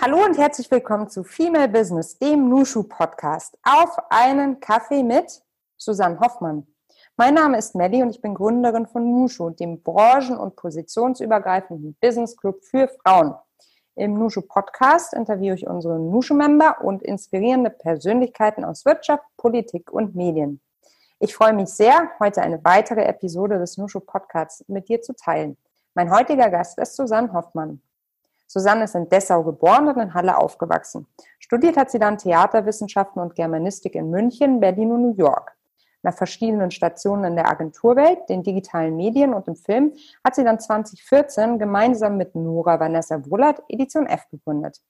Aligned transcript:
Hallo 0.00 0.24
und 0.24 0.38
herzlich 0.38 0.70
willkommen 0.70 1.08
zu 1.08 1.24
Female 1.24 1.68
Business, 1.68 2.16
dem 2.18 2.48
Nushu 2.48 2.84
Podcast. 2.84 3.58
Auf 3.64 3.98
einen 4.10 4.60
Kaffee 4.60 5.02
mit 5.02 5.42
Susanne 5.76 6.20
Hoffmann. 6.20 6.68
Mein 7.16 7.34
Name 7.34 7.58
ist 7.58 7.74
Melly 7.74 8.00
und 8.04 8.10
ich 8.10 8.20
bin 8.20 8.32
Gründerin 8.32 8.86
von 8.86 9.10
Nushu, 9.10 9.50
dem 9.50 9.82
branchen- 9.82 10.38
und 10.38 10.54
positionsübergreifenden 10.54 11.96
Business 12.00 12.36
Club 12.36 12.62
für 12.62 12.86
Frauen. 12.86 13.34
Im 13.96 14.14
Nushu 14.14 14.40
Podcast 14.42 15.14
interviewe 15.14 15.56
ich 15.56 15.66
unsere 15.66 15.98
Nushu-Member 15.98 16.84
und 16.84 17.02
inspirierende 17.02 17.70
Persönlichkeiten 17.70 18.64
aus 18.64 18.84
Wirtschaft, 18.84 19.24
Politik 19.36 19.90
und 19.90 20.14
Medien. 20.14 20.60
Ich 21.18 21.34
freue 21.34 21.54
mich 21.54 21.70
sehr, 21.70 22.08
heute 22.20 22.40
eine 22.42 22.64
weitere 22.64 23.02
Episode 23.02 23.58
des 23.58 23.76
Nushu 23.76 23.98
Podcasts 23.98 24.64
mit 24.68 24.88
dir 24.88 25.02
zu 25.02 25.12
teilen. 25.14 25.56
Mein 25.94 26.12
heutiger 26.12 26.50
Gast 26.50 26.78
ist 26.78 26.94
Susanne 26.94 27.32
Hoffmann. 27.32 27.82
Susanne 28.48 28.84
ist 28.84 28.94
in 28.94 29.08
Dessau 29.08 29.44
geboren 29.44 29.88
und 29.88 29.98
in 29.98 30.14
Halle 30.14 30.38
aufgewachsen. 30.38 31.06
Studiert 31.38 31.76
hat 31.76 31.90
sie 31.90 31.98
dann 31.98 32.16
Theaterwissenschaften 32.16 33.20
und 33.20 33.34
Germanistik 33.34 33.94
in 33.94 34.10
München, 34.10 34.58
Berlin 34.58 34.90
und 34.90 35.02
New 35.02 35.14
York. 35.14 35.54
Nach 36.02 36.14
verschiedenen 36.14 36.70
Stationen 36.70 37.24
in 37.24 37.36
der 37.36 37.48
Agenturwelt, 37.48 38.28
den 38.28 38.42
digitalen 38.42 38.96
Medien 38.96 39.34
und 39.34 39.46
im 39.48 39.56
Film 39.56 39.92
hat 40.24 40.34
sie 40.34 40.44
dann 40.44 40.58
2014 40.58 41.58
gemeinsam 41.58 42.16
mit 42.16 42.34
Nora 42.34 42.80
Vanessa 42.80 43.22
Wohlert 43.26 43.62
Edition 43.68 44.06
F 44.06 44.26
gegründet. 44.30 44.80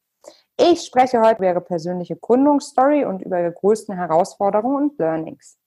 Ich 0.57 0.83
spreche 0.83 1.21
heute 1.21 1.39
über 1.39 1.49
ihre 1.49 1.61
persönliche 1.61 2.17
Gründungsstory 2.17 3.05
und 3.05 3.23
über 3.23 3.41
ihre 3.41 3.53
größten 3.53 3.97
Herausforderungen 3.97 4.91
und 4.91 4.99
Learnings. 4.99 5.59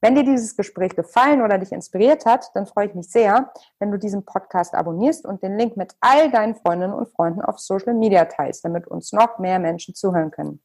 Wenn 0.00 0.14
dir 0.14 0.22
dieses 0.22 0.56
Gespräch 0.56 0.94
gefallen 0.94 1.42
oder 1.42 1.58
dich 1.58 1.72
inspiriert 1.72 2.24
hat, 2.24 2.52
dann 2.54 2.66
freue 2.66 2.86
ich 2.86 2.94
mich 2.94 3.10
sehr, 3.10 3.52
wenn 3.80 3.90
du 3.90 3.98
diesen 3.98 4.24
Podcast 4.24 4.74
abonnierst 4.74 5.24
und 5.24 5.42
den 5.42 5.58
Link 5.58 5.76
mit 5.76 5.96
all 6.00 6.30
deinen 6.30 6.54
Freundinnen 6.54 6.92
und 6.92 7.08
Freunden 7.08 7.42
auf 7.42 7.58
Social 7.58 7.94
Media 7.94 8.26
teilst, 8.26 8.64
damit 8.64 8.86
uns 8.86 9.12
noch 9.12 9.40
mehr 9.40 9.58
Menschen 9.58 9.96
zuhören 9.96 10.30
können. 10.30 10.62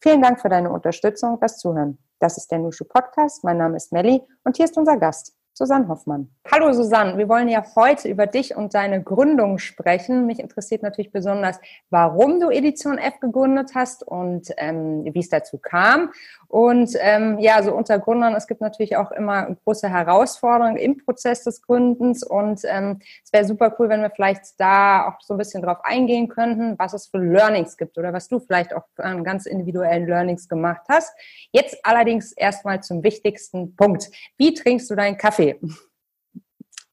Vielen 0.00 0.22
Dank 0.22 0.40
für 0.40 0.48
deine 0.48 0.70
Unterstützung 0.70 1.34
und 1.34 1.42
das 1.42 1.58
Zuhören. 1.58 1.98
Das 2.20 2.36
ist 2.36 2.48
der 2.52 2.60
Nushu 2.60 2.84
Podcast. 2.84 3.42
Mein 3.42 3.58
Name 3.58 3.76
ist 3.76 3.92
Melly 3.92 4.22
und 4.44 4.56
hier 4.56 4.66
ist 4.66 4.78
unser 4.78 4.96
Gast. 4.98 5.36
Susanne 5.58 5.88
Hoffmann. 5.88 6.28
Hallo 6.52 6.70
Susanne, 6.74 7.16
wir 7.16 7.30
wollen 7.30 7.48
ja 7.48 7.64
heute 7.76 8.10
über 8.10 8.26
dich 8.26 8.54
und 8.54 8.74
deine 8.74 9.02
Gründung 9.02 9.56
sprechen. 9.56 10.26
Mich 10.26 10.38
interessiert 10.38 10.82
natürlich 10.82 11.12
besonders, 11.12 11.58
warum 11.88 12.40
du 12.40 12.50
Edition 12.50 12.98
F 12.98 13.20
gegründet 13.20 13.70
hast 13.74 14.06
und 14.06 14.50
ähm, 14.58 15.02
wie 15.10 15.18
es 15.18 15.30
dazu 15.30 15.56
kam. 15.56 16.10
Und 16.48 16.96
ähm, 17.00 17.38
ja, 17.38 17.62
so 17.62 17.74
unter 17.74 17.98
Gründern, 17.98 18.34
es 18.34 18.46
gibt 18.46 18.60
natürlich 18.60 18.96
auch 18.96 19.10
immer 19.10 19.56
große 19.64 19.88
Herausforderungen 19.88 20.76
im 20.76 20.96
Prozess 20.98 21.42
des 21.44 21.62
Gründens 21.62 22.22
und 22.22 22.60
ähm, 22.64 23.00
es 23.24 23.32
wäre 23.32 23.44
super 23.44 23.74
cool, 23.78 23.88
wenn 23.88 24.02
wir 24.02 24.10
vielleicht 24.10 24.58
da 24.58 25.08
auch 25.08 25.20
so 25.20 25.34
ein 25.34 25.38
bisschen 25.38 25.62
drauf 25.62 25.78
eingehen 25.82 26.28
könnten, 26.28 26.78
was 26.78 26.92
es 26.92 27.08
für 27.08 27.18
Learnings 27.18 27.76
gibt 27.76 27.98
oder 27.98 28.12
was 28.12 28.28
du 28.28 28.38
vielleicht 28.38 28.74
auch 28.74 28.84
an 28.96 29.24
ganz 29.24 29.46
individuellen 29.46 30.06
Learnings 30.06 30.48
gemacht 30.48 30.82
hast. 30.88 31.12
Jetzt 31.50 31.78
allerdings 31.84 32.32
erstmal 32.32 32.82
zum 32.82 33.02
wichtigsten 33.02 33.74
Punkt. 33.74 34.10
Wie 34.36 34.54
trinkst 34.54 34.88
du 34.90 34.94
deinen 34.94 35.16
Kaffee? 35.16 35.58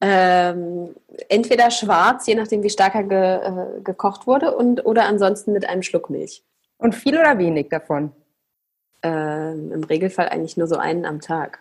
Ähm, 0.00 0.94
entweder 1.28 1.70
schwarz, 1.70 2.26
je 2.26 2.34
nachdem 2.34 2.62
wie 2.62 2.70
stark 2.70 2.94
er 2.94 3.04
ge, 3.04 3.36
äh, 3.36 3.80
gekocht 3.82 4.26
wurde, 4.26 4.54
und, 4.54 4.84
oder 4.84 5.04
ansonsten 5.04 5.52
mit 5.52 5.66
einem 5.66 5.82
Schluck 5.82 6.10
Milch. 6.10 6.44
Und 6.76 6.94
viel 6.94 7.18
oder 7.18 7.38
wenig 7.38 7.68
davon? 7.70 8.12
Ähm, 9.04 9.70
Im 9.70 9.84
Regelfall 9.84 10.28
eigentlich 10.30 10.56
nur 10.56 10.66
so 10.66 10.76
einen 10.76 11.04
am 11.04 11.20
Tag. 11.20 11.60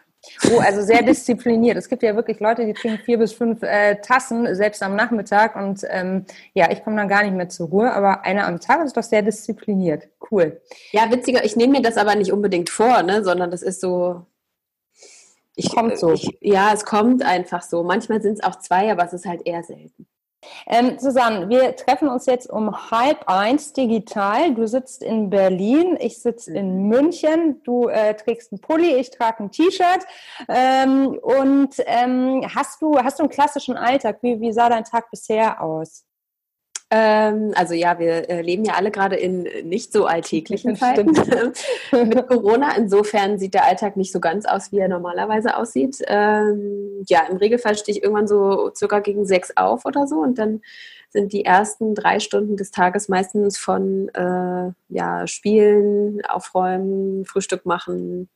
Oh, 0.50 0.60
also 0.60 0.82
sehr 0.82 1.04
diszipliniert. 1.04 1.76
Es 1.76 1.90
gibt 1.90 2.02
ja 2.02 2.16
wirklich 2.16 2.40
Leute, 2.40 2.66
die 2.66 2.74
trinken 2.74 3.04
vier 3.04 3.18
bis 3.18 3.34
fünf 3.34 3.62
äh, 3.62 3.96
Tassen, 3.96 4.56
selbst 4.56 4.82
am 4.82 4.96
Nachmittag. 4.96 5.58
Und 5.58 5.82
ähm, 5.90 6.26
ja, 6.54 6.72
ich 6.72 6.84
komme 6.84 6.96
dann 6.96 7.10
gar 7.10 7.24
nicht 7.24 7.36
mehr 7.36 7.50
zur 7.50 7.68
Ruhe. 7.68 7.92
Aber 7.92 8.24
eine 8.24 8.46
am 8.46 8.62
Tag 8.62 8.86
ist 8.86 8.96
doch 8.96 9.04
sehr 9.04 9.22
diszipliniert. 9.22 10.08
Cool. 10.32 10.62
Ja, 10.92 11.12
witziger. 11.12 11.44
Ich 11.44 11.58
nehme 11.58 11.74
mir 11.74 11.82
das 11.82 11.98
aber 11.98 12.16
nicht 12.16 12.32
unbedingt 12.32 12.70
vor, 12.70 13.04
ne? 13.04 13.24
sondern 13.24 13.52
das 13.52 13.62
ist 13.62 13.82
so. 13.82 14.26
Ich, 15.56 15.70
kommt 15.76 15.98
so. 15.98 16.14
Ich, 16.14 16.30
ja, 16.40 16.72
es 16.74 16.86
kommt 16.86 17.22
einfach 17.24 17.62
so. 17.62 17.84
Manchmal 17.84 18.22
sind 18.22 18.40
es 18.40 18.44
auch 18.44 18.56
zwei, 18.56 18.92
aber 18.92 19.04
es 19.04 19.14
ist 19.14 19.26
halt 19.26 19.46
eher 19.46 19.64
selten. 19.64 20.08
Ähm, 20.68 20.98
Susanne, 21.00 21.50
wir 21.50 21.76
treffen 21.76 22.08
uns 22.08 22.26
jetzt 22.26 22.50
um 22.50 22.92
halb 22.92 23.28
eins 23.28 23.74
digital. 23.74 24.54
Du 24.54 24.68
sitzt 24.68 25.04
in 25.04 25.30
Berlin, 25.30 25.98
ich 26.00 26.22
sitze 26.22 26.54
in 26.54 26.84
mhm. 26.84 26.88
München. 26.88 27.62
Du 27.64 27.88
äh, 27.88 28.16
trägst 28.16 28.52
einen 28.52 28.62
Pulli, 28.62 28.96
ich 28.96 29.12
trage 29.12 29.44
ein 29.44 29.52
T-Shirt. 29.52 30.06
Ähm, 30.48 31.18
und 31.22 31.76
ähm, 31.86 32.42
hast, 32.56 32.82
du, 32.82 32.98
hast 32.98 33.20
du 33.20 33.24
einen 33.24 33.32
klassischen 33.32 33.78
Alltag? 33.78 34.20
Wie, 34.22 34.40
wie 34.40 34.52
sah 34.52 34.70
dein 34.70 34.84
Tag 34.84 35.10
bisher 35.12 35.62
aus? 35.62 36.06
Ähm, 36.96 37.54
also 37.56 37.74
ja, 37.74 37.98
wir 37.98 38.30
äh, 38.30 38.42
leben 38.44 38.64
ja 38.66 38.74
alle 38.76 38.92
gerade 38.92 39.16
in 39.16 39.48
nicht 39.68 39.92
so 39.92 40.06
alltäglichen 40.06 40.76
Zeiten 40.76 41.12
mit 41.92 42.28
Corona. 42.28 42.76
Insofern 42.78 43.40
sieht 43.40 43.56
der 43.56 43.66
Alltag 43.66 43.98
nicht 43.98 44.12
so 44.12 44.20
ganz 44.20 44.46
aus, 44.46 44.72
wie 44.72 44.78
er 44.78 44.90
normalerweise 44.90 45.58
aussieht. 45.58 45.98
Ähm, 46.06 47.04
ja, 47.08 47.26
im 47.32 47.38
Regelfall 47.38 47.76
stehe 47.76 47.98
ich 47.98 48.04
irgendwann 48.04 48.28
so 48.28 48.70
circa 48.76 49.00
gegen 49.00 49.26
sechs 49.26 49.58
auf 49.58 49.86
oder 49.86 50.06
so 50.06 50.18
und 50.18 50.38
dann 50.38 50.62
sind 51.10 51.34
die 51.34 51.46
ersten 51.46 51.96
drei 51.96 52.20
Stunden 52.20 52.58
des 52.58 52.70
Tages 52.70 53.10
meistens 53.10 53.58
von 53.58 54.10
äh, 54.10 54.72
ja, 54.90 55.26
Spielen, 55.26 56.24
Aufräumen, 56.26 57.26
Frühstück 57.26 57.66
machen, 57.66 58.30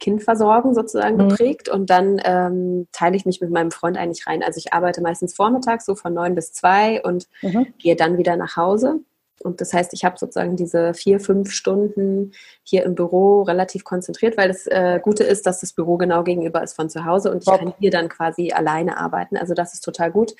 Kind 0.00 0.22
versorgen 0.22 0.74
sozusagen 0.74 1.16
mhm. 1.16 1.28
geprägt 1.28 1.68
und 1.68 1.90
dann 1.90 2.20
ähm, 2.24 2.88
teile 2.90 3.16
ich 3.16 3.26
mich 3.26 3.40
mit 3.40 3.50
meinem 3.50 3.70
Freund 3.70 3.96
eigentlich 3.96 4.26
rein. 4.26 4.42
Also 4.42 4.58
ich 4.58 4.72
arbeite 4.72 5.02
meistens 5.02 5.34
vormittags 5.34 5.86
so 5.86 5.94
von 5.94 6.12
neun 6.14 6.34
bis 6.34 6.52
zwei 6.52 7.02
und 7.02 7.28
mhm. 7.42 7.68
gehe 7.78 7.94
dann 7.94 8.18
wieder 8.18 8.36
nach 8.36 8.56
Hause. 8.56 9.00
Und 9.42 9.60
das 9.60 9.72
heißt, 9.72 9.92
ich 9.94 10.04
habe 10.04 10.18
sozusagen 10.18 10.56
diese 10.56 10.92
vier, 10.92 11.18
fünf 11.18 11.50
Stunden 11.52 12.32
hier 12.62 12.84
im 12.84 12.94
Büro 12.94 13.42
relativ 13.42 13.84
konzentriert, 13.84 14.36
weil 14.36 14.48
das 14.48 14.66
äh, 14.66 15.00
Gute 15.02 15.24
ist, 15.24 15.46
dass 15.46 15.60
das 15.60 15.72
Büro 15.72 15.96
genau 15.96 16.22
gegenüber 16.24 16.62
ist 16.62 16.74
von 16.74 16.90
zu 16.90 17.04
Hause 17.04 17.30
und 17.30 17.38
ich 17.38 17.44
Top. 17.44 17.58
kann 17.58 17.74
hier 17.78 17.90
dann 17.90 18.08
quasi 18.08 18.52
alleine 18.52 18.98
arbeiten. 18.98 19.36
Also 19.36 19.54
das 19.54 19.72
ist 19.72 19.82
total 19.82 20.10
gut. 20.10 20.34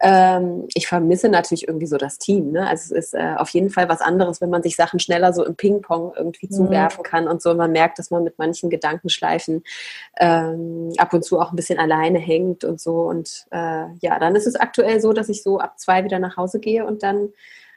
Ähm, 0.00 0.66
ich 0.74 0.86
vermisse 0.86 1.28
natürlich 1.28 1.66
irgendwie 1.66 1.86
so 1.86 1.96
das 1.96 2.18
Team. 2.18 2.52
Ne? 2.52 2.68
Also 2.68 2.94
es 2.94 3.06
ist 3.06 3.14
äh, 3.14 3.34
auf 3.36 3.48
jeden 3.50 3.70
Fall 3.70 3.88
was 3.88 4.00
anderes, 4.00 4.40
wenn 4.40 4.50
man 4.50 4.62
sich 4.62 4.76
Sachen 4.76 5.00
schneller 5.00 5.32
so 5.32 5.44
im 5.44 5.56
Ping-Pong 5.56 6.12
irgendwie 6.16 6.46
mhm. 6.46 6.52
zuwerfen 6.52 7.02
kann 7.02 7.26
und 7.26 7.42
so. 7.42 7.50
Und 7.50 7.56
man 7.56 7.72
merkt, 7.72 7.98
dass 7.98 8.10
man 8.10 8.22
mit 8.22 8.38
manchen 8.38 8.70
Gedankenschleifen 8.70 9.64
ähm, 10.18 10.92
ab 10.96 11.12
und 11.12 11.24
zu 11.24 11.40
auch 11.40 11.52
ein 11.52 11.56
bisschen 11.56 11.78
alleine 11.78 12.18
hängt 12.18 12.64
und 12.64 12.80
so. 12.80 13.02
Und 13.02 13.46
äh, 13.50 13.86
ja, 14.00 14.18
dann 14.18 14.36
ist 14.36 14.46
es 14.46 14.56
aktuell 14.56 15.00
so, 15.00 15.12
dass 15.12 15.28
ich 15.28 15.42
so 15.42 15.58
ab 15.58 15.78
zwei 15.78 16.04
wieder 16.04 16.18
nach 16.20 16.36
Hause 16.36 16.60
gehe 16.60 16.86
und 16.86 17.02
dann 17.02 17.30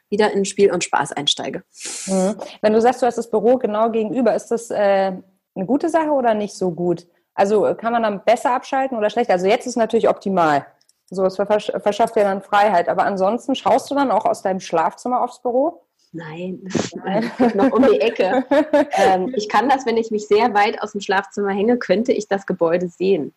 wieder 0.10 0.32
in 0.32 0.46
Spiel 0.46 0.72
und 0.72 0.84
Spaß 0.84 1.14
einsteige. 1.14 1.64
Mhm. 2.08 2.36
Wenn 2.62 2.74
du 2.74 2.82
sagst, 2.82 3.02
du 3.02 3.06
hast 3.06 3.18
das 3.18 3.30
Büro 3.30 3.58
genau 3.58 3.90
gegenüber, 3.90 4.36
ist 4.36 4.48
das 4.48 4.70
äh, 4.70 5.14
eine 5.56 5.66
gute 5.66 5.90
Sache 5.90 6.12
oder 6.12 6.34
nicht 6.34 6.54
so 6.54 6.72
gut? 6.72 7.08
Also 7.34 7.76
kann 7.76 7.94
man 7.94 8.04
dann 8.04 8.24
besser 8.24 8.52
abschalten 8.54 8.98
oder 8.98 9.10
schlechter? 9.10 9.34
Also 9.34 9.48
jetzt 9.48 9.68
ist 9.68 9.76
natürlich 9.76 10.10
optimal. 10.10 10.66
So, 11.10 11.24
es 11.24 11.36
verschafft 11.36 12.16
dir 12.16 12.24
dann 12.24 12.42
Freiheit. 12.42 12.90
Aber 12.90 13.06
ansonsten 13.06 13.56
schaust 13.56 13.90
du 13.90 13.96
dann 13.96 14.12
auch 14.12 14.26
aus 14.26 14.42
deinem 14.42 14.60
Schlafzimmer 14.60 15.22
aufs 15.22 15.42
Büro? 15.42 15.84
Nein, 16.12 16.62
Nein. 16.96 17.32
noch 17.54 17.72
um 17.72 17.84
die 17.84 18.00
Ecke. 18.00 18.46
ähm, 18.92 19.34
ich 19.36 19.50
kann 19.50 19.70
das, 19.70 19.86
wenn 19.86 19.98
ich 19.98 20.10
mich 20.10 20.28
sehr 20.28 20.54
weit 20.54 20.82
aus 20.82 20.94
dem 20.94 21.02
Schlafzimmer 21.02 21.52
hänge, 21.52 21.78
könnte 21.78 22.12
ich 22.12 22.28
das 22.28 22.46
Gebäude 22.46 22.88
sehen. 22.88 23.34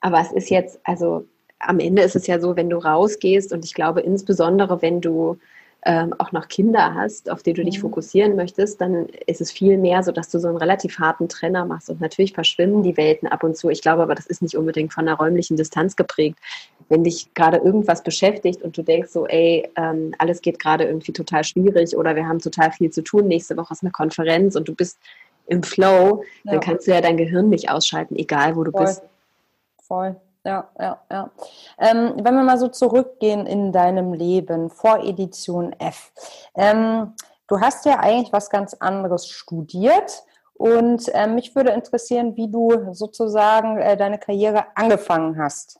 Aber 0.00 0.20
es 0.20 0.32
ist 0.32 0.50
jetzt, 0.50 0.78
also 0.84 1.26
am 1.58 1.78
Ende 1.80 2.02
ist 2.02 2.16
es 2.16 2.26
ja 2.26 2.38
so, 2.38 2.56
wenn 2.56 2.70
du 2.70 2.78
rausgehst 2.78 3.52
und 3.52 3.64
ich 3.64 3.74
glaube 3.74 4.00
insbesondere, 4.00 4.82
wenn 4.82 5.00
du 5.00 5.38
ähm, 5.84 6.14
auch 6.18 6.30
noch 6.30 6.46
Kinder 6.46 6.94
hast, 6.94 7.28
auf 7.28 7.42
die 7.42 7.52
du 7.52 7.64
dich 7.64 7.78
mhm. 7.78 7.82
fokussieren 7.82 8.36
möchtest, 8.36 8.80
dann 8.80 9.06
ist 9.26 9.40
es 9.40 9.50
viel 9.50 9.76
mehr 9.78 10.02
so, 10.02 10.12
dass 10.12 10.28
du 10.28 10.38
so 10.38 10.46
einen 10.46 10.56
relativ 10.56 10.98
harten 10.98 11.28
Trenner 11.28 11.64
machst. 11.64 11.90
Und 11.90 12.00
natürlich 12.00 12.32
verschwimmen 12.32 12.84
die 12.84 12.96
Welten 12.96 13.26
ab 13.26 13.42
und 13.42 13.56
zu. 13.56 13.68
Ich 13.68 13.82
glaube 13.82 14.02
aber, 14.02 14.14
das 14.14 14.26
ist 14.26 14.42
nicht 14.42 14.56
unbedingt 14.56 14.92
von 14.92 15.08
einer 15.08 15.16
räumlichen 15.16 15.56
Distanz 15.56 15.96
geprägt. 15.96 16.38
Wenn 16.88 17.02
dich 17.02 17.34
gerade 17.34 17.56
irgendwas 17.56 18.04
beschäftigt 18.04 18.62
und 18.62 18.76
du 18.76 18.82
denkst 18.82 19.10
so, 19.10 19.26
ey, 19.26 19.68
ähm, 19.76 20.14
alles 20.18 20.40
geht 20.40 20.60
gerade 20.60 20.84
irgendwie 20.84 21.12
total 21.12 21.42
schwierig 21.42 21.96
oder 21.96 22.14
wir 22.14 22.28
haben 22.28 22.38
total 22.38 22.70
viel 22.70 22.90
zu 22.90 23.02
tun, 23.02 23.26
nächste 23.26 23.56
Woche 23.56 23.74
ist 23.74 23.82
eine 23.82 23.90
Konferenz 23.90 24.54
und 24.54 24.68
du 24.68 24.74
bist 24.74 24.98
im 25.48 25.64
Flow, 25.64 26.22
ja. 26.44 26.52
dann 26.52 26.60
kannst 26.60 26.86
du 26.86 26.92
ja 26.92 27.00
dein 27.00 27.16
Gehirn 27.16 27.48
nicht 27.48 27.70
ausschalten, 27.70 28.14
egal 28.14 28.54
wo 28.54 28.62
du 28.62 28.70
Voll. 28.70 28.84
bist. 28.84 29.02
Voll 29.82 30.16
ja, 30.44 30.68
ja, 30.78 31.02
ja. 31.10 31.30
Ähm, 31.78 32.14
wenn 32.16 32.34
wir 32.34 32.42
mal 32.42 32.58
so 32.58 32.68
zurückgehen 32.68 33.46
in 33.46 33.72
deinem 33.72 34.12
Leben 34.12 34.70
vor 34.70 34.98
Edition 34.98 35.72
F. 35.78 36.12
Ähm, 36.54 37.14
du 37.46 37.60
hast 37.60 37.84
ja 37.84 38.00
eigentlich 38.00 38.32
was 38.32 38.50
ganz 38.50 38.74
anderes 38.74 39.28
studiert 39.28 40.24
und 40.54 41.08
äh, 41.14 41.26
mich 41.26 41.54
würde 41.54 41.70
interessieren, 41.70 42.36
wie 42.36 42.48
du 42.50 42.92
sozusagen 42.92 43.78
äh, 43.78 43.96
deine 43.96 44.18
Karriere 44.18 44.66
angefangen 44.74 45.38
hast. 45.38 45.78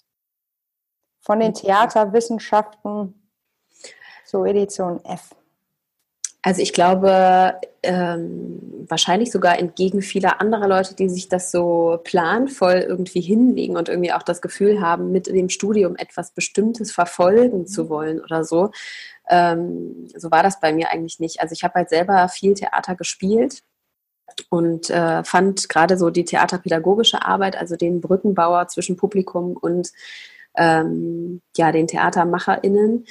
Von 1.20 1.40
den 1.40 1.54
Theaterwissenschaften 1.54 3.28
zur 4.24 4.46
Edition 4.46 5.04
F. 5.04 5.34
Also 6.42 6.62
ich 6.62 6.72
glaube, 6.72 7.60
ähm, 7.82 8.86
wahrscheinlich 8.88 9.32
sogar 9.32 9.58
entgegen 9.58 10.02
vieler 10.02 10.40
anderer 10.40 10.68
Leute, 10.68 10.94
die 10.94 11.08
sich 11.08 11.28
das 11.28 11.50
so 11.50 11.98
planvoll 12.04 12.84
irgendwie 12.86 13.20
hinlegen 13.20 13.76
und 13.76 13.88
irgendwie 13.88 14.12
auch 14.12 14.22
das 14.22 14.40
Gefühl 14.40 14.80
haben, 14.80 15.10
mit 15.10 15.26
dem 15.26 15.48
Studium 15.48 15.96
etwas 15.96 16.32
Bestimmtes 16.32 16.92
verfolgen 16.92 17.66
zu 17.66 17.88
wollen 17.88 18.20
oder 18.20 18.44
so. 18.44 18.70
Ähm, 19.28 20.08
so 20.16 20.30
war 20.30 20.42
das 20.42 20.60
bei 20.60 20.72
mir 20.72 20.90
eigentlich 20.90 21.20
nicht. 21.20 21.40
Also 21.40 21.52
ich 21.52 21.64
habe 21.64 21.74
halt 21.74 21.88
selber 21.88 22.28
viel 22.28 22.54
Theater 22.54 22.94
gespielt 22.94 23.62
und 24.48 24.90
äh, 24.90 25.24
fand 25.24 25.68
gerade 25.68 25.98
so 25.98 26.10
die 26.10 26.24
theaterpädagogische 26.24 27.24
Arbeit, 27.24 27.56
also 27.56 27.76
den 27.76 28.00
Brückenbauer 28.00 28.68
zwischen 28.68 28.96
Publikum 28.96 29.56
und 29.56 29.92
ähm, 30.56 31.40
ja, 31.56 31.72
den 31.72 31.86
TheatermacherInnen, 31.86 33.06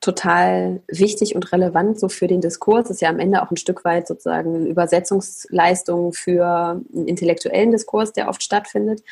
total 0.00 0.82
wichtig 0.86 1.34
und 1.34 1.52
relevant 1.52 1.98
so 1.98 2.08
für 2.08 2.28
den 2.28 2.40
Diskurs. 2.40 2.84
Das 2.84 2.92
ist 2.92 3.00
ja 3.00 3.08
am 3.08 3.18
Ende 3.18 3.42
auch 3.42 3.50
ein 3.50 3.56
Stück 3.56 3.84
weit 3.84 4.06
sozusagen 4.06 4.54
eine 4.54 4.68
Übersetzungsleistung 4.68 6.12
für 6.12 6.82
einen 6.94 7.08
intellektuellen 7.08 7.72
Diskurs, 7.72 8.12
der 8.12 8.28
oft 8.28 8.42
stattfindet. 8.42 9.02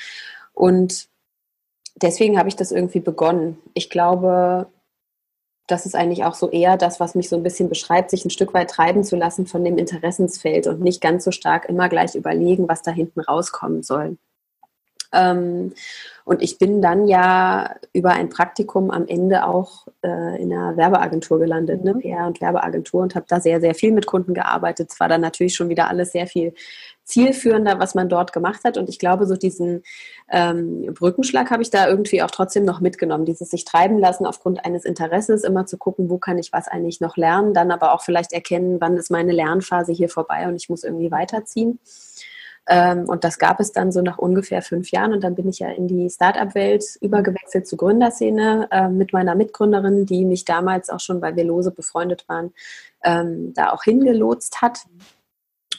Und 0.53 1.09
deswegen 1.97 2.39
habe 2.39 2.49
ich 2.49 2.57
das 2.57 2.71
irgendwie 2.71 3.01
begonnen. 3.01 3.59
Ich 3.75 3.91
glaube, 3.91 4.69
das 5.67 5.87
ist 5.87 5.97
eigentlich 5.97 6.25
auch 6.25 6.35
so 6.35 6.51
eher 6.51 6.77
das, 6.77 7.01
was 7.01 7.17
mich 7.17 7.29
so 7.29 7.37
ein 7.37 7.43
bisschen 7.43 7.69
beschreibt, 7.69 8.11
sich 8.11 8.25
ein 8.25 8.31
Stück 8.31 8.55
weit 8.55 8.71
treiben 8.71 9.03
zu 9.03 9.17
lassen 9.17 9.47
von 9.47 9.65
dem 9.65 9.79
Interessensfeld 9.79 10.69
und 10.69 10.81
nicht 10.81 11.01
ganz 11.01 11.25
so 11.25 11.33
stark 11.33 11.69
immer 11.69 11.89
gleich 11.89 12.15
überlegen, 12.15 12.69
was 12.69 12.83
da 12.83 12.93
hinten 12.93 13.21
rauskommen 13.21 13.83
soll. 13.83 14.19
Ähm, 15.17 15.73
und 16.25 16.43
ich 16.43 16.59
bin 16.59 16.83
dann 16.83 17.07
ja 17.07 17.77
über 17.93 18.11
ein 18.11 18.29
Praktikum 18.29 18.91
am 18.91 19.07
Ende 19.07 19.47
auch 19.47 19.87
äh, 20.03 20.43
in 20.43 20.53
einer 20.53 20.77
Werbeagentur 20.77 21.39
gelandet, 21.39 21.85
ne? 21.85 21.95
Mhm. 21.95 22.01
PR- 22.01 22.27
und 22.27 22.41
Werbeagentur 22.41 23.03
und 23.03 23.15
habe 23.15 23.27
da 23.29 23.41
sehr, 23.41 23.61
sehr 23.61 23.77
viel 23.77 23.93
mit 23.93 24.07
Kunden 24.07 24.35
gearbeitet. 24.35 24.91
Es 24.93 24.99
war 24.99 25.09
dann 25.09 25.21
natürlich 25.21 25.55
schon 25.55 25.69
wieder 25.69 25.89
alles 25.89 26.11
sehr 26.11 26.27
viel 26.27 26.53
zielführender, 27.05 27.79
was 27.79 27.95
man 27.95 28.09
dort 28.09 28.33
gemacht 28.33 28.65
hat. 28.65 28.77
Und 28.77 28.89
ich 28.89 28.99
glaube, 28.99 29.27
so 29.27 29.37
diesen 29.37 29.85
ähm, 30.31 30.93
Brückenschlag 30.93 31.51
habe 31.51 31.63
ich 31.63 31.71
da 31.71 31.89
irgendwie 31.89 32.23
auch 32.23 32.31
trotzdem 32.33 32.65
noch 32.65 32.81
mitgenommen. 32.81 33.25
Dieses 33.25 33.51
sich 33.51 33.65
treiben 33.65 33.99
lassen 33.99 34.27
aufgrund 34.27 34.65
eines 34.65 34.85
Interesses, 34.85 35.45
immer 35.45 35.67
zu 35.67 35.79
gucken, 35.79 36.11
wo 36.11 36.19
kann 36.19 36.39
ich 36.39 36.53
was 36.53 36.67
eigentlich 36.67 37.01
noch 37.01 37.17
lernen, 37.17 37.55
dann 37.55 37.71
aber 37.71 37.93
auch 37.93 38.03
vielleicht 38.03 38.33
erkennen, 38.33 38.81
wann 38.81 38.97
ist 38.97 39.11
meine 39.13 39.33
Lernphase 39.33 39.93
hier 39.93 40.09
vorbei 40.09 40.49
und 40.49 40.57
ich 40.57 40.69
muss 40.69 40.83
irgendwie 40.83 41.13
weiterziehen. 41.13 41.79
Ähm, 42.69 43.09
und 43.09 43.25
das 43.25 43.39
gab 43.39 43.61
es 43.61 43.73
dann 43.73 43.93
so 43.93 44.03
nach 44.03 44.19
ungefähr 44.19 44.63
fünf 44.63 44.91
Jahren. 44.91 45.13
Und 45.13 45.23
dann 45.23 45.35
bin 45.35 45.49
ich 45.49 45.61
ja 45.61 45.71
in 45.71 45.87
die 45.87 46.11
Startup-Welt 46.11 46.85
übergewechselt 47.01 47.67
zur 47.67 47.79
Gründerszene 47.79 48.69
äh, 48.71 48.89
mit 48.89 49.13
meiner 49.13 49.35
Mitgründerin, 49.35 50.07
die 50.07 50.25
mich 50.25 50.45
damals 50.45 50.91
auch 50.91 51.01
schon, 51.01 51.21
weil 51.23 51.37
wir 51.37 51.45
lose 51.45 51.71
befreundet 51.71 52.29
waren, 52.29 52.53
ähm, 53.05 53.53
da 53.55 53.71
auch 53.71 53.85
hingelotst 53.85 54.63
hat. 54.63 54.81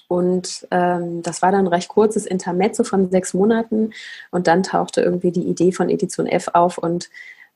Und 0.07 0.65
ähm, 0.71 1.21
das 1.21 1.41
war 1.41 1.51
dann 1.51 1.65
ein 1.65 1.73
recht 1.73 1.89
kurzes 1.89 2.25
Intermezzo 2.25 2.85
von 2.85 3.11
sechs 3.11 3.33
Monaten. 3.33 3.91
Und 4.31 4.47
dann 4.47 4.63
tauchte 4.63 5.01
irgendwie 5.01 5.31
die 5.31 5.47
Idee 5.47 5.73
von 5.73 5.89
Edition 5.89 6.27
F 6.27 6.49
auf. 6.53 6.77
Und 6.77 7.09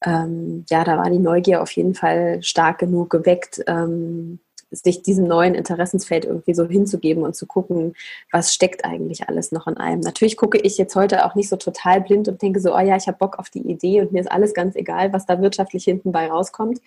ähm, 0.04 0.66
ja, 0.70 0.84
da 0.84 0.98
war 0.98 1.10
die 1.10 1.20
Neugier 1.20 1.62
auf 1.62 1.72
jeden 1.72 1.96
Fall 1.96 2.44
stark 2.44 2.80
genug 2.80 3.10
geweckt, 3.10 3.62
ähm, 3.68 4.40
sich 4.72 5.04
diesem 5.04 5.26
neuen 5.26 5.54
Interessensfeld 5.54 6.26
irgendwie 6.26 6.54
so 6.54 6.66
hinzugeben 6.66 7.24
und 7.24 7.36
zu 7.36 7.46
gucken, 7.46 7.94
was 8.32 8.54
steckt 8.54 8.86
eigentlich 8.86 9.28
alles 9.28 9.52
noch 9.52 9.68
in 9.68 9.78
einem. 9.78 10.00
Natürlich 10.00 10.38
gucke 10.38 10.58
ich 10.58 10.78
jetzt 10.78 10.96
heute 10.96 11.26
auch 11.26 11.36
nicht 11.36 11.50
so 11.50 11.58
total 11.58 12.02
blind 12.02 12.28
und 12.30 12.42
denke 12.42 12.60
so, 12.60 12.74
oh 12.74 12.80
ja, 12.80 12.96
ich 12.96 13.08
habe 13.08 13.18
Bock 13.18 13.38
auf 13.38 13.50
die 13.50 13.70
Idee 13.70 14.02
und 14.02 14.12
mir 14.12 14.22
ist 14.22 14.32
alles 14.32 14.54
ganz 14.54 14.76
egal, 14.76 15.12
was 15.14 15.26
da 15.26 15.42
wirtschaftlich 15.42 15.84
hinten 15.84 16.12
bei 16.12 16.30
rauskommt. 16.30 16.80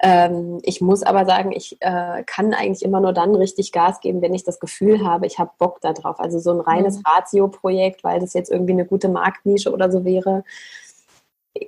Ähm, 0.00 0.58
ich 0.62 0.80
muss 0.80 1.02
aber 1.02 1.24
sagen, 1.24 1.52
ich 1.52 1.78
äh, 1.80 2.24
kann 2.24 2.52
eigentlich 2.52 2.84
immer 2.84 3.00
nur 3.00 3.12
dann 3.12 3.34
richtig 3.34 3.72
Gas 3.72 4.00
geben, 4.00 4.20
wenn 4.20 4.34
ich 4.34 4.44
das 4.44 4.60
Gefühl 4.60 5.06
habe, 5.06 5.26
ich 5.26 5.38
habe 5.38 5.52
Bock 5.58 5.80
darauf. 5.80 6.20
Also 6.20 6.38
so 6.38 6.50
ein 6.50 6.60
reines 6.60 6.98
mhm. 6.98 7.02
Ratio-Projekt, 7.06 8.04
weil 8.04 8.20
das 8.20 8.34
jetzt 8.34 8.50
irgendwie 8.50 8.72
eine 8.72 8.84
gute 8.84 9.08
Marktnische 9.08 9.72
oder 9.72 9.90
so 9.90 10.04
wäre, 10.04 10.44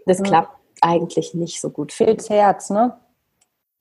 das 0.05 0.19
mhm. 0.19 0.25
klappt 0.25 0.57
eigentlich 0.81 1.35
nicht 1.35 1.61
so 1.61 1.71
gut. 1.71 1.93
Fehlt 1.93 2.29
Herz, 2.29 2.69
ne? 2.69 2.99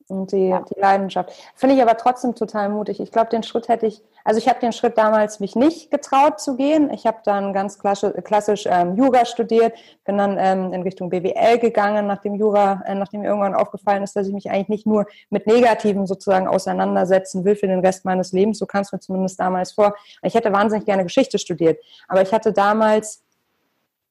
Und 0.07 0.31
die, 0.31 0.49
ja. 0.49 0.61
die 0.61 0.79
Leidenschaft. 0.79 1.31
Finde 1.55 1.75
ich 1.75 1.81
aber 1.81 1.97
trotzdem 1.97 2.35
total 2.35 2.69
mutig. 2.69 2.99
Ich 2.99 3.11
glaube, 3.11 3.29
den 3.29 3.43
Schritt 3.43 3.67
hätte 3.67 3.87
ich, 3.87 4.03
also 4.23 4.37
ich 4.37 4.47
habe 4.47 4.59
den 4.59 4.71
Schritt 4.71 4.97
damals 4.97 5.39
mich 5.39 5.55
nicht 5.55 5.89
getraut 5.89 6.39
zu 6.39 6.55
gehen. 6.55 6.91
Ich 6.91 7.07
habe 7.07 7.17
dann 7.25 7.53
ganz 7.53 7.79
klassisch, 7.79 8.13
klassisch 8.23 8.65
ähm, 8.69 8.95
Jura 8.95 9.25
studiert, 9.25 9.73
bin 10.03 10.17
dann 10.17 10.37
ähm, 10.39 10.73
in 10.73 10.83
Richtung 10.83 11.09
BWL 11.09 11.57
gegangen, 11.57 12.05
nachdem 12.05 12.35
Jura, 12.35 12.83
äh, 12.85 12.93
nachdem 12.93 13.21
mir 13.21 13.27
irgendwann 13.27 13.55
aufgefallen 13.55 14.03
ist, 14.03 14.15
dass 14.15 14.27
ich 14.27 14.33
mich 14.33 14.49
eigentlich 14.49 14.69
nicht 14.69 14.85
nur 14.85 15.07
mit 15.29 15.47
Negativen 15.47 16.05
sozusagen 16.05 16.47
auseinandersetzen 16.47 17.43
will 17.43 17.55
für 17.55 17.67
den 17.67 17.79
Rest 17.79 18.05
meines 18.05 18.31
Lebens. 18.31 18.59
So 18.59 18.67
kam 18.67 18.81
es 18.81 18.91
mir 18.91 18.99
zumindest 18.99 19.39
damals 19.39 19.71
vor. 19.71 19.95
Ich 20.21 20.35
hätte 20.35 20.53
wahnsinnig 20.53 20.85
gerne 20.85 21.03
Geschichte 21.03 21.39
studiert, 21.39 21.83
aber 22.07 22.21
ich 22.21 22.31
hatte 22.31 22.53
damals 22.53 23.23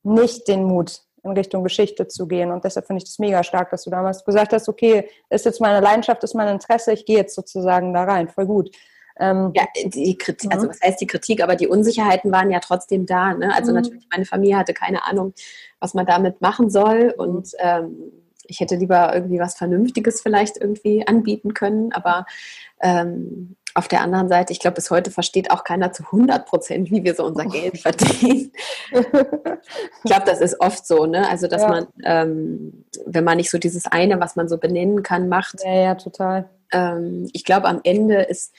nicht 0.03 0.49
den 0.49 0.65
Mut, 0.65 1.03
in 1.25 1.33
Richtung 1.33 1.63
Geschichte 1.65 2.09
zu 2.09 2.27
gehen. 2.27 2.51
Und 2.51 2.65
deshalb 2.65 2.87
finde 2.87 2.99
ich 2.99 3.05
das 3.05 3.19
mega 3.19 3.43
stark, 3.43 3.71
dass 3.71 3.85
du 3.85 3.91
damals 3.91 4.25
gesagt 4.25 4.53
hast, 4.53 4.69
okay, 4.69 5.09
ist 5.31 5.45
jetzt 5.45 5.61
meine 5.61 5.81
Leidenschaft, 5.81 6.23
ist 6.23 6.35
mein 6.35 6.49
Interesse, 6.49 6.93
ich 6.93 7.07
gehe 7.07 7.17
jetzt 7.17 7.35
sozusagen 7.35 7.93
da 7.93 8.05
rein. 8.05 8.29
Voll 8.29 8.47
gut. 8.47 8.71
Ähm, 9.19 9.53
ja, 9.55 9.65
die 9.85 10.19
Kritik, 10.19 10.53
also 10.53 10.67
mhm. 10.67 10.71
was 10.71 10.81
heißt 10.81 11.01
die 11.01 11.07
Kritik, 11.07 11.43
aber 11.43 11.55
die 11.55 11.69
Unsicherheiten 11.69 12.33
waren 12.33 12.51
ja 12.51 12.61
trotzdem 12.61 13.07
da. 13.07 13.33
Ne? 13.35 13.55
Also 13.55 13.71
mhm. 13.71 13.77
natürlich, 13.77 14.07
meine 14.11 14.25
Familie 14.25 14.57
hatte 14.57 14.75
keine 14.75 15.05
Ahnung, 15.07 15.35
was 15.79 15.95
man 15.95 16.07
damit 16.07 16.41
machen 16.41 16.69
soll. 16.69 17.15
Und 17.17 17.51
ähm, 17.59 18.13
ich 18.47 18.61
hätte 18.61 18.77
lieber 18.77 19.15
irgendwie 19.15 19.39
was 19.39 19.55
Vernünftiges 19.55 20.21
vielleicht 20.21 20.57
irgendwie 20.57 21.07
anbieten 21.07 21.55
können. 21.55 21.93
Aber 21.93 22.27
ähm, 22.81 23.57
auf 23.75 23.89
der 23.89 24.03
anderen 24.03 24.29
Seite, 24.29 24.53
ich 24.53 24.61
glaube, 24.61 24.77
bis 24.77 24.91
heute 24.91 25.11
versteht 25.11 25.51
auch 25.51 25.65
keiner 25.65 25.93
zu 25.93 26.05
100 26.05 26.47
Prozent, 26.47 26.91
wie 26.93 27.03
wir 27.03 27.15
so 27.15 27.25
unser 27.25 27.47
Geld 27.47 27.79
verdienen. 27.79 28.53
ich 28.93 30.05
glaube, 30.05 30.25
das 30.27 30.41
ist 30.41 30.61
oft 30.61 30.87
so, 30.87 31.07
ne? 31.07 31.29
Also, 31.29 31.49
dass 31.49 31.63
ja. 31.63 31.69
man, 31.69 31.87
ähm, 32.05 32.85
wenn 33.05 33.25
man 33.25 33.37
nicht 33.37 33.51
so 33.51 33.59
dieses 33.59 33.87
eine, 33.87 34.21
was 34.21 34.37
man 34.37 34.49
so 34.49 34.59
benennen 34.59 35.03
kann, 35.03 35.29
macht. 35.29 35.57
Ja, 35.65 35.75
ja, 35.75 35.95
total. 35.97 36.49
Ähm, 36.73 37.29
ich 37.33 37.45
glaube, 37.45 37.67
am 37.67 37.81
Ende 37.83 38.23
ist 38.23 38.55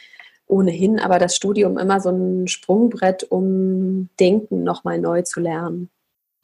ohnehin 0.48 1.00
aber 1.00 1.18
das 1.18 1.36
Studium 1.36 1.78
immer 1.78 2.00
so 2.02 2.10
ein 2.10 2.48
Sprungbrett, 2.48 3.24
um 3.24 4.10
Denken 4.20 4.64
nochmal 4.64 5.00
neu 5.00 5.22
zu 5.22 5.40
lernen. 5.40 5.90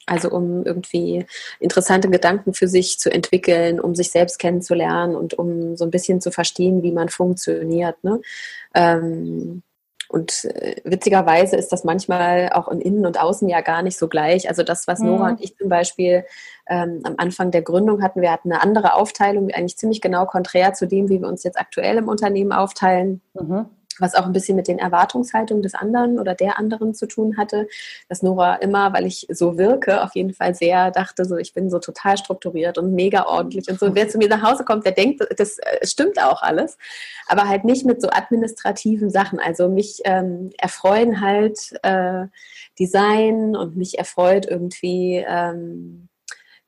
Also 0.05 0.29
um 0.29 0.65
irgendwie 0.65 1.25
interessante 1.59 2.09
Gedanken 2.09 2.53
für 2.53 2.67
sich 2.67 2.99
zu 2.99 3.11
entwickeln, 3.11 3.79
um 3.79 3.95
sich 3.95 4.11
selbst 4.11 4.39
kennenzulernen 4.39 5.15
und 5.15 5.35
um 5.35 5.75
so 5.77 5.85
ein 5.85 5.91
bisschen 5.91 6.21
zu 6.21 6.31
verstehen, 6.31 6.83
wie 6.83 6.91
man 6.91 7.09
funktioniert. 7.09 8.03
Ne? 8.03 8.21
Ähm, 8.73 9.63
und 10.09 10.43
äh, 10.45 10.75
witzigerweise 10.83 11.55
ist 11.55 11.71
das 11.71 11.85
manchmal 11.85 12.49
auch 12.51 12.67
im 12.67 12.81
Innen 12.81 13.05
und 13.05 13.21
Außen 13.21 13.47
ja 13.47 13.61
gar 13.61 13.81
nicht 13.81 13.97
so 13.97 14.09
gleich. 14.09 14.49
Also 14.49 14.63
das, 14.63 14.85
was 14.85 14.99
Nora 14.99 15.25
mhm. 15.25 15.31
und 15.31 15.41
ich 15.41 15.55
zum 15.55 15.69
Beispiel 15.69 16.25
ähm, 16.67 16.99
am 17.03 17.15
Anfang 17.17 17.51
der 17.51 17.61
Gründung 17.61 18.01
hatten, 18.01 18.21
wir 18.21 18.31
hatten 18.31 18.51
eine 18.51 18.61
andere 18.61 18.95
Aufteilung, 18.95 19.49
eigentlich 19.51 19.77
ziemlich 19.77 20.01
genau 20.01 20.25
konträr 20.25 20.73
zu 20.73 20.85
dem, 20.85 21.07
wie 21.07 21.21
wir 21.21 21.29
uns 21.29 21.43
jetzt 21.43 21.57
aktuell 21.57 21.97
im 21.97 22.09
Unternehmen 22.09 22.51
aufteilen. 22.51 23.21
Mhm 23.33 23.67
was 24.01 24.15
auch 24.15 24.25
ein 24.25 24.33
bisschen 24.33 24.55
mit 24.55 24.67
den 24.67 24.79
Erwartungshaltungen 24.79 25.63
des 25.63 25.73
anderen 25.73 26.19
oder 26.19 26.35
der 26.35 26.59
anderen 26.59 26.93
zu 26.93 27.07
tun 27.07 27.37
hatte, 27.37 27.67
dass 28.09 28.21
Nora 28.21 28.55
immer, 28.55 28.93
weil 28.93 29.05
ich 29.05 29.27
so 29.29 29.57
wirke, 29.57 30.03
auf 30.03 30.15
jeden 30.15 30.33
Fall 30.33 30.55
sehr 30.55 30.91
dachte, 30.91 31.25
so 31.25 31.37
ich 31.37 31.53
bin 31.53 31.69
so 31.69 31.79
total 31.79 32.17
strukturiert 32.17 32.77
und 32.77 32.93
mega 32.93 33.25
ordentlich 33.25 33.69
und 33.69 33.79
so. 33.79 33.95
Wer 33.95 34.09
zu 34.09 34.17
mir 34.17 34.27
nach 34.27 34.43
Hause 34.43 34.65
kommt, 34.65 34.85
der 34.85 34.93
denkt, 34.93 35.25
das 35.37 35.59
äh, 35.59 35.85
stimmt 35.85 36.21
auch 36.21 36.41
alles, 36.41 36.77
aber 37.27 37.47
halt 37.47 37.63
nicht 37.63 37.85
mit 37.85 38.01
so 38.01 38.09
administrativen 38.09 39.09
Sachen. 39.09 39.39
Also 39.39 39.69
mich 39.69 40.01
ähm, 40.05 40.51
erfreuen 40.57 41.21
halt 41.21 41.59
äh, 41.83 42.25
Design 42.79 43.55
und 43.55 43.77
mich 43.77 43.97
erfreut 43.97 44.45
irgendwie 44.45 45.23
ähm, 45.27 46.09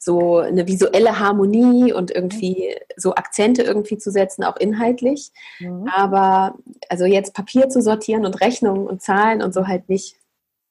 so 0.03 0.39
eine 0.39 0.67
visuelle 0.67 1.19
Harmonie 1.19 1.93
und 1.93 2.11
irgendwie 2.11 2.75
so 2.97 3.15
Akzente 3.15 3.63
irgendwie 3.63 3.97
zu 3.97 4.11
setzen, 4.11 4.43
auch 4.43 4.57
inhaltlich. 4.57 5.31
Mhm. 5.59 5.87
Aber 5.93 6.55
also 6.89 7.05
jetzt 7.05 7.33
Papier 7.33 7.69
zu 7.69 7.81
sortieren 7.81 8.25
und 8.25 8.41
Rechnungen 8.41 8.87
und 8.87 9.01
Zahlen 9.01 9.41
und 9.41 9.53
so 9.53 9.67
halt 9.67 9.89
nicht. 9.89 10.17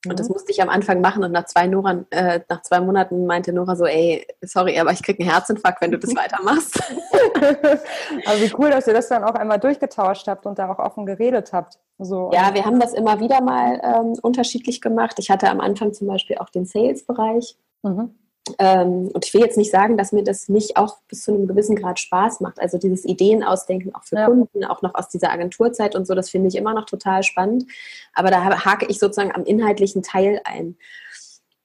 Und 0.08 0.18
das 0.18 0.28
mhm. 0.28 0.32
musste 0.34 0.50
ich 0.50 0.60
am 0.60 0.68
Anfang 0.68 1.00
machen 1.00 1.22
und 1.22 1.30
nach 1.30 1.44
zwei, 1.44 1.68
Nora, 1.68 2.04
äh, 2.10 2.40
nach 2.48 2.62
zwei 2.62 2.80
Monaten 2.80 3.24
meinte 3.24 3.52
Nora 3.52 3.76
so, 3.76 3.86
ey, 3.86 4.26
sorry, 4.40 4.78
aber 4.80 4.90
ich 4.90 5.02
kriege 5.02 5.22
einen 5.22 5.30
Herzinfarkt, 5.30 5.80
wenn 5.80 5.92
du 5.92 5.98
das 5.98 6.10
weitermachst. 6.16 6.82
aber 8.26 8.40
wie 8.40 8.52
cool, 8.58 8.70
dass 8.70 8.88
ihr 8.88 8.94
das 8.94 9.08
dann 9.08 9.22
auch 9.22 9.36
einmal 9.36 9.60
durchgetauscht 9.60 10.26
habt 10.26 10.44
und 10.44 10.58
da 10.58 10.72
auch 10.72 10.80
offen 10.80 11.06
geredet 11.06 11.52
habt. 11.52 11.78
So. 11.98 12.32
Ja, 12.34 12.52
wir 12.52 12.64
haben 12.64 12.80
das 12.80 12.94
immer 12.94 13.20
wieder 13.20 13.40
mal 13.40 13.80
ähm, 13.84 14.18
unterschiedlich 14.22 14.80
gemacht. 14.80 15.20
Ich 15.20 15.30
hatte 15.30 15.48
am 15.48 15.60
Anfang 15.60 15.92
zum 15.92 16.08
Beispiel 16.08 16.38
auch 16.38 16.50
den 16.50 16.66
Sales-Bereich. 16.66 17.56
Mhm. 17.82 18.14
Ähm, 18.58 19.08
und 19.12 19.24
ich 19.24 19.32
will 19.34 19.40
jetzt 19.40 19.56
nicht 19.56 19.70
sagen, 19.70 19.96
dass 19.96 20.12
mir 20.12 20.24
das 20.24 20.48
nicht 20.48 20.76
auch 20.76 20.98
bis 21.08 21.22
zu 21.22 21.32
einem 21.32 21.46
gewissen 21.46 21.76
Grad 21.76 22.00
Spaß 22.00 22.40
macht. 22.40 22.60
Also 22.60 22.78
dieses 22.78 23.04
Ideen 23.04 23.42
ausdenken, 23.42 23.94
auch 23.94 24.04
für 24.04 24.16
ja. 24.16 24.26
Kunden, 24.26 24.64
auch 24.64 24.82
noch 24.82 24.94
aus 24.94 25.08
dieser 25.08 25.30
Agenturzeit 25.30 25.94
und 25.94 26.06
so, 26.06 26.14
das 26.14 26.30
finde 26.30 26.48
ich 26.48 26.56
immer 26.56 26.74
noch 26.74 26.86
total 26.86 27.22
spannend. 27.22 27.64
Aber 28.14 28.30
da 28.30 28.64
hake 28.64 28.86
ich 28.86 28.98
sozusagen 28.98 29.34
am 29.34 29.44
inhaltlichen 29.44 30.02
Teil 30.02 30.40
ein. 30.44 30.76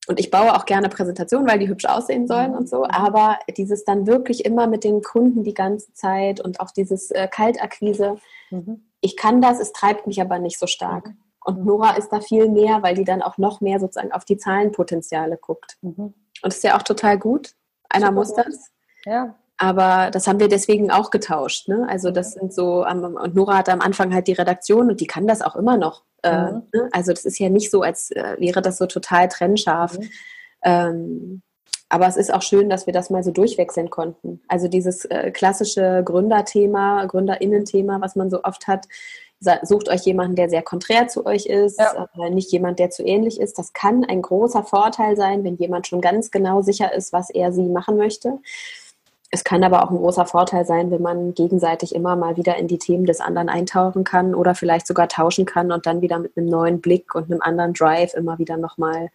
Und 0.07 0.19
ich 0.19 0.31
baue 0.31 0.55
auch 0.55 0.65
gerne 0.65 0.87
Präsentationen, 0.87 1.49
weil 1.49 1.59
die 1.59 1.67
hübsch 1.67 1.85
aussehen 1.85 2.27
sollen 2.27 2.51
mhm. 2.51 2.57
und 2.57 2.69
so. 2.69 2.85
Aber 2.85 3.39
dieses 3.57 3.83
dann 3.83 4.07
wirklich 4.07 4.45
immer 4.45 4.67
mit 4.67 4.83
den 4.83 5.01
Kunden 5.01 5.43
die 5.43 5.53
ganze 5.53 5.91
Zeit 5.93 6.39
und 6.39 6.59
auch 6.59 6.71
dieses 6.71 7.11
äh, 7.11 7.27
Kaltakquise, 7.27 8.17
mhm 8.51 8.83
ich 9.01 9.15
kann 9.15 9.41
das, 9.41 9.59
es 9.59 9.71
treibt 9.71 10.07
mich 10.07 10.21
aber 10.21 10.39
nicht 10.39 10.59
so 10.59 10.67
stark. 10.67 11.07
Mhm. 11.07 11.17
Und 11.45 11.65
Nora 11.65 11.91
ist 11.91 12.09
da 12.09 12.19
viel 12.19 12.49
mehr, 12.49 12.83
weil 12.83 12.95
die 12.95 13.05
dann 13.05 13.21
auch 13.21 13.37
noch 13.37 13.61
mehr 13.61 13.79
sozusagen 13.79 14.11
auf 14.11 14.25
die 14.25 14.37
Zahlenpotenziale 14.37 15.37
guckt. 15.37 15.77
Mhm. 15.81 16.13
Und 16.41 16.51
das 16.51 16.57
ist 16.57 16.63
ja 16.63 16.77
auch 16.77 16.83
total 16.83 17.17
gut. 17.17 17.53
Einer 17.89 18.07
Super 18.07 18.15
muss 18.15 18.33
das. 18.33 18.71
Ja. 19.05 19.35
Aber 19.57 20.11
das 20.11 20.27
haben 20.27 20.39
wir 20.39 20.49
deswegen 20.49 20.91
auch 20.91 21.09
getauscht. 21.09 21.67
Ne? 21.67 21.87
Also 21.89 22.11
das 22.11 22.33
sind 22.33 22.53
so, 22.53 22.85
und 22.85 23.35
Nora 23.35 23.57
hat 23.57 23.69
am 23.69 23.81
Anfang 23.81 24.13
halt 24.13 24.27
die 24.27 24.33
Redaktion 24.33 24.89
und 24.89 25.01
die 25.01 25.07
kann 25.07 25.25
das 25.25 25.41
auch 25.41 25.55
immer 25.55 25.77
noch. 25.77 26.03
Äh, 26.21 26.51
mhm. 26.51 26.63
ne? 26.73 26.89
Also 26.91 27.11
das 27.11 27.25
ist 27.25 27.39
ja 27.39 27.49
nicht 27.49 27.71
so, 27.71 27.81
als 27.81 28.11
äh, 28.11 28.35
wäre 28.37 28.61
das 28.61 28.77
so 28.77 28.85
total 28.85 29.27
trennscharf. 29.27 29.97
Mhm. 29.97 30.09
Ähm, 30.63 31.41
aber 31.89 32.07
es 32.07 32.17
ist 32.17 32.33
auch 32.33 32.41
schön, 32.41 32.69
dass 32.69 32.85
wir 32.85 32.93
das 32.93 33.09
mal 33.09 33.23
so 33.23 33.31
durchwechseln 33.31 33.89
konnten. 33.89 34.41
Also 34.47 34.67
dieses 34.67 35.05
äh, 35.05 35.31
klassische 35.31 36.03
Gründerthema, 36.03 37.05
Gründerinnen-Thema, 37.05 38.01
was 38.01 38.15
man 38.15 38.29
so 38.29 38.43
oft 38.43 38.67
hat, 38.67 38.87
sucht 39.39 39.89
euch 39.89 40.01
jemanden, 40.01 40.35
der 40.35 40.49
sehr 40.49 40.63
konträr 40.63 41.07
zu 41.07 41.25
euch 41.25 41.45
ist, 41.45 41.79
ja. 41.79 42.29
nicht 42.29 42.51
jemand, 42.51 42.79
der 42.79 42.89
zu 42.89 43.03
ähnlich 43.03 43.39
ist. 43.39 43.57
Das 43.59 43.73
kann 43.73 44.03
ein 44.03 44.21
großer 44.21 44.63
Vorteil 44.63 45.15
sein, 45.15 45.43
wenn 45.43 45.57
jemand 45.57 45.87
schon 45.87 46.01
ganz 46.01 46.31
genau 46.31 46.61
sicher 46.61 46.93
ist, 46.93 47.13
was 47.13 47.29
er 47.29 47.51
sie 47.53 47.67
machen 47.67 47.97
möchte. 47.97 48.39
Es 49.29 49.43
kann 49.43 49.63
aber 49.63 49.83
auch 49.83 49.91
ein 49.91 49.97
großer 49.97 50.25
Vorteil 50.25 50.65
sein, 50.65 50.89
wenn 50.89 51.01
man 51.01 51.33
gegenseitig 51.33 51.93
immer 51.93 52.15
mal 52.15 52.37
wieder 52.37 52.55
in 52.55 52.67
die 52.67 52.77
Themen 52.77 53.05
des 53.05 53.19
anderen 53.19 53.49
eintauchen 53.49 54.03
kann 54.05 54.33
oder 54.33 54.55
vielleicht 54.55 54.87
sogar 54.87 55.09
tauschen 55.09 55.45
kann 55.45 55.71
und 55.71 55.85
dann 55.85 56.01
wieder 56.01 56.17
mit 56.17 56.37
einem 56.37 56.47
neuen 56.47 56.79
Blick 56.79 57.13
und 57.13 57.29
einem 57.29 57.41
anderen 57.41 57.73
Drive 57.73 58.13
immer 58.13 58.39
wieder 58.39 58.55
nochmal 58.55 59.09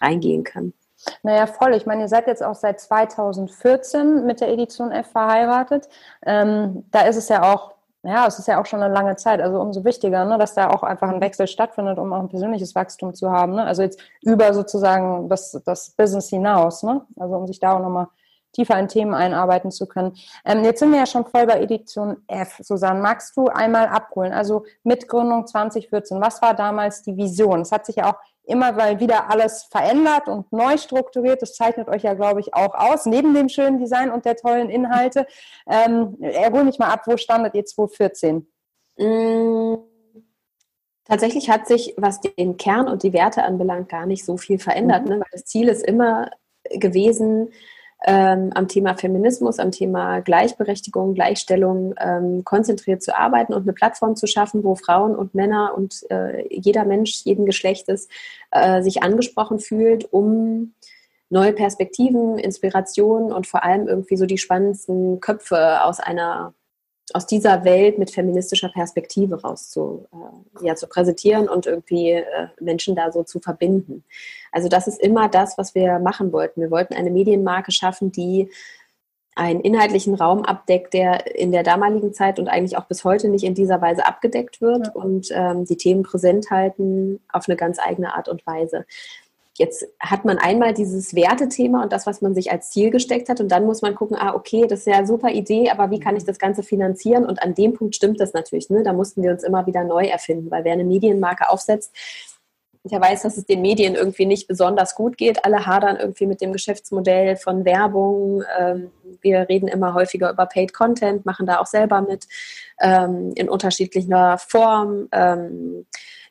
reingehen 0.00 0.44
kann. 0.44 0.74
Naja, 1.22 1.46
voll. 1.46 1.74
Ich 1.74 1.86
meine, 1.86 2.02
ihr 2.02 2.08
seid 2.08 2.26
jetzt 2.26 2.42
auch 2.42 2.54
seit 2.54 2.80
2014 2.80 4.24
mit 4.26 4.40
der 4.40 4.48
Edition 4.48 4.90
F 4.90 5.08
verheiratet. 5.08 5.88
Ähm, 6.24 6.84
da 6.90 7.02
ist 7.02 7.16
es 7.16 7.28
ja 7.28 7.42
auch, 7.42 7.73
ja, 8.04 8.26
es 8.26 8.38
ist 8.38 8.48
ja 8.48 8.60
auch 8.60 8.66
schon 8.66 8.82
eine 8.82 8.92
lange 8.92 9.16
Zeit. 9.16 9.40
Also 9.40 9.60
umso 9.60 9.84
wichtiger, 9.84 10.24
ne, 10.24 10.38
dass 10.38 10.54
da 10.54 10.70
auch 10.70 10.82
einfach 10.82 11.08
ein 11.08 11.20
Wechsel 11.20 11.46
stattfindet, 11.46 11.98
um 11.98 12.12
auch 12.12 12.20
ein 12.20 12.28
persönliches 12.28 12.74
Wachstum 12.74 13.14
zu 13.14 13.30
haben. 13.30 13.54
Ne? 13.54 13.64
Also 13.64 13.82
jetzt 13.82 14.00
über 14.22 14.52
sozusagen 14.52 15.28
das, 15.28 15.60
das 15.64 15.90
Business 15.90 16.28
hinaus. 16.28 16.82
Ne? 16.82 17.02
Also 17.18 17.34
um 17.36 17.46
sich 17.46 17.60
da 17.60 17.74
auch 17.74 17.80
nochmal 17.80 18.08
tiefer 18.52 18.78
in 18.78 18.88
Themen 18.88 19.14
einarbeiten 19.14 19.70
zu 19.70 19.86
können. 19.86 20.16
Ähm, 20.44 20.64
jetzt 20.64 20.78
sind 20.78 20.92
wir 20.92 20.98
ja 20.98 21.06
schon 21.06 21.26
voll 21.26 21.46
bei 21.46 21.60
Edition 21.60 22.18
F. 22.28 22.60
Susanne, 22.62 23.00
magst 23.00 23.36
du 23.36 23.48
einmal 23.48 23.88
abholen? 23.88 24.32
Also 24.32 24.64
Mitgründung 24.84 25.46
2014, 25.46 26.20
was 26.20 26.40
war 26.40 26.54
damals 26.54 27.02
die 27.02 27.16
Vision? 27.16 27.62
Es 27.62 27.72
hat 27.72 27.84
sich 27.86 27.96
ja 27.96 28.12
auch 28.12 28.18
immer 28.46 28.72
mal 28.72 29.00
wieder 29.00 29.30
alles 29.30 29.64
verändert 29.64 30.28
und 30.28 30.52
neu 30.52 30.76
strukturiert. 30.76 31.42
Das 31.42 31.54
zeichnet 31.54 31.88
euch 31.88 32.02
ja, 32.02 32.14
glaube 32.14 32.40
ich, 32.40 32.54
auch 32.54 32.74
aus, 32.74 33.06
neben 33.06 33.34
dem 33.34 33.48
schönen 33.48 33.78
Design 33.78 34.10
und 34.10 34.24
der 34.24 34.36
tollen 34.36 34.70
Inhalte. 34.70 35.26
Ähm, 35.66 36.16
hol 36.20 36.64
mich 36.64 36.78
mal 36.78 36.90
ab, 36.90 37.02
wo 37.06 37.16
standet 37.16 37.54
ihr 37.54 37.64
2014? 37.64 38.46
Mm, 38.98 39.74
tatsächlich 41.04 41.50
hat 41.50 41.66
sich, 41.66 41.94
was 41.96 42.20
den 42.20 42.56
Kern 42.56 42.88
und 42.88 43.02
die 43.02 43.12
Werte 43.12 43.42
anbelangt, 43.42 43.88
gar 43.88 44.06
nicht 44.06 44.24
so 44.24 44.36
viel 44.36 44.58
verändert, 44.58 45.04
mhm. 45.04 45.08
ne? 45.08 45.16
weil 45.16 45.28
das 45.32 45.44
Ziel 45.44 45.68
ist 45.68 45.84
immer 45.84 46.30
gewesen, 46.70 47.50
ähm, 48.06 48.50
am 48.54 48.68
Thema 48.68 48.96
Feminismus, 48.96 49.58
am 49.58 49.70
Thema 49.70 50.20
Gleichberechtigung, 50.20 51.14
Gleichstellung 51.14 51.94
ähm, 51.98 52.44
konzentriert 52.44 53.02
zu 53.02 53.16
arbeiten 53.16 53.54
und 53.54 53.62
eine 53.62 53.72
Plattform 53.72 54.14
zu 54.14 54.26
schaffen, 54.26 54.62
wo 54.62 54.74
Frauen 54.74 55.16
und 55.16 55.34
Männer 55.34 55.72
und 55.74 56.04
äh, 56.10 56.46
jeder 56.50 56.84
Mensch 56.84 57.22
jeden 57.24 57.46
Geschlechtes 57.46 58.08
äh, 58.50 58.82
sich 58.82 59.02
angesprochen 59.02 59.58
fühlt, 59.58 60.12
um 60.12 60.74
neue 61.30 61.54
Perspektiven, 61.54 62.38
Inspirationen 62.38 63.32
und 63.32 63.46
vor 63.46 63.64
allem 63.64 63.88
irgendwie 63.88 64.16
so 64.16 64.26
die 64.26 64.38
spannendsten 64.38 65.20
Köpfe 65.20 65.82
aus 65.82 65.98
einer 65.98 66.52
aus 67.12 67.26
dieser 67.26 67.64
Welt 67.64 67.98
mit 67.98 68.10
feministischer 68.10 68.70
Perspektive 68.70 69.42
raus 69.42 69.70
zu, 69.70 70.06
äh, 70.12 70.66
ja, 70.66 70.74
zu 70.74 70.86
präsentieren 70.86 71.48
und 71.48 71.66
irgendwie 71.66 72.12
äh, 72.12 72.24
Menschen 72.60 72.96
da 72.96 73.12
so 73.12 73.22
zu 73.22 73.40
verbinden. 73.40 74.04
Also 74.52 74.68
das 74.68 74.86
ist 74.86 75.00
immer 75.00 75.28
das, 75.28 75.58
was 75.58 75.74
wir 75.74 75.98
machen 75.98 76.32
wollten. 76.32 76.62
Wir 76.62 76.70
wollten 76.70 76.94
eine 76.94 77.10
Medienmarke 77.10 77.72
schaffen, 77.72 78.10
die 78.10 78.48
einen 79.36 79.60
inhaltlichen 79.60 80.14
Raum 80.14 80.44
abdeckt, 80.44 80.94
der 80.94 81.36
in 81.36 81.50
der 81.50 81.64
damaligen 81.64 82.12
Zeit 82.12 82.38
und 82.38 82.48
eigentlich 82.48 82.76
auch 82.78 82.84
bis 82.84 83.04
heute 83.04 83.28
nicht 83.28 83.44
in 83.44 83.54
dieser 83.54 83.80
Weise 83.80 84.06
abgedeckt 84.06 84.60
wird 84.60 84.86
ja. 84.86 84.92
und 84.92 85.28
ähm, 85.32 85.64
die 85.64 85.76
Themen 85.76 86.04
präsent 86.04 86.50
halten 86.50 87.20
auf 87.32 87.48
eine 87.48 87.56
ganz 87.56 87.78
eigene 87.80 88.14
Art 88.14 88.28
und 88.28 88.46
Weise. 88.46 88.86
Jetzt 89.56 89.86
hat 90.00 90.24
man 90.24 90.38
einmal 90.38 90.74
dieses 90.74 91.14
Wertethema 91.14 91.84
und 91.84 91.92
das, 91.92 92.06
was 92.06 92.20
man 92.20 92.34
sich 92.34 92.50
als 92.50 92.70
Ziel 92.70 92.90
gesteckt 92.90 93.28
hat. 93.28 93.40
Und 93.40 93.48
dann 93.52 93.66
muss 93.66 93.82
man 93.82 93.94
gucken, 93.94 94.16
ah, 94.18 94.34
okay, 94.34 94.66
das 94.66 94.80
ist 94.80 94.86
ja 94.86 94.94
eine 94.94 95.06
super 95.06 95.30
Idee, 95.30 95.70
aber 95.70 95.92
wie 95.92 96.00
kann 96.00 96.16
ich 96.16 96.24
das 96.24 96.38
Ganze 96.38 96.64
finanzieren? 96.64 97.24
Und 97.24 97.40
an 97.40 97.54
dem 97.54 97.74
Punkt 97.74 97.94
stimmt 97.94 98.20
das 98.20 98.32
natürlich. 98.32 98.68
Ne? 98.68 98.82
Da 98.82 98.92
mussten 98.92 99.22
wir 99.22 99.30
uns 99.30 99.44
immer 99.44 99.66
wieder 99.66 99.84
neu 99.84 100.06
erfinden, 100.06 100.50
weil 100.50 100.64
wer 100.64 100.72
eine 100.72 100.84
Medienmarke 100.84 101.48
aufsetzt, 101.48 101.94
der 102.86 103.00
weiß, 103.00 103.22
dass 103.22 103.38
es 103.38 103.46
den 103.46 103.62
Medien 103.62 103.94
irgendwie 103.94 104.26
nicht 104.26 104.46
besonders 104.46 104.94
gut 104.94 105.16
geht. 105.16 105.44
Alle 105.44 105.66
hadern 105.66 105.96
irgendwie 105.96 106.26
mit 106.26 106.42
dem 106.42 106.52
Geschäftsmodell 106.52 107.36
von 107.36 107.64
Werbung. 107.64 108.42
Ähm, 108.58 108.90
wir 109.22 109.48
reden 109.48 109.68
immer 109.68 109.94
häufiger 109.94 110.30
über 110.30 110.44
Paid 110.46 110.74
Content, 110.74 111.24
machen 111.24 111.46
da 111.46 111.60
auch 111.60 111.66
selber 111.66 112.02
mit 112.02 112.26
ähm, 112.80 113.32
in 113.36 113.48
unterschiedlicher 113.48 114.36
Form. 114.36 115.08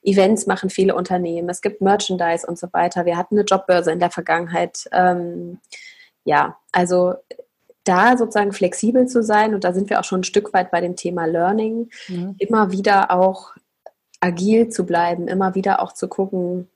Events 0.03 0.48
machen 0.48 0.69
viele 0.69 0.95
Unternehmen, 0.95 1.50
es 1.50 1.62
gibt 1.62 1.81
Merchandise 1.81 2.45
und 2.45 2.60
so 2.60 2.67
weiter. 2.72 3.05
Wir 3.05 3.17
hatten 3.17 3.38
eine 3.38 3.45
Jobbörse 3.45 3.91
in 3.91 4.00
der 4.00 4.12
Vergangenheit. 4.12 4.86
Ähm, 4.91 5.60
ja, 6.25 6.57
also 6.72 7.15
da 7.83 8.17
sozusagen 8.17 8.53
flexibel 8.53 9.07
zu 9.07 9.24
sein 9.24 9.53
und 9.53 9.63
da 9.63 9.74
sind 9.74 9.89
wir 9.89 10.00
auch 10.00 10.03
schon 10.03 10.22
ein 10.22 10.25
Stück 10.25 10.53
weit 10.53 10.72
bei 10.72 10.81
dem 10.81 10.95
Thema 10.95 11.25
Learning, 11.25 11.89
mhm. 12.07 12.36
immer 12.38 12.72
wieder 12.72 13.12
auch 13.12 13.53
agil 14.22 14.69
zu 14.69 14.86
bleiben, 14.86 15.27
immer 15.27 15.53
wieder 15.55 15.81
auch 15.81 15.91
zu 15.91 16.07
gucken, 16.07 16.69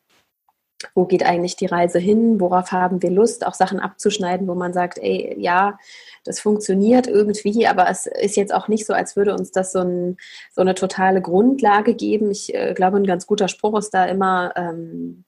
wo 0.93 1.05
geht 1.05 1.25
eigentlich 1.25 1.55
die 1.55 1.65
Reise 1.65 1.99
hin, 1.99 2.39
worauf 2.39 2.71
haben 2.71 3.01
wir 3.01 3.09
Lust, 3.09 3.45
auch 3.45 3.53
Sachen 3.53 3.79
abzuschneiden, 3.79 4.47
wo 4.47 4.55
man 4.55 4.73
sagt, 4.73 4.99
ey, 4.99 5.35
ja, 5.39 5.77
das 6.23 6.39
funktioniert 6.39 7.07
irgendwie, 7.07 7.65
aber 7.67 7.89
es 7.89 8.05
ist 8.05 8.35
jetzt 8.35 8.53
auch 8.53 8.67
nicht 8.67 8.85
so, 8.85 8.93
als 8.93 9.15
würde 9.15 9.33
uns 9.33 9.51
das 9.51 9.71
so, 9.71 9.79
ein, 9.79 10.17
so 10.53 10.61
eine 10.61 10.75
totale 10.75 11.21
Grundlage 11.21 11.95
geben. 11.95 12.29
Ich 12.29 12.53
äh, 12.53 12.73
glaube, 12.73 12.97
ein 12.97 13.07
ganz 13.07 13.25
guter 13.25 13.47
Spruch 13.47 13.77
ist 13.79 13.93
da 13.93 14.05
immer 14.05 14.53
ähm, 14.55 15.23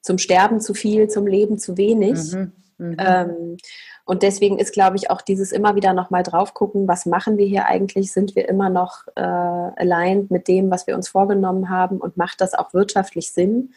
zum 0.00 0.18
Sterben 0.18 0.60
zu 0.60 0.74
viel, 0.74 1.08
zum 1.08 1.26
Leben 1.26 1.58
zu 1.58 1.76
wenig. 1.76 2.32
Mhm, 2.32 2.52
mh. 2.78 2.96
ähm, 2.98 3.56
und 4.04 4.22
deswegen 4.22 4.58
ist, 4.58 4.72
glaube 4.72 4.96
ich, 4.96 5.10
auch 5.10 5.22
dieses 5.22 5.52
immer 5.52 5.74
wieder 5.74 5.92
nochmal 5.92 6.22
drauf 6.22 6.54
gucken, 6.54 6.88
was 6.88 7.06
machen 7.06 7.38
wir 7.38 7.46
hier 7.46 7.66
eigentlich? 7.66 8.12
Sind 8.12 8.34
wir 8.34 8.48
immer 8.48 8.68
noch 8.68 9.06
äh, 9.14 9.20
aligned 9.20 10.30
mit 10.30 10.48
dem, 10.48 10.70
was 10.70 10.86
wir 10.86 10.96
uns 10.96 11.08
vorgenommen 11.08 11.70
haben 11.70 11.98
und 11.98 12.16
macht 12.16 12.40
das 12.40 12.54
auch 12.54 12.74
wirtschaftlich 12.74 13.30
Sinn? 13.30 13.72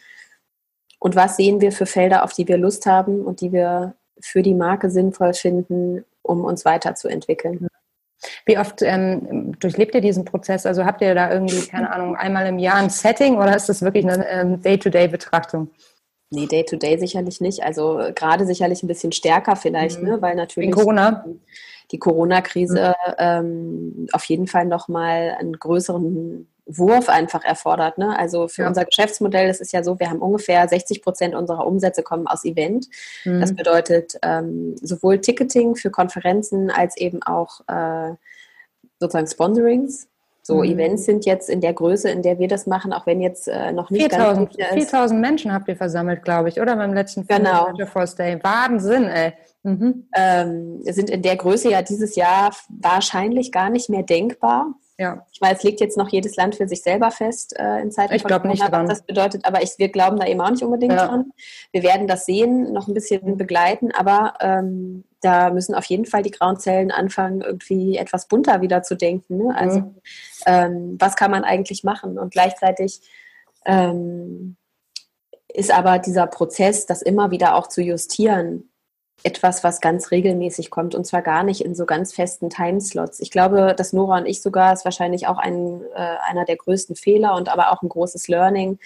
Und 0.98 1.16
was 1.16 1.36
sehen 1.36 1.60
wir 1.60 1.72
für 1.72 1.86
Felder, 1.86 2.24
auf 2.24 2.32
die 2.32 2.48
wir 2.48 2.56
Lust 2.56 2.86
haben 2.86 3.24
und 3.24 3.40
die 3.40 3.52
wir 3.52 3.94
für 4.20 4.42
die 4.42 4.54
Marke 4.54 4.90
sinnvoll 4.90 5.34
finden, 5.34 6.04
um 6.22 6.44
uns 6.44 6.64
weiterzuentwickeln? 6.64 7.68
Wie 8.46 8.58
oft 8.58 8.82
ähm, 8.82 9.58
durchlebt 9.60 9.94
ihr 9.94 10.00
diesen 10.00 10.24
Prozess? 10.24 10.66
Also 10.66 10.84
habt 10.84 11.02
ihr 11.02 11.14
da 11.14 11.30
irgendwie, 11.30 11.66
keine 11.66 11.92
Ahnung, 11.92 12.16
einmal 12.16 12.46
im 12.46 12.58
Jahr 12.58 12.76
ein 12.76 12.90
Setting 12.90 13.36
oder 13.36 13.54
ist 13.54 13.68
das 13.68 13.82
wirklich 13.82 14.06
eine 14.06 14.26
ähm, 14.28 14.62
Day-to-Day-Betrachtung? 14.62 15.70
Nee, 16.30 16.46
Day-to-Day 16.46 16.94
-Day 16.94 16.98
sicherlich 16.98 17.40
nicht. 17.40 17.62
Also 17.62 18.00
gerade 18.14 18.46
sicherlich 18.46 18.82
ein 18.82 18.88
bisschen 18.88 19.12
stärker 19.12 19.54
vielleicht, 19.54 20.00
mhm. 20.00 20.08
ne? 20.08 20.22
weil 20.22 20.34
natürlich 20.34 20.72
Corona. 20.72 21.24
die 21.92 21.98
Corona-Krise 21.98 22.94
mhm. 23.06 23.14
ähm, 23.18 24.06
auf 24.12 24.24
jeden 24.24 24.46
Fall 24.46 24.64
nochmal 24.64 25.36
einen 25.38 25.52
größeren 25.52 26.48
Wurf 26.66 27.08
einfach 27.08 27.44
erfordert. 27.44 27.96
Ne? 27.96 28.18
Also 28.18 28.48
für 28.48 28.62
ja. 28.62 28.68
unser 28.68 28.84
Geschäftsmodell, 28.84 29.46
das 29.46 29.60
ist 29.60 29.72
ja 29.72 29.84
so, 29.84 29.98
wir 30.00 30.10
haben 30.10 30.18
ungefähr 30.18 30.66
60 30.66 31.00
Prozent 31.00 31.34
unserer 31.34 31.66
Umsätze 31.66 32.02
kommen 32.02 32.26
aus 32.26 32.44
Event. 32.44 32.88
Mhm. 33.24 33.40
Das 33.40 33.54
bedeutet 33.54 34.18
ähm, 34.22 34.74
sowohl 34.82 35.20
Ticketing 35.20 35.76
für 35.76 35.90
Konferenzen 35.90 36.70
als 36.70 36.96
eben 36.96 37.22
auch 37.22 37.60
äh, 37.68 38.14
sozusagen 38.98 39.28
Sponsorings. 39.28 40.08
So, 40.42 40.58
mhm. 40.58 40.64
Events 40.64 41.04
sind 41.04 41.26
jetzt 41.26 41.50
in 41.50 41.60
der 41.60 41.72
Größe, 41.72 42.08
in 42.08 42.22
der 42.22 42.38
wir 42.38 42.46
das 42.46 42.66
machen, 42.66 42.92
auch 42.92 43.06
wenn 43.06 43.20
jetzt 43.20 43.48
äh, 43.48 43.72
noch 43.72 43.90
nicht 43.90 44.12
4000, 44.12 44.56
ganz 44.56 44.74
4000 44.74 45.20
Menschen 45.20 45.52
habt 45.52 45.66
ihr 45.68 45.76
versammelt, 45.76 46.22
glaube 46.22 46.48
ich, 46.48 46.60
oder 46.60 46.76
beim 46.76 46.94
letzten 46.94 47.26
genau. 47.26 47.72
Force 47.86 48.14
Day. 48.14 48.38
Wahnsinn, 48.42 49.04
ey. 49.04 49.32
Mhm. 49.64 50.06
Ähm, 50.16 50.82
sind 50.84 51.10
in 51.10 51.22
der 51.22 51.36
Größe 51.36 51.70
ja 51.70 51.82
dieses 51.82 52.14
Jahr 52.14 52.54
wahrscheinlich 52.68 53.50
gar 53.50 53.70
nicht 53.70 53.90
mehr 53.90 54.04
denkbar. 54.04 54.74
Ja. 54.98 55.26
Ich 55.30 55.40
weiß, 55.40 55.58
es 55.58 55.62
legt 55.62 55.80
jetzt 55.80 55.98
noch 55.98 56.08
jedes 56.08 56.36
Land 56.36 56.54
für 56.54 56.66
sich 56.66 56.82
selber 56.82 57.10
fest 57.10 57.54
äh, 57.58 57.80
in 57.80 57.90
Zeiten 57.90 58.14
ich 58.14 58.22
von 58.22 58.30
Corona, 58.30 58.48
nicht 58.48 58.62
dran. 58.62 58.88
was 58.88 58.98
das 58.98 59.06
bedeutet, 59.06 59.44
aber 59.44 59.62
ich, 59.62 59.72
wir 59.76 59.88
glauben 59.88 60.18
da 60.18 60.26
eben 60.26 60.40
auch 60.40 60.50
nicht 60.50 60.62
unbedingt 60.62 60.94
ja. 60.94 61.06
dran. 61.06 61.32
Wir 61.70 61.82
werden 61.82 62.06
das 62.06 62.24
sehen, 62.24 62.72
noch 62.72 62.88
ein 62.88 62.94
bisschen 62.94 63.36
begleiten, 63.36 63.92
aber 63.92 64.34
ähm, 64.40 65.04
da 65.20 65.50
müssen 65.50 65.74
auf 65.74 65.84
jeden 65.84 66.06
Fall 66.06 66.22
die 66.22 66.30
grauen 66.30 66.58
Zellen 66.58 66.90
anfangen, 66.90 67.42
irgendwie 67.42 67.96
etwas 67.98 68.26
bunter 68.26 68.62
wieder 68.62 68.82
zu 68.82 68.96
denken. 68.96 69.36
Ne? 69.36 69.54
Also 69.54 69.80
mhm. 69.80 69.96
ähm, 70.46 70.96
was 70.98 71.16
kann 71.16 71.30
man 71.30 71.44
eigentlich 71.44 71.84
machen? 71.84 72.18
Und 72.18 72.32
gleichzeitig 72.32 73.00
ähm, 73.66 74.56
ist 75.48 75.70
aber 75.70 75.98
dieser 75.98 76.26
Prozess, 76.26 76.86
das 76.86 77.02
immer 77.02 77.30
wieder 77.30 77.56
auch 77.56 77.66
zu 77.66 77.82
justieren, 77.82 78.70
etwas, 79.22 79.64
was 79.64 79.80
ganz 79.80 80.10
regelmäßig 80.10 80.70
kommt 80.70 80.94
und 80.94 81.04
zwar 81.06 81.22
gar 81.22 81.42
nicht 81.42 81.62
in 81.62 81.74
so 81.74 81.86
ganz 81.86 82.12
festen 82.12 82.50
Timeslots. 82.50 83.18
Ich 83.20 83.30
glaube, 83.30 83.74
dass 83.76 83.92
Nora 83.92 84.18
und 84.18 84.26
ich 84.26 84.42
sogar 84.42 84.72
ist 84.72 84.84
wahrscheinlich 84.84 85.26
auch 85.26 85.38
ein, 85.38 85.82
äh, 85.94 86.16
einer 86.28 86.44
der 86.44 86.56
größten 86.56 86.96
Fehler 86.96 87.34
und 87.34 87.48
aber 87.48 87.72
auch 87.72 87.82
ein 87.82 87.88
großes 87.88 88.28
Learning, 88.28 88.78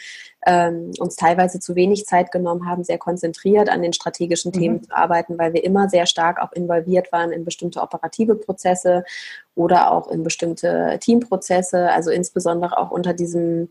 ähm, 0.47 0.93
uns 0.99 1.17
teilweise 1.17 1.61
zu 1.61 1.75
wenig 1.75 2.07
Zeit 2.07 2.33
genommen 2.33 2.67
haben, 2.67 2.85
sehr 2.85 2.97
konzentriert 2.97 3.69
an 3.69 3.83
den 3.83 3.93
strategischen 3.93 4.53
mhm. 4.55 4.59
Themen 4.59 4.83
zu 4.85 4.97
arbeiten, 4.97 5.37
weil 5.37 5.53
wir 5.53 5.65
immer 5.65 5.89
sehr 5.89 6.07
stark 6.07 6.41
auch 6.41 6.53
involviert 6.53 7.13
waren 7.13 7.33
in 7.33 7.45
bestimmte 7.45 7.83
operative 7.83 8.37
Prozesse 8.37 9.05
oder 9.57 9.93
auch 9.93 10.09
in 10.09 10.23
bestimmte 10.23 10.99
Teamprozesse, 11.01 11.91
also 11.91 12.11
insbesondere 12.11 12.79
auch 12.79 12.91
unter 12.91 13.13
diesem 13.13 13.69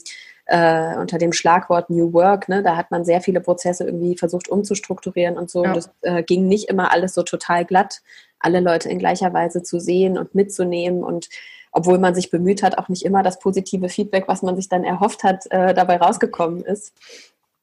äh, 0.50 0.98
unter 0.98 1.20
dem 1.20 1.32
Schlagwort 1.32 1.90
New 1.90 2.12
Work, 2.12 2.50
ne, 2.50 2.64
da 2.64 2.76
hat 2.76 2.90
man 2.90 3.06
sehr 3.06 3.22
viele 3.22 3.40
Prozesse 3.40 3.84
irgendwie 3.84 4.18
versucht 4.18 4.50
umzustrukturieren 4.50 5.38
und 5.38 5.50
so. 5.50 5.64
Ja. 5.64 5.72
Und 5.72 5.78
es 5.78 5.90
äh, 6.02 6.24
ging 6.24 6.48
nicht 6.48 6.70
immer 6.70 6.92
alles 6.92 7.14
so 7.14 7.22
total 7.22 7.66
glatt, 7.66 8.02
alle 8.40 8.60
Leute 8.60 8.90
in 8.90 8.98
gleicher 8.98 9.32
Weise 9.32 9.62
zu 9.62 9.80
sehen 9.80 10.18
und 10.18 10.34
mitzunehmen 10.34 11.04
und 11.04 11.30
obwohl 11.72 12.00
man 12.00 12.16
sich 12.16 12.32
bemüht 12.32 12.64
hat, 12.64 12.80
auch 12.80 12.90
nicht 12.90 13.06
immer 13.06 13.22
das 13.22 13.38
positive 13.38 13.90
Feedback, 13.90 14.28
was 14.28 14.42
man 14.42 14.56
sich 14.56 14.70
dann 14.70 14.84
erhofft 14.84 15.24
hat, 15.24 15.46
äh, 15.52 15.76
dabei 15.76 15.98
rausgekommen 15.98 16.64
ist. 16.64 16.94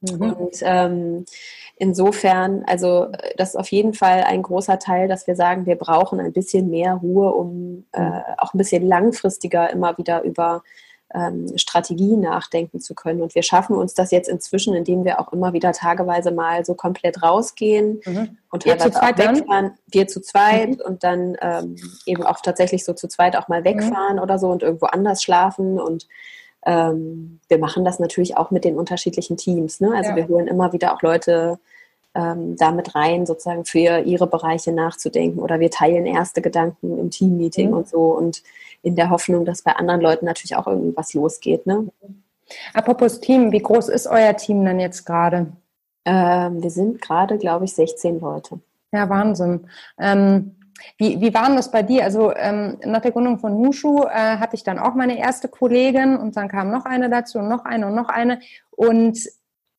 Mhm. 0.01 0.33
Und 0.33 0.57
ähm, 0.63 1.25
insofern, 1.77 2.63
also 2.69 3.09
das 3.37 3.51
ist 3.51 3.57
auf 3.57 3.73
jeden 3.73 3.95
Fall 3.95 4.23
ein 4.23 4.43
großer 4.43 4.79
Teil, 4.79 5.09
dass 5.09 5.27
wir 5.27 5.35
sagen, 5.35 5.67
wir 5.67 5.75
brauchen 5.75 6.21
ein 6.21 6.33
bisschen 6.33 6.71
mehr 6.71 6.95
Ruhe, 6.95 7.33
um 7.33 7.85
äh, 7.91 8.21
auch 8.39 8.55
ein 8.55 8.59
bisschen 8.59 8.87
langfristiger 8.87 9.71
immer 9.71 9.99
wieder 9.99 10.23
über 10.23 10.63
ähm, 11.17 11.57
Strategie 11.57 12.17
nachdenken 12.17 12.81
zu 12.81 12.95
können. 12.95 13.23
Und 13.23 13.35
wir 13.35 13.43
schaffen 13.43 13.75
uns 13.75 13.95
das 13.95 14.11
jetzt 14.11 14.29
inzwischen, 14.29 14.75
indem 14.75 15.05
wir 15.05 15.19
auch 15.19 15.33
immer 15.33 15.55
wieder 15.55 15.73
tageweise 15.73 16.31
mal 16.31 16.65
so 16.65 16.75
komplett 16.75 17.23
rausgehen 17.23 18.01
mhm. 18.05 18.37
und 18.51 18.65
teilweise 18.65 19.03
auch 19.03 19.09
wegfahren. 19.09 19.47
Dann? 19.47 19.73
Wir 19.87 20.07
zu 20.09 20.21
zweit 20.21 20.77
mhm. 20.77 20.83
und 20.85 21.05
dann 21.05 21.37
ähm, 21.41 21.77
eben 22.05 22.23
auch 22.23 22.41
tatsächlich 22.41 22.85
so 22.85 22.93
zu 22.93 23.09
zweit 23.09 23.35
auch 23.37 23.49
mal 23.49 23.65
wegfahren 23.65 24.17
mhm. 24.17 24.23
oder 24.23 24.39
so 24.39 24.49
und 24.49 24.63
irgendwo 24.63 24.87
anders 24.87 25.23
schlafen 25.23 25.81
und 25.81 26.07
ähm, 26.67 27.41
wir 27.49 27.59
machen 27.59 27.85
das 27.85 27.99
natürlich 27.99 28.37
auch 28.37 28.51
mit 28.51 28.65
den 28.65 28.77
unterschiedlichen 28.77 29.37
Teams. 29.37 29.81
Ne? 29.81 29.93
Also 29.97 30.11
ja. 30.11 30.17
wir 30.17 30.29
holen 30.29 30.49
immer 30.49 30.73
wieder 30.73 30.93
auch 30.93 31.01
Leute 31.01 31.59
ähm, 32.17 32.57
damit 32.57 32.95
rein, 32.95 33.27
sozusagen 33.27 33.65
für 33.65 34.01
ihre 34.01 34.27
Bereiche 34.27 34.73
nachzudenken. 34.73 35.41
Oder 35.41 35.61
wir 35.61 35.71
teilen 35.71 36.07
erste 36.07 36.41
Gedanken 36.41 36.99
im 36.99 37.11
Teammeeting 37.11 37.69
mhm. 37.71 37.77
und 37.77 37.89
so. 37.89 38.17
Und 38.17 38.43
in 38.83 38.97
der 38.97 39.11
Hoffnung, 39.11 39.45
dass 39.45 39.63
bei 39.63 39.73
anderen 39.73 40.01
Leuten 40.01 40.25
natürlich 40.25 40.57
auch 40.57 40.67
irgendwas 40.67 41.13
losgeht. 41.15 41.67
Ne? 41.67 41.89
Apropos 42.73 43.21
Team, 43.21 43.53
wie 43.53 43.61
groß 43.61 43.89
ist 43.89 44.07
euer 44.07 44.37
Team 44.37 44.65
denn 44.65 44.81
jetzt 44.81 45.05
gerade? 45.05 45.49
Ähm, 46.05 46.63
wir 46.63 46.71
sind 46.71 47.01
gerade, 47.01 47.37
glaube 47.37 47.65
ich, 47.65 47.75
16 47.75 48.21
Leute. 48.21 48.61
Ja, 48.93 49.09
Wahnsinn. 49.09 49.67
Ähm, 49.99 50.57
wie, 50.99 51.21
wie 51.21 51.35
war 51.35 51.47
denn 51.47 51.57
das 51.57 51.71
bei 51.71 51.83
dir? 51.83 52.05
Also 52.05 52.35
ähm, 52.35 52.79
nach 52.85 53.03
der 53.03 53.11
Gründung 53.11 53.39
von 53.39 53.55
Mushu 53.55 54.05
äh, 54.05 54.37
hatte 54.39 54.57
ich 54.57 54.63
dann 54.63 54.79
auch 54.79 54.95
meine 54.95 55.19
erste 55.19 55.49
Kollegin 55.49 56.17
und 56.17 56.37
dann 56.37 56.49
kam 56.49 56.71
noch 56.71 56.85
eine 56.85 57.11
dazu 57.11 57.39
und 57.39 57.49
noch 57.49 57.65
eine 57.65 57.89
und 57.89 57.95
noch 57.95 58.09
eine. 58.09 58.41
Und 58.71 59.19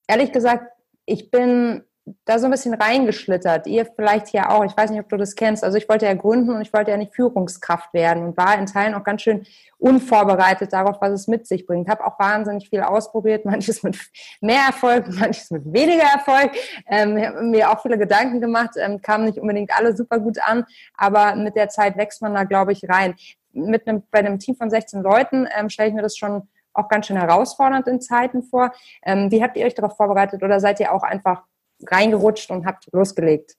ehrlich 0.07 0.31
gesagt, 0.31 0.71
ich 1.05 1.31
bin 1.31 1.83
da 2.25 2.39
so 2.39 2.45
ein 2.45 2.51
bisschen 2.51 2.73
reingeschlittert. 2.73 3.67
Ihr 3.67 3.85
vielleicht 3.85 4.27
hier 4.27 4.49
auch. 4.49 4.63
Ich 4.63 4.75
weiß 4.75 4.91
nicht, 4.91 4.99
ob 4.99 5.09
du 5.09 5.17
das 5.17 5.35
kennst. 5.35 5.63
Also 5.63 5.77
ich 5.77 5.89
wollte 5.89 6.05
ja 6.05 6.13
gründen 6.13 6.51
und 6.51 6.61
ich 6.61 6.71
wollte 6.73 6.91
ja 6.91 6.97
nicht 6.97 7.13
Führungskraft 7.13 7.93
werden 7.93 8.23
und 8.23 8.37
war 8.37 8.57
in 8.57 8.65
Teilen 8.65 8.93
auch 8.93 9.03
ganz 9.03 9.23
schön 9.23 9.45
unvorbereitet 9.77 10.71
darauf, 10.73 11.01
was 11.01 11.11
es 11.11 11.27
mit 11.27 11.47
sich 11.47 11.65
bringt. 11.65 11.89
Habe 11.89 12.05
auch 12.05 12.17
wahnsinnig 12.17 12.69
viel 12.69 12.81
ausprobiert, 12.81 13.45
manches 13.45 13.83
mit 13.83 13.97
mehr 14.39 14.61
Erfolg, 14.67 15.07
manches 15.09 15.51
mit 15.51 15.65
weniger 15.65 16.03
Erfolg. 16.03 16.51
Ähm, 16.87 17.51
mir 17.51 17.71
auch 17.71 17.81
viele 17.81 17.97
Gedanken 17.97 18.39
gemacht, 18.39 18.71
ähm, 18.77 19.01
kamen 19.01 19.25
nicht 19.25 19.39
unbedingt 19.39 19.71
alle 19.77 19.95
super 19.95 20.19
gut 20.19 20.39
an, 20.39 20.65
aber 20.95 21.35
mit 21.35 21.55
der 21.55 21.69
Zeit 21.69 21.97
wächst 21.97 22.21
man 22.21 22.33
da, 22.33 22.45
glaube 22.45 22.71
ich, 22.71 22.87
rein. 22.89 23.15
Mit 23.51 23.87
einem, 23.87 24.03
bei 24.11 24.19
einem 24.19 24.39
Team 24.39 24.55
von 24.55 24.69
16 24.69 25.01
Leuten 25.01 25.47
ähm, 25.57 25.69
stelle 25.69 25.89
ich 25.89 25.95
mir 25.95 26.01
das 26.03 26.17
schon 26.17 26.47
auch 26.73 26.87
ganz 26.87 27.07
schön 27.07 27.17
herausfordernd 27.17 27.87
in 27.87 27.99
Zeiten 27.99 28.43
vor. 28.43 28.71
Ähm, 29.03 29.31
wie 29.31 29.43
habt 29.43 29.57
ihr 29.57 29.65
euch 29.65 29.73
darauf 29.73 29.97
vorbereitet 29.97 30.43
oder 30.43 30.59
seid 30.59 30.79
ihr 30.79 30.93
auch 30.93 31.03
einfach 31.03 31.43
reingerutscht 31.85 32.49
und 32.51 32.65
habt 32.65 32.87
losgelegt? 32.91 33.55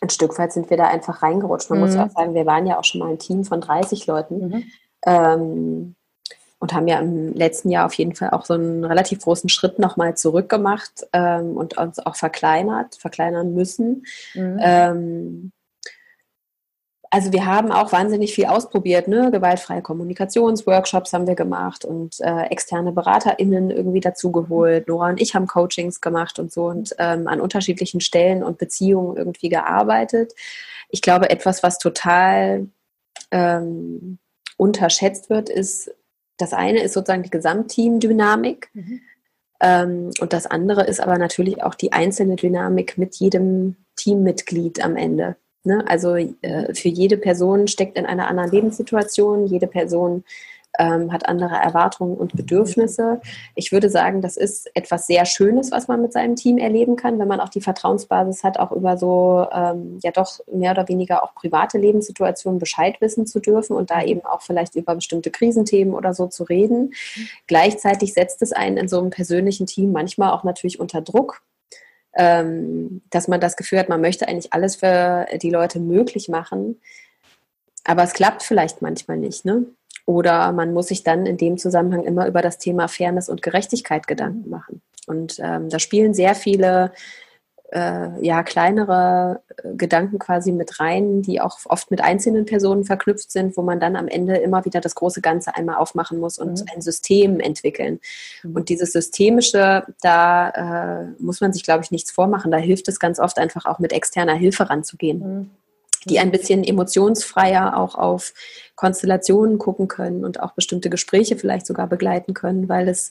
Ein 0.00 0.10
Stück 0.10 0.38
weit 0.38 0.52
sind 0.52 0.68
wir 0.70 0.76
da 0.76 0.88
einfach 0.88 1.22
reingerutscht. 1.22 1.70
Man 1.70 1.80
mhm. 1.80 1.86
muss 1.86 1.96
auch 1.96 2.10
sagen, 2.10 2.34
wir 2.34 2.46
waren 2.46 2.66
ja 2.66 2.78
auch 2.78 2.84
schon 2.84 3.00
mal 3.00 3.10
ein 3.10 3.18
Team 3.18 3.44
von 3.44 3.60
30 3.60 4.06
Leuten. 4.06 4.48
Mhm. 4.48 4.64
Ähm, 5.06 5.96
und 6.58 6.72
haben 6.72 6.88
ja 6.88 6.98
im 7.00 7.34
letzten 7.34 7.70
Jahr 7.70 7.86
auf 7.86 7.92
jeden 7.94 8.14
Fall 8.14 8.30
auch 8.30 8.44
so 8.44 8.54
einen 8.54 8.84
relativ 8.84 9.20
großen 9.20 9.48
Schritt 9.48 9.78
nochmal 9.78 10.16
zurückgemacht 10.16 11.06
ähm, 11.12 11.56
und 11.56 11.76
uns 11.76 11.98
auch 11.98 12.16
verkleinert, 12.16 12.96
verkleinern 12.96 13.52
müssen. 13.52 14.06
Mhm. 14.34 14.58
Ähm, 14.60 15.52
also 17.10 17.32
wir 17.32 17.46
haben 17.46 17.72
auch 17.72 17.92
wahnsinnig 17.92 18.34
viel 18.34 18.46
ausprobiert, 18.46 19.08
ne? 19.08 19.30
gewaltfreie 19.30 19.82
Kommunikationsworkshops 19.82 21.12
haben 21.12 21.26
wir 21.26 21.34
gemacht 21.34 21.84
und 21.84 22.20
äh, 22.20 22.44
externe 22.46 22.92
BeraterInnen 22.92 23.70
irgendwie 23.70 24.00
dazugeholt. 24.00 24.88
Nora 24.88 25.10
und 25.10 25.20
ich 25.20 25.34
haben 25.34 25.46
Coachings 25.46 26.00
gemacht 26.00 26.38
und 26.38 26.52
so 26.52 26.66
und 26.66 26.94
ähm, 26.98 27.28
an 27.28 27.40
unterschiedlichen 27.40 28.00
Stellen 28.00 28.42
und 28.42 28.58
Beziehungen 28.58 29.16
irgendwie 29.16 29.48
gearbeitet. 29.48 30.34
Ich 30.88 31.02
glaube, 31.02 31.30
etwas, 31.30 31.62
was 31.62 31.78
total 31.78 32.68
ähm, 33.30 34.18
unterschätzt 34.56 35.30
wird, 35.30 35.48
ist, 35.48 35.92
das 36.38 36.52
eine 36.52 36.82
ist 36.82 36.92
sozusagen 36.94 37.22
die 37.22 37.30
Gesamtteam-Dynamik. 37.30 38.70
Mhm. 38.74 39.00
Ähm, 39.60 40.10
und 40.20 40.32
das 40.32 40.46
andere 40.46 40.84
ist 40.84 41.00
aber 41.00 41.18
natürlich 41.18 41.62
auch 41.62 41.74
die 41.74 41.92
einzelne 41.92 42.36
Dynamik 42.36 42.98
mit 42.98 43.16
jedem 43.16 43.76
Teammitglied 43.96 44.84
am 44.84 44.96
Ende. 44.96 45.36
Ne? 45.66 45.84
Also 45.86 46.14
äh, 46.14 46.74
für 46.74 46.88
jede 46.88 47.16
Person 47.16 47.68
steckt 47.68 47.98
in 47.98 48.06
einer 48.06 48.28
anderen 48.28 48.50
Lebenssituation, 48.50 49.46
jede 49.46 49.66
Person 49.66 50.24
ähm, 50.78 51.12
hat 51.12 51.28
andere 51.28 51.54
Erwartungen 51.54 52.16
und 52.16 52.36
Bedürfnisse. 52.36 53.20
Ich 53.54 53.72
würde 53.72 53.90
sagen, 53.90 54.20
das 54.20 54.36
ist 54.36 54.70
etwas 54.74 55.06
sehr 55.06 55.24
Schönes, 55.24 55.70
was 55.70 55.88
man 55.88 56.02
mit 56.02 56.12
seinem 56.12 56.36
Team 56.36 56.58
erleben 56.58 56.96
kann, 56.96 57.18
wenn 57.18 57.28
man 57.28 57.40
auch 57.40 57.48
die 57.48 57.60
Vertrauensbasis 57.60 58.44
hat, 58.44 58.58
auch 58.58 58.72
über 58.72 58.96
so 58.96 59.46
ähm, 59.52 59.98
ja 60.02 60.10
doch 60.10 60.40
mehr 60.52 60.72
oder 60.72 60.88
weniger 60.88 61.22
auch 61.22 61.34
private 61.34 61.78
Lebenssituationen 61.78 62.58
Bescheid 62.58 63.00
wissen 63.00 63.26
zu 63.26 63.40
dürfen 63.40 63.76
und 63.76 63.90
da 63.90 64.02
eben 64.02 64.24
auch 64.24 64.42
vielleicht 64.42 64.74
über 64.74 64.94
bestimmte 64.94 65.30
Krisenthemen 65.30 65.94
oder 65.94 66.14
so 66.14 66.26
zu 66.26 66.44
reden. 66.44 66.92
Gleichzeitig 67.46 68.12
setzt 68.14 68.42
es 68.42 68.52
einen 68.52 68.76
in 68.76 68.88
so 68.88 68.98
einem 68.98 69.10
persönlichen 69.10 69.66
Team 69.66 69.92
manchmal 69.92 70.32
auch 70.32 70.44
natürlich 70.44 70.80
unter 70.80 71.00
Druck 71.00 71.42
ähm, 72.16 73.02
dass 73.10 73.28
man 73.28 73.40
das 73.40 73.56
Gefühl 73.56 73.78
hat, 73.78 73.88
man 73.88 74.00
möchte 74.00 74.28
eigentlich 74.28 74.52
alles 74.52 74.76
für 74.76 75.26
die 75.40 75.50
Leute 75.50 75.80
möglich 75.80 76.28
machen, 76.28 76.80
aber 77.84 78.02
es 78.02 78.12
klappt 78.12 78.42
vielleicht 78.42 78.82
manchmal 78.82 79.16
nicht. 79.16 79.44
Ne? 79.44 79.66
Oder 80.06 80.52
man 80.52 80.72
muss 80.72 80.88
sich 80.88 81.02
dann 81.02 81.26
in 81.26 81.36
dem 81.36 81.58
Zusammenhang 81.58 82.04
immer 82.04 82.26
über 82.26 82.42
das 82.42 82.58
Thema 82.58 82.88
Fairness 82.88 83.28
und 83.28 83.42
Gerechtigkeit 83.42 84.06
Gedanken 84.06 84.48
machen. 84.50 84.82
Und 85.06 85.38
ähm, 85.40 85.68
da 85.68 85.78
spielen 85.78 86.14
sehr 86.14 86.34
viele 86.34 86.92
äh, 87.72 88.24
ja, 88.24 88.42
kleinere 88.42 89.40
äh, 89.56 89.74
Gedanken 89.74 90.18
quasi 90.18 90.52
mit 90.52 90.78
rein, 90.78 91.22
die 91.22 91.40
auch 91.40 91.58
oft 91.66 91.90
mit 91.90 92.00
einzelnen 92.00 92.44
Personen 92.44 92.84
verknüpft 92.84 93.30
sind, 93.30 93.56
wo 93.56 93.62
man 93.62 93.80
dann 93.80 93.96
am 93.96 94.08
Ende 94.08 94.36
immer 94.36 94.64
wieder 94.64 94.80
das 94.80 94.94
große 94.94 95.20
Ganze 95.20 95.56
einmal 95.56 95.76
aufmachen 95.76 96.18
muss 96.18 96.38
und 96.38 96.60
mhm. 96.60 96.66
ein 96.74 96.80
System 96.80 97.40
entwickeln. 97.40 98.00
Mhm. 98.42 98.56
Und 98.56 98.68
dieses 98.68 98.92
Systemische, 98.92 99.84
da 100.00 100.50
äh, 100.50 101.06
muss 101.18 101.40
man 101.40 101.52
sich, 101.52 101.64
glaube 101.64 101.82
ich, 101.82 101.90
nichts 101.90 102.10
vormachen. 102.10 102.50
Da 102.50 102.58
hilft 102.58 102.88
es 102.88 103.00
ganz 103.00 103.18
oft 103.18 103.38
einfach 103.38 103.66
auch 103.66 103.78
mit 103.78 103.92
externer 103.92 104.34
Hilfe 104.34 104.70
ranzugehen. 104.70 105.18
Mhm. 105.18 105.50
Die 106.08 106.20
ein 106.20 106.30
bisschen 106.30 106.62
emotionsfreier 106.62 107.76
auch 107.76 107.96
auf 107.96 108.32
Konstellationen 108.76 109.58
gucken 109.58 109.88
können 109.88 110.24
und 110.24 110.40
auch 110.40 110.52
bestimmte 110.52 110.88
Gespräche 110.88 111.36
vielleicht 111.36 111.66
sogar 111.66 111.88
begleiten 111.88 112.32
können, 112.32 112.68
weil 112.68 112.88
es 112.88 113.10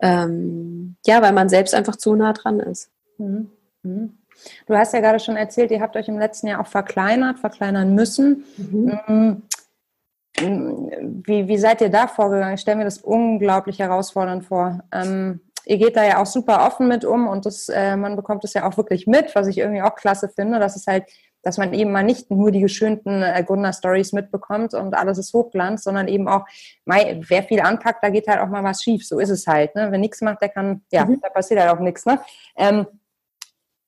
ähm, 0.00 0.96
ja, 1.04 1.20
weil 1.20 1.32
man 1.32 1.50
selbst 1.50 1.74
einfach 1.74 1.96
zu 1.96 2.14
nah 2.14 2.32
dran 2.32 2.60
ist. 2.60 2.88
Mhm. 3.18 3.50
Mhm. 3.82 4.18
Du 4.66 4.76
hast 4.76 4.94
ja 4.94 5.00
gerade 5.00 5.20
schon 5.20 5.36
erzählt, 5.36 5.70
ihr 5.70 5.80
habt 5.80 5.96
euch 5.96 6.08
im 6.08 6.18
letzten 6.18 6.46
Jahr 6.46 6.60
auch 6.60 6.66
verkleinert, 6.66 7.38
verkleinern 7.38 7.94
müssen. 7.94 8.44
Mhm. 8.56 9.42
Mm, 10.40 11.22
wie, 11.26 11.48
wie 11.48 11.58
seid 11.58 11.80
ihr 11.80 11.90
da 11.90 12.06
vorgegangen? 12.06 12.54
Ich 12.54 12.60
stelle 12.60 12.78
mir 12.78 12.84
das 12.84 12.98
unglaublich 12.98 13.78
herausfordernd 13.78 14.44
vor. 14.44 14.80
Ähm, 14.92 15.40
ihr 15.66 15.78
geht 15.78 15.96
da 15.96 16.04
ja 16.04 16.22
auch 16.22 16.26
super 16.26 16.66
offen 16.66 16.88
mit 16.88 17.04
um 17.04 17.26
und 17.26 17.46
das, 17.46 17.68
äh, 17.68 17.96
man 17.96 18.16
bekommt 18.16 18.44
es 18.44 18.54
ja 18.54 18.66
auch 18.66 18.76
wirklich 18.76 19.06
mit, 19.06 19.34
was 19.34 19.46
ich 19.46 19.58
irgendwie 19.58 19.82
auch 19.82 19.94
klasse 19.94 20.28
finde, 20.28 20.58
dass 20.58 20.76
es 20.76 20.86
halt, 20.86 21.04
dass 21.42 21.58
man 21.58 21.72
eben 21.74 21.92
mal 21.92 22.04
nicht 22.04 22.30
nur 22.30 22.50
die 22.50 22.60
geschönten 22.60 23.22
äh, 23.22 23.42
Gründer-Stories 23.44 24.12
mitbekommt 24.12 24.74
und 24.74 24.94
alles 24.94 25.18
ist 25.18 25.32
Hochglanz, 25.32 25.82
sondern 25.84 26.08
eben 26.08 26.28
auch, 26.28 26.44
mei, 26.84 27.20
wer 27.28 27.42
viel 27.42 27.60
anpackt, 27.60 28.02
da 28.02 28.10
geht 28.10 28.28
halt 28.28 28.40
auch 28.40 28.48
mal 28.48 28.64
was 28.64 28.82
schief. 28.82 29.06
So 29.06 29.18
ist 29.18 29.30
es 29.30 29.46
halt. 29.46 29.74
Ne? 29.74 29.90
Wenn 29.90 30.00
nichts 30.00 30.20
macht, 30.20 30.42
der 30.42 30.50
kann, 30.50 30.82
ja, 30.92 31.04
mhm. 31.04 31.20
da 31.20 31.28
passiert 31.28 31.60
halt 31.60 31.70
auch 31.70 31.80
nichts. 31.80 32.04
Ne? 32.06 32.20
Ähm, 32.56 32.86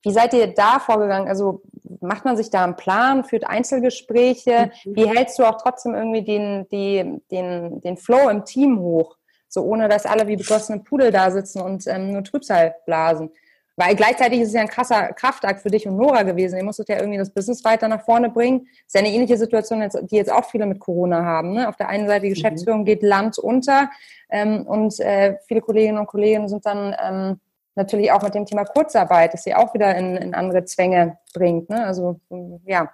wie 0.03 0.13
seid 0.13 0.35
ihr 0.35 0.49
da 0.49 0.79
vorgegangen? 0.79 1.29
Also 1.29 1.63
macht 2.01 2.25
man 2.25 2.37
sich 2.37 2.51
da 2.51 2.65
einen 2.65 2.77
Plan, 2.77 3.25
führt 3.25 3.47
Einzelgespräche? 3.47 4.73
Mhm. 4.85 4.97
Wie 4.97 5.09
hältst 5.09 5.39
du 5.39 5.45
auch 5.45 5.61
trotzdem 5.61 5.95
irgendwie 5.95 6.23
den, 6.23 6.67
die, 6.71 7.21
den, 7.31 7.81
den 7.81 7.97
Flow 7.97 8.29
im 8.29 8.45
Team 8.45 8.81
hoch? 8.81 9.17
So 9.49 9.63
ohne 9.63 9.89
dass 9.89 10.07
alle 10.07 10.27
wie 10.27 10.37
begossene 10.37 10.81
Pudel 10.81 11.11
da 11.11 11.31
sitzen 11.31 11.61
und 11.61 11.87
ähm, 11.87 12.13
nur 12.13 12.25
Trübsal 12.25 12.75
blasen. 12.87 13.31
Weil 13.77 13.97
gleichzeitig 13.97 14.41
ist 14.41 14.49
es 14.49 14.55
ja 14.55 14.61
ein 14.61 14.69
krasser 14.69 15.13
Kraftakt 15.13 15.63
für 15.63 15.71
dich 15.71 15.87
und 15.87 15.97
Nora 15.97 16.25
gewesen. 16.25 16.59
Ihr 16.59 16.65
musstet 16.65 16.91
ja 16.91 16.99
irgendwie 16.99 17.19
das 17.19 17.31
Business 17.31 17.65
weiter 17.65 17.89
nach 17.89 18.05
vorne 18.05 18.29
bringen. 18.29 18.61
Das 18.61 18.87
ist 18.89 18.95
ja 18.95 19.01
eine 19.01 19.11
ähnliche 19.11 19.39
Situation, 19.39 19.89
die 20.03 20.17
jetzt 20.17 20.31
auch 20.31 20.45
viele 20.45 20.67
mit 20.67 20.79
Corona 20.79 21.25
haben. 21.25 21.55
Ne? 21.55 21.69
Auf 21.69 21.77
der 21.77 21.89
einen 21.89 22.07
Seite 22.07 22.23
die 22.23 22.31
mhm. 22.31 22.35
Geschäftsführung 22.35 22.81
mhm. 22.81 22.87
geht 22.87 23.03
Land 23.03 23.39
unter 23.39 23.91
ähm, 24.31 24.67
und 24.67 24.99
äh, 25.01 25.37
viele 25.47 25.63
Kolleginnen 25.63 25.99
und 25.99 26.07
Kollegen 26.07 26.49
sind 26.49 26.67
dann 26.67 26.95
ähm, 27.03 27.41
natürlich 27.75 28.13
auch 28.13 28.23
mit 28.23 28.35
dem 28.35 28.47
Thema 28.47 28.65
Kurzarbeit, 28.65 29.35
das 29.35 29.45
sie 29.45 29.55
auch 29.55 29.75
wieder 29.75 29.95
in, 29.97 30.17
in 30.17 30.35
andere 30.35 30.65
Zwänge 30.65 31.19
bringt. 31.35 31.71
Ne? 31.71 31.85
Also 31.85 32.21
ja, 32.65 32.93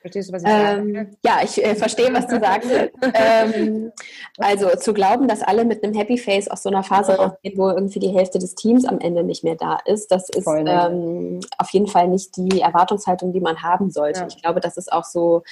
Verstehst 0.00 0.28
du, 0.28 0.32
was 0.32 0.42
ich 0.42 0.48
ähm, 0.48 0.94
sage? 0.94 1.10
Ja, 1.24 1.40
ich 1.42 1.64
äh, 1.64 1.74
verstehe, 1.74 2.12
was 2.14 2.26
du 2.28 2.38
sagst. 2.38 2.70
ähm, 3.14 3.92
also 4.38 4.68
zu 4.76 4.94
glauben, 4.94 5.26
dass 5.26 5.42
alle 5.42 5.64
mit 5.64 5.82
einem 5.82 5.94
Happy 5.94 6.16
Face 6.16 6.48
aus 6.48 6.62
so 6.62 6.68
einer 6.68 6.84
Phase 6.84 7.16
rausgehen, 7.16 7.58
wo 7.58 7.68
irgendwie 7.68 7.98
die 7.98 8.10
Hälfte 8.10 8.38
des 8.38 8.54
Teams 8.54 8.84
am 8.84 9.00
Ende 9.00 9.24
nicht 9.24 9.42
mehr 9.42 9.56
da 9.56 9.78
ist, 9.86 10.10
das 10.12 10.28
ist 10.30 10.46
ähm, 10.46 11.40
auf 11.58 11.70
jeden 11.70 11.88
Fall 11.88 12.08
nicht 12.08 12.36
die 12.36 12.60
Erwartungshaltung, 12.60 13.32
die 13.32 13.40
man 13.40 13.62
haben 13.62 13.90
sollte. 13.90 14.20
Ja. 14.20 14.26
Ich 14.28 14.40
glaube, 14.40 14.60
das 14.60 14.76
ist 14.76 14.92
auch 14.92 15.04
so 15.04 15.42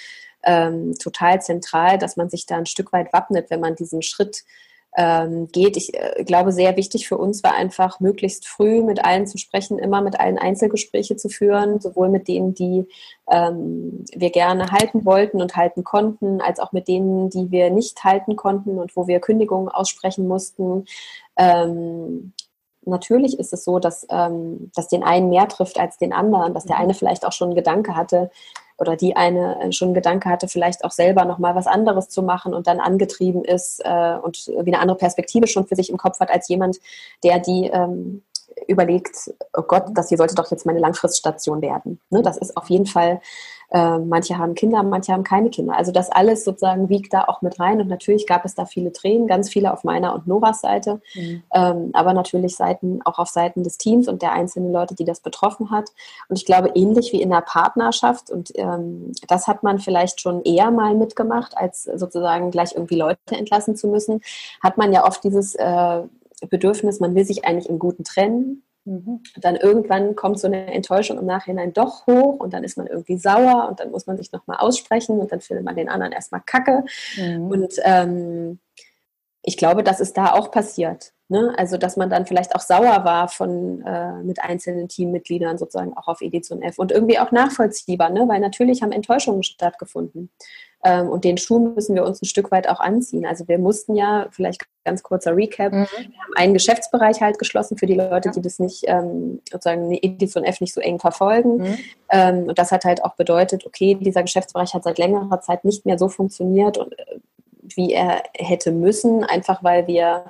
ähm, 0.45 0.95
total 0.95 1.43
zentral, 1.43 1.99
dass 1.99 2.17
man 2.17 2.31
sich 2.31 2.47
da 2.47 2.57
ein 2.57 2.67
Stück 2.67 2.93
weit 2.93 3.13
wappnet, 3.13 3.51
wenn 3.51 3.61
man 3.61 3.75
diesen 3.75 4.03
Schritt 4.03 4.45
ähm, 4.96 5.49
geht. 5.49 5.77
Ich 5.77 5.94
äh, 5.94 6.25
glaube, 6.25 6.53
sehr 6.53 6.77
wichtig 6.77 7.07
für 7.07 7.18
uns 7.18 7.42
war 7.42 7.55
einfach, 7.55 8.01
möglichst 8.01 8.46
früh 8.46 8.83
mit 8.83 9.05
allen 9.05 9.27
zu 9.27 9.38
sprechen, 9.38 9.79
immer 9.79 10.01
mit 10.01 10.18
allen 10.18 10.38
Einzelgespräche 10.38 11.16
zu 11.16 11.29
führen, 11.29 11.81
sowohl 11.81 12.09
mit 12.09 12.29
denen, 12.29 12.55
die 12.55 12.87
ähm, 13.31 14.05
wir 14.14 14.31
gerne 14.31 14.70
halten 14.70 15.05
wollten 15.05 15.42
und 15.42 15.57
halten 15.57 15.85
konnten, 15.85 16.40
als 16.40 16.61
auch 16.61 16.72
mit 16.72 16.88
denen, 16.88 17.29
die 17.31 17.51
wir 17.51 17.70
nicht 17.70 18.05
halten 18.05 18.37
konnten 18.37 18.79
und 18.79 18.96
wo 18.96 19.07
wir 19.07 19.20
Kündigungen 19.20 19.68
aussprechen 19.68 20.27
mussten. 20.27 20.87
Ähm, 21.37 22.33
natürlich 22.87 23.38
ist 23.38 23.53
es 23.53 23.64
so, 23.64 23.79
dass, 23.79 24.07
ähm, 24.11 24.70
dass 24.75 24.88
den 24.88 25.03
einen 25.03 25.29
mehr 25.29 25.49
trifft 25.49 25.79
als 25.79 25.99
den 25.99 26.12
anderen, 26.12 26.55
dass 26.55 26.64
der 26.64 26.77
mhm. 26.77 26.83
eine 26.83 26.94
vielleicht 26.94 27.27
auch 27.27 27.33
schon 27.33 27.49
einen 27.49 27.57
Gedanke 27.57 27.96
hatte, 27.96 28.31
oder 28.79 28.97
die 28.97 29.17
eine 29.17 29.61
äh, 29.61 29.73
schon 29.73 29.89
einen 29.89 29.95
Gedanke 29.95 30.29
hatte, 30.29 30.49
vielleicht 30.49 30.85
auch 30.85 30.91
selber 30.91 31.25
nochmal 31.25 31.55
was 31.55 31.67
anderes 31.67 32.09
zu 32.09 32.23
machen 32.23 32.55
und 32.55 32.67
dann 32.67 32.81
angetrieben 32.81 33.45
ist 33.45 33.81
äh, 33.85 34.17
und 34.23 34.47
wie 34.47 34.73
eine 34.73 34.81
andere 34.81 34.99
Perspektive 34.99 35.47
schon 35.47 35.67
für 35.67 35.77
sich 35.77 35.91
im 35.91 35.97
Kopf 35.97 36.21
hat 36.21 36.31
als 36.31 36.49
jemand, 36.49 36.79
der 37.23 37.39
die 37.39 37.71
ähm, 37.73 38.23
überlegt, 38.67 39.33
oh 39.57 39.62
Gott, 39.62 39.85
das 39.95 40.09
hier 40.09 40.19
sollte 40.19 40.35
doch 40.35 40.51
jetzt 40.51 40.67
meine 40.67 40.79
Langfriststation 40.79 41.62
werden. 41.62 42.01
Ne, 42.11 42.23
das 42.23 42.37
ist 42.37 42.57
auf 42.57 42.71
jeden 42.71 42.87
Fall 42.87 43.21
äh, 43.71 43.99
manche 43.99 44.39
haben 44.39 44.55
Kinder, 44.55 44.83
manche 44.83 45.13
haben 45.13 45.25
keine 45.25 45.51
Kinder. 45.51 45.77
Also 45.77 45.93
das 45.93 46.11
alles 46.11 46.45
sozusagen 46.45 46.89
wiegt 46.89 47.13
da 47.13 47.25
auch 47.25 47.43
mit 47.43 47.59
rein. 47.59 47.81
Und 47.81 47.89
natürlich 47.89 48.27
gab 48.27 48.45
es 48.45 48.55
da 48.55 48.65
viele 48.65 48.93
Tränen, 48.93 49.27
ganz 49.27 49.49
viele 49.49 49.73
auf 49.73 49.85
meiner 49.85 50.15
und 50.15 50.27
Noras 50.27 50.61
Seite, 50.61 51.01
mhm. 51.15 51.43
ähm, 51.53 51.91
aber 51.93 52.13
natürlich 52.13 52.57
Seiten, 52.57 53.01
auch 53.05 53.19
auf 53.19 53.29
Seiten 53.29 53.63
des 53.63 53.79
Teams 53.79 54.09
und 54.09 54.23
der 54.23 54.33
einzelnen 54.33 54.73
Leute, 54.73 54.95
die 54.95 55.05
das 55.05 55.21
betroffen 55.21 55.71
hat. 55.71 55.91
Und 56.29 56.39
ich 56.39 56.47
glaube, 56.47 56.71
ähnlich 56.75 57.13
wie 57.13 57.23
in 57.23 57.31
der 57.31 57.41
Partnerschaft, 57.41 58.31
und 58.31 58.53
ähm, 58.57 59.13
das 59.29 59.47
hat 59.47 59.63
man 59.63 59.79
vielleicht 59.79 60.21
schon 60.21 60.43
eher 60.43 60.71
mal 60.71 60.95
mitgemacht, 60.95 61.57
als 61.57 61.85
sozusagen 61.85 62.51
gleich 62.51 62.75
irgendwie 62.75 62.97
Leute 62.97 63.19
entlassen 63.31 63.77
zu 63.77 63.89
müssen, 63.89 64.21
hat 64.63 64.79
man 64.79 64.93
ja 64.93 65.05
oft 65.05 65.25
dieses 65.25 65.55
äh, 65.55 66.03
Bedürfnis, 66.49 67.01
man 67.01 67.15
will 67.15 67.25
sich 67.25 67.45
eigentlich 67.45 67.69
im 67.69 67.79
Guten 67.79 68.05
trennen 68.05 68.63
Mhm. 68.87 69.20
Dann 69.37 69.57
irgendwann 69.57 70.14
kommt 70.14 70.38
so 70.38 70.46
eine 70.46 70.72
Enttäuschung 70.72 71.18
im 71.18 71.27
Nachhinein 71.27 71.72
doch 71.72 72.07
hoch 72.07 72.38
und 72.38 72.55
dann 72.55 72.62
ist 72.62 72.79
man 72.79 72.87
irgendwie 72.87 73.18
sauer 73.18 73.68
und 73.68 73.81
dann 73.81 73.90
muss 73.90 74.07
man 74.07 74.16
sich 74.16 74.31
nochmal 74.31 74.59
aussprechen 74.59 75.18
und 75.18 75.33
dann 75.33 75.40
findet 75.40 75.64
man 75.64 75.75
den 75.75 75.88
anderen 75.88 76.12
erstmal 76.12 76.40
kacke. 76.46 76.85
Mhm. 77.16 77.51
Und 77.51 77.75
ähm, 77.83 78.61
ich 79.42 79.57
glaube, 79.57 79.83
das 79.83 80.01
ist 80.01 80.16
da 80.16 80.33
auch 80.33 80.53
passiert. 80.53 81.12
Ne? 81.29 81.53
Also, 81.57 81.77
dass 81.77 81.96
man 81.96 82.09
dann 82.09 82.27
vielleicht 82.27 82.55
auch 82.55 82.61
sauer 82.61 83.05
war 83.05 83.29
von, 83.29 83.83
äh, 83.85 84.22
mit 84.22 84.40
einzelnen 84.40 84.87
Teammitgliedern 84.87 85.59
sozusagen 85.59 85.96
auch 85.96 86.07
auf 86.07 86.20
Edition 86.20 86.62
F 86.62 86.79
und 86.79 86.92
irgendwie 86.92 87.18
auch 87.18 87.33
nachvollziehbar, 87.33 88.11
ne? 88.11 88.29
weil 88.29 88.38
natürlich 88.38 88.83
haben 88.83 88.92
Enttäuschungen 88.92 89.42
stattgefunden. 89.42 90.31
Ähm, 90.87 91.09
und 91.09 91.25
den 91.25 91.37
Schuh 91.37 91.59
müssen 91.59 91.96
wir 91.96 92.05
uns 92.05 92.22
ein 92.22 92.27
Stück 92.27 92.53
weit 92.53 92.68
auch 92.68 92.79
anziehen. 92.79 93.27
Also 93.27 93.49
wir 93.49 93.59
mussten 93.59 93.96
ja, 93.96 94.29
vielleicht 94.31 94.64
ganz 94.85 95.03
kurzer 95.03 95.37
Recap, 95.37 95.72
mhm. 95.72 95.87
wir 95.99 96.22
haben 96.22 96.35
einen 96.37 96.55
Geschäftsbereich 96.55 97.20
halt 97.20 97.40
geschlossen 97.40 97.77
für 97.77 97.87
die 97.87 97.96
Leute, 97.96 98.31
die 98.31 98.40
das 98.40 98.61
nicht, 98.61 98.85
ähm, 98.87 99.40
sozusagen 99.51 99.90
Edition 99.90 100.44
F 100.44 100.61
nicht 100.61 100.72
so 100.72 100.81
eng 100.81 101.01
verfolgen. 101.01 101.57
Mhm. 101.57 101.79
Ähm, 102.11 102.44
und 102.44 102.57
das 102.57 102.70
hat 102.70 102.85
halt 102.85 103.03
auch 103.03 103.16
bedeutet, 103.16 103.66
okay, 103.66 103.96
dieser 103.96 104.22
Geschäftsbereich 104.22 104.75
hat 104.75 104.85
seit 104.85 104.99
längerer 104.99 105.40
Zeit 105.40 105.64
nicht 105.64 105.87
mehr 105.87 105.99
so 105.99 106.09
funktioniert, 106.09 106.79
äh, 106.79 107.18
wie 107.62 107.92
er 107.92 108.22
hätte 108.38 108.70
müssen, 108.70 109.25
einfach 109.25 109.64
weil 109.64 109.88
wir 109.88 110.27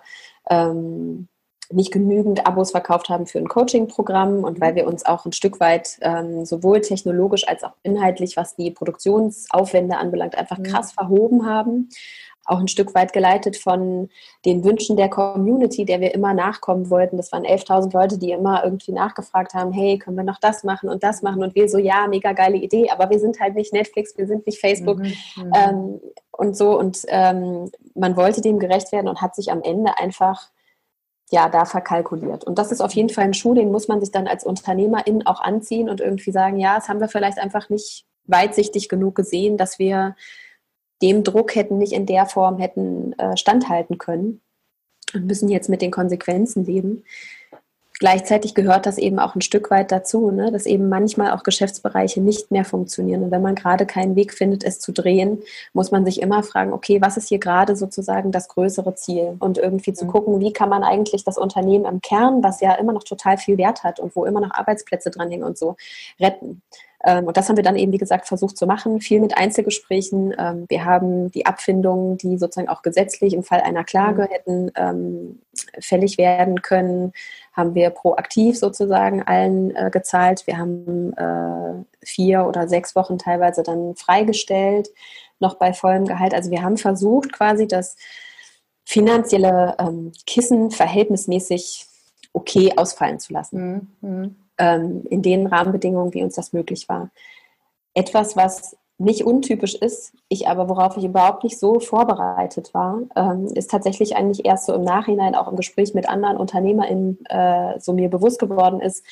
ähm, 0.48 1.28
nicht 1.72 1.92
genügend 1.92 2.46
Abos 2.46 2.70
verkauft 2.70 3.08
haben 3.08 3.26
für 3.26 3.38
ein 3.38 3.48
Coaching-Programm 3.48 4.44
und 4.44 4.60
weil 4.60 4.74
wir 4.74 4.86
uns 4.86 5.04
auch 5.04 5.24
ein 5.26 5.32
Stück 5.32 5.60
weit 5.60 5.98
ähm, 6.00 6.44
sowohl 6.44 6.80
technologisch 6.80 7.46
als 7.48 7.64
auch 7.64 7.72
inhaltlich, 7.82 8.36
was 8.36 8.56
die 8.56 8.70
Produktionsaufwände 8.70 9.96
anbelangt, 9.96 10.36
einfach 10.36 10.58
mhm. 10.58 10.64
krass 10.64 10.92
verhoben 10.92 11.46
haben. 11.46 11.88
Auch 12.48 12.60
ein 12.60 12.68
Stück 12.68 12.94
weit 12.94 13.12
geleitet 13.12 13.56
von 13.56 14.08
den 14.44 14.62
Wünschen 14.62 14.96
der 14.96 15.08
Community, 15.08 15.84
der 15.84 16.00
wir 16.00 16.14
immer 16.14 16.32
nachkommen 16.32 16.90
wollten. 16.90 17.16
Das 17.16 17.32
waren 17.32 17.44
11.000 17.44 17.92
Leute, 17.92 18.18
die 18.18 18.30
immer 18.30 18.62
irgendwie 18.62 18.92
nachgefragt 18.92 19.54
haben, 19.54 19.72
hey, 19.72 19.98
können 19.98 20.16
wir 20.16 20.22
noch 20.22 20.38
das 20.38 20.62
machen 20.62 20.88
und 20.88 21.02
das 21.02 21.22
machen? 21.22 21.42
Und 21.42 21.56
wir 21.56 21.68
so, 21.68 21.78
ja, 21.78 22.06
mega 22.06 22.32
geile 22.32 22.56
Idee, 22.56 22.88
aber 22.90 23.10
wir 23.10 23.18
sind 23.18 23.40
halt 23.40 23.56
nicht 23.56 23.72
Netflix, 23.72 24.16
wir 24.16 24.28
sind 24.28 24.46
nicht 24.46 24.60
Facebook 24.60 24.98
mhm. 24.98 25.12
mhm. 25.36 25.52
ähm, 25.56 26.00
und 26.30 26.56
so. 26.56 26.78
Und 26.78 27.02
ähm, 27.08 27.72
man 27.94 28.16
wollte 28.16 28.42
dem 28.42 28.60
gerecht 28.60 28.92
werden 28.92 29.08
und 29.08 29.20
hat 29.20 29.34
sich 29.34 29.50
am 29.50 29.62
Ende 29.62 29.98
einfach 29.98 30.50
ja, 31.30 31.48
da 31.48 31.64
verkalkuliert. 31.64 32.44
Und 32.44 32.58
das 32.58 32.70
ist 32.70 32.80
auf 32.80 32.92
jeden 32.92 33.08
Fall 33.08 33.24
ein 33.24 33.34
Schuh, 33.34 33.54
den 33.54 33.72
muss 33.72 33.88
man 33.88 34.00
sich 34.00 34.12
dann 34.12 34.28
als 34.28 34.44
Unternehmerin 34.44 35.26
auch 35.26 35.40
anziehen 35.40 35.88
und 35.88 36.00
irgendwie 36.00 36.30
sagen, 36.30 36.58
ja, 36.58 36.76
das 36.76 36.88
haben 36.88 37.00
wir 37.00 37.08
vielleicht 37.08 37.38
einfach 37.38 37.68
nicht 37.68 38.06
weitsichtig 38.24 38.88
genug 38.88 39.14
gesehen, 39.14 39.56
dass 39.56 39.78
wir 39.78 40.14
dem 41.02 41.24
Druck 41.24 41.54
hätten 41.54 41.78
nicht 41.78 41.92
in 41.92 42.06
der 42.06 42.26
Form 42.26 42.58
hätten 42.58 43.12
äh, 43.18 43.36
standhalten 43.36 43.98
können 43.98 44.40
und 45.14 45.26
müssen 45.26 45.48
jetzt 45.48 45.68
mit 45.68 45.82
den 45.82 45.90
Konsequenzen 45.90 46.64
leben 46.64 47.04
gleichzeitig 47.98 48.54
gehört 48.54 48.86
das 48.86 48.98
eben 48.98 49.18
auch 49.18 49.34
ein 49.34 49.40
Stück 49.40 49.70
weit 49.70 49.90
dazu, 49.92 50.30
ne? 50.30 50.52
dass 50.52 50.66
eben 50.66 50.88
manchmal 50.88 51.32
auch 51.32 51.42
Geschäftsbereiche 51.42 52.20
nicht 52.20 52.50
mehr 52.50 52.64
funktionieren. 52.64 53.22
Und 53.22 53.30
wenn 53.30 53.42
man 53.42 53.54
gerade 53.54 53.86
keinen 53.86 54.16
Weg 54.16 54.32
findet, 54.32 54.64
es 54.64 54.80
zu 54.80 54.92
drehen, 54.92 55.42
muss 55.72 55.90
man 55.90 56.04
sich 56.04 56.20
immer 56.20 56.42
fragen, 56.42 56.72
okay, 56.72 57.00
was 57.00 57.16
ist 57.16 57.28
hier 57.28 57.38
gerade 57.38 57.76
sozusagen 57.76 58.32
das 58.32 58.48
größere 58.48 58.94
Ziel? 58.94 59.36
Und 59.38 59.58
irgendwie 59.58 59.92
zu 59.92 60.04
mhm. 60.04 60.10
gucken, 60.10 60.40
wie 60.40 60.52
kann 60.52 60.68
man 60.68 60.82
eigentlich 60.82 61.24
das 61.24 61.38
Unternehmen 61.38 61.84
im 61.84 62.00
Kern, 62.00 62.42
was 62.42 62.60
ja 62.60 62.74
immer 62.74 62.92
noch 62.92 63.04
total 63.04 63.38
viel 63.38 63.58
Wert 63.58 63.84
hat 63.84 64.00
und 64.00 64.14
wo 64.14 64.24
immer 64.24 64.40
noch 64.40 64.52
Arbeitsplätze 64.52 65.10
dranhängen 65.10 65.44
und 65.44 65.56
so, 65.56 65.76
retten. 66.20 66.62
Ähm, 67.04 67.26
und 67.26 67.36
das 67.36 67.48
haben 67.48 67.56
wir 67.56 67.62
dann 67.62 67.76
eben, 67.76 67.92
wie 67.92 67.98
gesagt, 67.98 68.26
versucht 68.26 68.56
zu 68.56 68.66
machen, 68.66 69.00
viel 69.00 69.20
mit 69.20 69.36
Einzelgesprächen. 69.36 70.34
Ähm, 70.38 70.66
wir 70.68 70.84
haben 70.84 71.30
die 71.30 71.46
Abfindungen, 71.46 72.18
die 72.18 72.36
sozusagen 72.38 72.68
auch 72.68 72.82
gesetzlich 72.82 73.34
im 73.34 73.44
Fall 73.44 73.60
einer 73.60 73.84
Klage 73.84 74.22
mhm. 74.22 74.26
hätten 74.26 74.72
ähm, 74.76 75.40
fällig 75.78 76.18
werden 76.18 76.62
können, 76.62 77.12
haben 77.56 77.74
wir 77.74 77.90
proaktiv 77.90 78.58
sozusagen 78.58 79.22
allen 79.22 79.74
äh, 79.74 79.90
gezahlt. 79.90 80.46
Wir 80.46 80.58
haben 80.58 81.12
äh, 81.14 81.84
vier 82.04 82.46
oder 82.46 82.68
sechs 82.68 82.94
Wochen 82.94 83.18
teilweise 83.18 83.62
dann 83.62 83.96
freigestellt, 83.96 84.88
noch 85.38 85.54
bei 85.54 85.72
vollem 85.72 86.06
Gehalt. 86.06 86.34
Also 86.34 86.50
wir 86.50 86.62
haben 86.62 86.76
versucht, 86.76 87.32
quasi 87.32 87.66
das 87.66 87.96
finanzielle 88.84 89.76
Kissen 90.26 90.70
verhältnismäßig 90.70 91.86
okay 92.32 92.72
ausfallen 92.76 93.18
zu 93.18 93.32
lassen. 93.32 93.96
Mhm. 94.00 94.08
mhm 94.08 94.36
ähm, 94.58 95.04
in 95.08 95.22
den 95.22 95.46
Rahmenbedingungen, 95.46 96.14
wie 96.14 96.22
uns 96.22 96.34
das 96.34 96.52
möglich 96.52 96.88
war. 96.88 97.10
Etwas, 97.94 98.36
was 98.36 98.76
nicht 98.98 99.24
untypisch 99.24 99.74
ist, 99.74 100.14
ich 100.28 100.48
aber, 100.48 100.68
worauf 100.68 100.96
ich 100.96 101.04
überhaupt 101.04 101.44
nicht 101.44 101.58
so 101.58 101.80
vorbereitet 101.80 102.72
war, 102.72 103.00
ähm, 103.14 103.46
ist 103.54 103.70
tatsächlich 103.70 104.16
eigentlich 104.16 104.46
erst 104.46 104.66
so 104.66 104.74
im 104.74 104.84
Nachhinein 104.84 105.34
auch 105.34 105.48
im 105.48 105.56
Gespräch 105.56 105.92
mit 105.92 106.08
anderen 106.08 106.38
UnternehmerInnen 106.38 107.24
äh, 107.26 107.78
so 107.78 107.92
mir 107.92 108.08
bewusst 108.08 108.38
geworden 108.38 108.80
ist, 108.80 109.04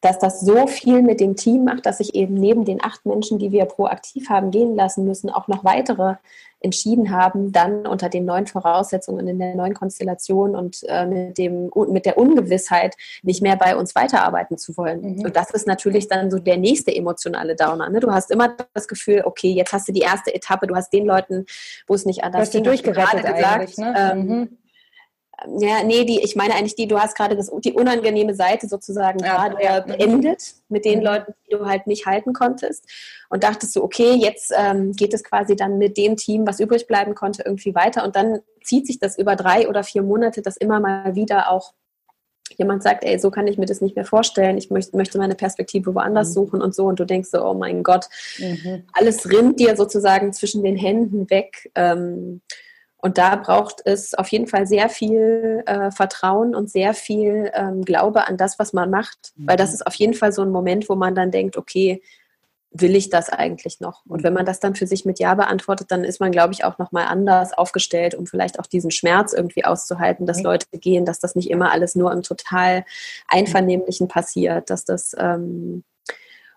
dass 0.00 0.18
das 0.18 0.40
so 0.40 0.66
viel 0.66 1.02
mit 1.02 1.20
dem 1.20 1.36
Team 1.36 1.64
macht, 1.64 1.86
dass 1.86 2.00
ich 2.00 2.14
eben 2.14 2.34
neben 2.34 2.64
den 2.64 2.82
acht 2.82 3.04
Menschen, 3.04 3.38
die 3.38 3.50
wir 3.50 3.64
proaktiv 3.64 4.28
haben 4.28 4.50
gehen 4.50 4.76
lassen 4.76 5.04
müssen, 5.04 5.30
auch 5.30 5.48
noch 5.48 5.64
weitere 5.64 6.14
entschieden 6.60 7.12
haben, 7.12 7.52
dann 7.52 7.86
unter 7.86 8.08
den 8.08 8.24
neuen 8.24 8.46
Voraussetzungen 8.46 9.28
in 9.28 9.38
der 9.38 9.54
neuen 9.54 9.74
Konstellation 9.74 10.56
und 10.56 10.82
äh, 10.88 11.06
mit, 11.06 11.38
dem, 11.38 11.70
mit 11.88 12.04
der 12.04 12.18
Ungewissheit 12.18 12.96
nicht 13.22 13.42
mehr 13.42 13.56
bei 13.56 13.76
uns 13.76 13.94
weiterarbeiten 13.94 14.58
zu 14.58 14.76
wollen. 14.76 15.00
Mhm. 15.00 15.24
Und 15.24 15.36
das 15.36 15.50
ist 15.50 15.68
natürlich 15.68 16.08
dann 16.08 16.30
so 16.30 16.38
der 16.38 16.56
nächste 16.56 16.94
emotionale 16.94 17.54
Downer. 17.54 17.88
Ne? 17.90 18.00
Du 18.00 18.10
hast 18.10 18.30
immer 18.30 18.56
das 18.74 18.88
Gefühl, 18.88 19.22
okay, 19.24 19.52
jetzt 19.52 19.72
hast 19.72 19.86
du 19.88 19.92
die 19.92 20.00
erste 20.00 20.34
Etappe, 20.34 20.66
du 20.66 20.74
hast 20.74 20.92
den 20.92 21.06
Leuten, 21.06 21.46
wo 21.86 21.94
es 21.94 22.04
nicht 22.04 22.24
anders 22.24 22.50
ging, 22.50 22.64
durchgerettet 22.64 23.24
gesagt, 23.24 23.78
ne? 23.78 23.94
ähm, 23.96 24.26
mhm 24.26 24.48
ja, 25.58 25.84
nee, 25.84 26.04
die, 26.04 26.20
ich 26.22 26.34
meine 26.34 26.54
eigentlich 26.54 26.74
die, 26.74 26.88
du 26.88 26.98
hast 26.98 27.16
gerade 27.16 27.36
das, 27.36 27.50
die 27.64 27.72
unangenehme 27.72 28.34
Seite 28.34 28.66
sozusagen 28.66 29.20
ja, 29.20 29.48
gerade 29.48 29.62
ja. 29.62 29.80
beendet 29.80 30.54
mit 30.68 30.84
den 30.84 30.98
mhm. 30.98 31.04
Leuten, 31.04 31.34
die 31.46 31.56
du 31.56 31.66
halt 31.66 31.86
nicht 31.86 32.06
halten 32.06 32.32
konntest 32.32 32.84
und 33.28 33.44
dachtest 33.44 33.72
so, 33.72 33.84
okay, 33.84 34.14
jetzt 34.14 34.52
ähm, 34.56 34.92
geht 34.92 35.14
es 35.14 35.22
quasi 35.22 35.54
dann 35.54 35.78
mit 35.78 35.96
dem 35.96 36.16
Team, 36.16 36.46
was 36.46 36.60
übrig 36.60 36.86
bleiben 36.86 37.14
konnte, 37.14 37.42
irgendwie 37.44 37.74
weiter 37.74 38.04
und 38.04 38.16
dann 38.16 38.40
zieht 38.62 38.86
sich 38.86 38.98
das 38.98 39.16
über 39.16 39.36
drei 39.36 39.68
oder 39.68 39.84
vier 39.84 40.02
Monate, 40.02 40.42
dass 40.42 40.56
immer 40.56 40.80
mal 40.80 41.14
wieder 41.14 41.50
auch 41.50 41.72
jemand 42.56 42.82
sagt, 42.82 43.04
ey, 43.04 43.18
so 43.18 43.30
kann 43.30 43.46
ich 43.46 43.58
mir 43.58 43.66
das 43.66 43.80
nicht 43.80 43.94
mehr 43.94 44.04
vorstellen, 44.04 44.58
ich 44.58 44.70
möchte, 44.70 44.96
möchte 44.96 45.18
meine 45.18 45.34
Perspektive 45.34 45.94
woanders 45.94 46.30
mhm. 46.30 46.34
suchen 46.34 46.62
und 46.62 46.74
so 46.74 46.86
und 46.86 46.98
du 46.98 47.04
denkst 47.04 47.28
so, 47.30 47.44
oh 47.44 47.54
mein 47.54 47.82
Gott, 47.82 48.06
mhm. 48.38 48.84
alles 48.92 49.30
rinnt 49.30 49.60
dir 49.60 49.76
sozusagen 49.76 50.32
zwischen 50.32 50.64
den 50.64 50.76
Händen 50.76 51.30
weg. 51.30 51.70
Ähm, 51.74 52.40
und 53.00 53.16
da 53.16 53.36
braucht 53.36 53.80
es 53.84 54.14
auf 54.14 54.28
jeden 54.28 54.48
Fall 54.48 54.66
sehr 54.66 54.88
viel 54.88 55.62
äh, 55.66 55.90
Vertrauen 55.92 56.54
und 56.54 56.68
sehr 56.68 56.94
viel 56.94 57.50
ähm, 57.54 57.84
Glaube 57.84 58.26
an 58.26 58.36
das, 58.36 58.58
was 58.58 58.72
man 58.72 58.90
macht, 58.90 59.32
mhm. 59.36 59.48
weil 59.48 59.56
das 59.56 59.70
mhm. 59.70 59.74
ist 59.74 59.86
auf 59.86 59.94
jeden 59.94 60.14
Fall 60.14 60.32
so 60.32 60.42
ein 60.42 60.50
Moment, 60.50 60.88
wo 60.88 60.96
man 60.96 61.14
dann 61.14 61.30
denkt, 61.30 61.56
okay, 61.56 62.02
will 62.70 62.96
ich 62.96 63.08
das 63.08 63.30
eigentlich 63.30 63.80
noch? 63.80 64.04
Und 64.06 64.24
wenn 64.24 64.34
man 64.34 64.44
das 64.44 64.60
dann 64.60 64.74
für 64.74 64.86
sich 64.86 65.04
mit 65.04 65.20
Ja 65.20 65.34
beantwortet, 65.34 65.90
dann 65.90 66.04
ist 66.04 66.20
man, 66.20 66.32
glaube 66.32 66.52
ich, 66.52 66.64
auch 66.64 66.78
nochmal 66.78 67.06
anders 67.06 67.56
aufgestellt, 67.56 68.14
um 68.14 68.26
vielleicht 68.26 68.58
auch 68.58 68.66
diesen 68.66 68.90
Schmerz 68.90 69.32
irgendwie 69.32 69.64
auszuhalten, 69.64 70.26
dass 70.26 70.42
Leute 70.42 70.66
gehen, 70.72 71.06
dass 71.06 71.20
das 71.20 71.34
nicht 71.34 71.50
immer 71.50 71.70
alles 71.70 71.94
nur 71.94 72.12
im 72.12 72.22
total 72.22 72.84
Einvernehmlichen 73.28 74.08
passiert, 74.08 74.70
dass 74.70 74.84
das 74.84 75.14
ähm, 75.18 75.84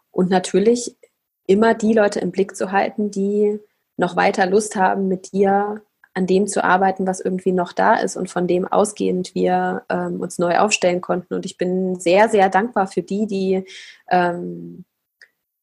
und 0.09 0.29
natürlich 0.29 0.97
immer 1.47 1.75
die 1.75 1.93
Leute 1.93 2.19
im 2.19 2.31
Blick 2.31 2.55
zu 2.55 2.71
halten, 2.71 3.11
die 3.11 3.59
noch 3.95 4.15
weiter 4.15 4.47
Lust 4.47 4.75
haben, 4.75 5.07
mit 5.07 5.31
dir 5.31 5.81
an 6.13 6.27
dem 6.27 6.47
zu 6.47 6.63
arbeiten, 6.63 7.07
was 7.07 7.21
irgendwie 7.21 7.53
noch 7.53 7.71
da 7.71 7.95
ist 7.95 8.17
und 8.17 8.29
von 8.29 8.47
dem 8.47 8.67
ausgehend 8.67 9.33
wir 9.33 9.83
ähm, 9.89 10.19
uns 10.19 10.39
neu 10.39 10.57
aufstellen 10.57 11.01
konnten. 11.01 11.33
Und 11.33 11.45
ich 11.45 11.57
bin 11.57 11.99
sehr, 11.99 12.27
sehr 12.27 12.49
dankbar 12.49 12.87
für 12.87 13.01
die, 13.01 13.27
die 13.27 13.63
ähm, 14.09 14.83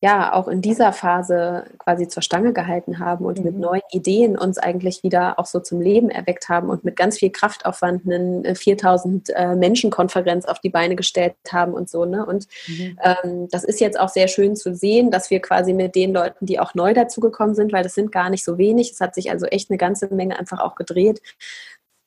ja 0.00 0.32
auch 0.32 0.46
in 0.46 0.62
dieser 0.62 0.92
Phase 0.92 1.64
quasi 1.78 2.06
zur 2.06 2.22
Stange 2.22 2.52
gehalten 2.52 3.00
haben 3.00 3.24
und 3.24 3.38
mhm. 3.38 3.44
mit 3.44 3.58
neuen 3.58 3.82
Ideen 3.90 4.38
uns 4.38 4.56
eigentlich 4.56 5.02
wieder 5.02 5.38
auch 5.38 5.46
so 5.46 5.58
zum 5.58 5.80
Leben 5.80 6.08
erweckt 6.08 6.48
haben 6.48 6.68
und 6.70 6.84
mit 6.84 6.94
ganz 6.94 7.18
viel 7.18 7.30
Kraftaufwand 7.30 8.02
eine 8.06 8.54
4000 8.54 9.30
äh, 9.30 9.56
Menschen 9.56 9.90
Konferenz 9.90 10.44
auf 10.44 10.60
die 10.60 10.70
Beine 10.70 10.94
gestellt 10.94 11.34
haben 11.50 11.74
und 11.74 11.90
so 11.90 12.04
ne 12.04 12.24
und 12.24 12.46
mhm. 12.68 12.98
ähm, 13.02 13.48
das 13.50 13.64
ist 13.64 13.80
jetzt 13.80 13.98
auch 13.98 14.08
sehr 14.08 14.28
schön 14.28 14.54
zu 14.54 14.74
sehen, 14.74 15.10
dass 15.10 15.30
wir 15.30 15.40
quasi 15.40 15.72
mit 15.72 15.96
den 15.96 16.12
Leuten, 16.12 16.46
die 16.46 16.60
auch 16.60 16.74
neu 16.74 16.94
dazugekommen 16.94 17.56
sind, 17.56 17.72
weil 17.72 17.82
das 17.82 17.94
sind 17.94 18.12
gar 18.12 18.30
nicht 18.30 18.44
so 18.44 18.56
wenig, 18.56 18.92
es 18.92 19.00
hat 19.00 19.16
sich 19.16 19.30
also 19.30 19.46
echt 19.46 19.68
eine 19.70 19.78
ganze 19.78 20.14
Menge 20.14 20.38
einfach 20.38 20.60
auch 20.60 20.76
gedreht, 20.76 21.20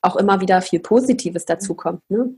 auch 0.02 0.16
immer 0.16 0.40
wieder 0.40 0.62
viel 0.62 0.80
Positives 0.80 1.44
dazukommt 1.44 2.02
ne 2.10 2.36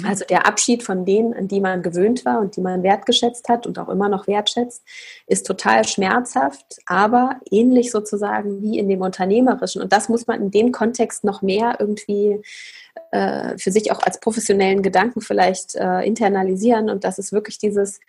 Mhm. 0.00 0.06
Also 0.06 0.24
der 0.24 0.46
Abschied 0.46 0.82
von 0.82 1.04
denen, 1.04 1.34
an 1.34 1.48
die 1.48 1.60
man 1.60 1.82
gewöhnt 1.82 2.24
war 2.24 2.40
und 2.40 2.56
die 2.56 2.60
man 2.60 2.82
wertgeschätzt 2.82 3.48
hat 3.48 3.66
und 3.66 3.78
auch 3.78 3.88
immer 3.88 4.08
noch 4.08 4.26
wertschätzt, 4.26 4.82
ist 5.26 5.46
total 5.46 5.86
schmerzhaft, 5.86 6.78
aber 6.86 7.40
ähnlich 7.50 7.90
sozusagen 7.90 8.62
wie 8.62 8.78
in 8.78 8.88
dem 8.88 9.02
Unternehmerischen. 9.02 9.82
Und 9.82 9.92
das 9.92 10.08
muss 10.08 10.26
man 10.26 10.40
in 10.40 10.50
dem 10.50 10.72
Kontext 10.72 11.24
noch 11.24 11.42
mehr 11.42 11.76
irgendwie 11.78 12.42
äh, 13.10 13.56
für 13.58 13.70
sich 13.70 13.92
auch 13.92 14.02
als 14.02 14.20
professionellen 14.20 14.82
Gedanken 14.82 15.20
vielleicht 15.20 15.74
äh, 15.74 16.00
internalisieren. 16.00 16.90
Und 16.90 17.04
das 17.04 17.18
ist 17.18 17.32
wirklich 17.32 17.58
dieses, 17.58 18.00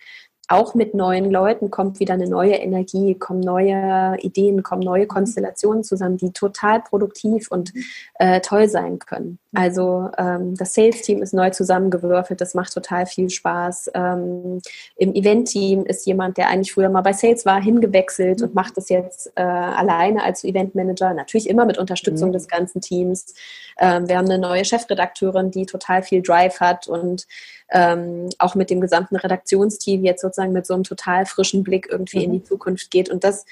auch 0.48 0.74
mit 0.74 0.94
neuen 0.94 1.30
Leuten 1.30 1.70
kommt 1.70 2.00
wieder 2.00 2.14
eine 2.14 2.28
neue 2.28 2.54
Energie, 2.54 3.14
kommen 3.14 3.40
neue 3.40 4.16
Ideen, 4.20 4.62
kommen 4.62 4.82
neue 4.82 5.06
Konstellationen 5.06 5.84
zusammen, 5.84 6.18
die 6.18 6.32
total 6.32 6.82
produktiv 6.82 7.50
und 7.50 7.72
äh, 8.18 8.40
toll 8.40 8.68
sein 8.68 8.98
können. 8.98 9.38
Also 9.54 10.10
ähm, 10.16 10.54
das 10.56 10.74
Sales-Team 10.74 11.22
ist 11.22 11.34
neu 11.34 11.50
zusammengewürfelt, 11.50 12.40
das 12.40 12.54
macht 12.54 12.72
total 12.72 13.06
viel 13.06 13.30
Spaß. 13.30 13.90
Ähm, 13.94 14.60
Im 14.96 15.14
Event-Team 15.14 15.84
ist 15.84 16.06
jemand, 16.06 16.36
der 16.36 16.48
eigentlich 16.48 16.72
früher 16.72 16.88
mal 16.88 17.02
bei 17.02 17.12
Sales 17.12 17.44
war, 17.44 17.60
hingewechselt 17.60 18.42
und 18.42 18.54
macht 18.54 18.76
das 18.76 18.88
jetzt 18.88 19.32
äh, 19.34 19.42
alleine 19.42 20.22
als 20.22 20.44
Event-Manager, 20.44 21.14
natürlich 21.14 21.48
immer 21.48 21.66
mit 21.66 21.78
Unterstützung 21.78 22.28
mhm. 22.28 22.34
des 22.34 22.48
ganzen 22.48 22.80
Teams. 22.80 23.34
Ähm, 23.78 24.08
wir 24.08 24.18
haben 24.18 24.26
eine 24.26 24.38
neue 24.38 24.64
Chefredakteurin, 24.64 25.50
die 25.50 25.66
total 25.66 26.02
viel 26.02 26.22
Drive 26.22 26.60
hat 26.60 26.86
und 26.86 27.26
ähm, 27.70 28.28
auch 28.38 28.54
mit 28.54 28.70
dem 28.70 28.80
gesamten 28.80 29.16
Redaktionsteam 29.16 30.04
jetzt 30.04 30.20
sozusagen 30.20 30.52
mit 30.52 30.66
so 30.66 30.74
einem 30.74 30.84
total 30.84 31.26
frischen 31.26 31.64
Blick 31.64 31.88
irgendwie 31.90 32.18
mhm. 32.18 32.24
in 32.24 32.32
die. 32.32 32.44
Zukunft 32.44 32.90
geht. 32.90 33.10
Und 33.10 33.24
das 33.24 33.44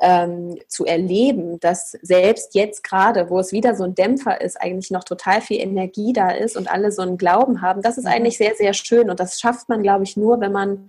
ähm, 0.00 0.58
zu 0.68 0.84
erleben, 0.84 1.58
dass 1.60 1.92
selbst 2.02 2.54
jetzt 2.54 2.84
gerade, 2.84 3.30
wo 3.30 3.38
es 3.38 3.52
wieder 3.52 3.74
so 3.74 3.84
ein 3.84 3.94
Dämpfer 3.94 4.40
ist, 4.40 4.60
eigentlich 4.60 4.90
noch 4.90 5.04
total 5.04 5.40
viel 5.40 5.60
Energie 5.60 6.12
da 6.12 6.30
ist 6.30 6.56
und 6.56 6.70
alle 6.70 6.92
so 6.92 7.02
einen 7.02 7.18
Glauben 7.18 7.62
haben, 7.62 7.82
das 7.82 7.98
ist 7.98 8.04
mhm. 8.04 8.12
eigentlich 8.12 8.38
sehr, 8.38 8.54
sehr 8.54 8.74
schön. 8.74 9.10
Und 9.10 9.20
das 9.20 9.40
schafft 9.40 9.68
man, 9.68 9.82
glaube 9.82 10.04
ich, 10.04 10.16
nur, 10.16 10.40
wenn 10.40 10.52
man 10.52 10.88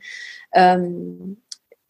ähm, 0.54 1.38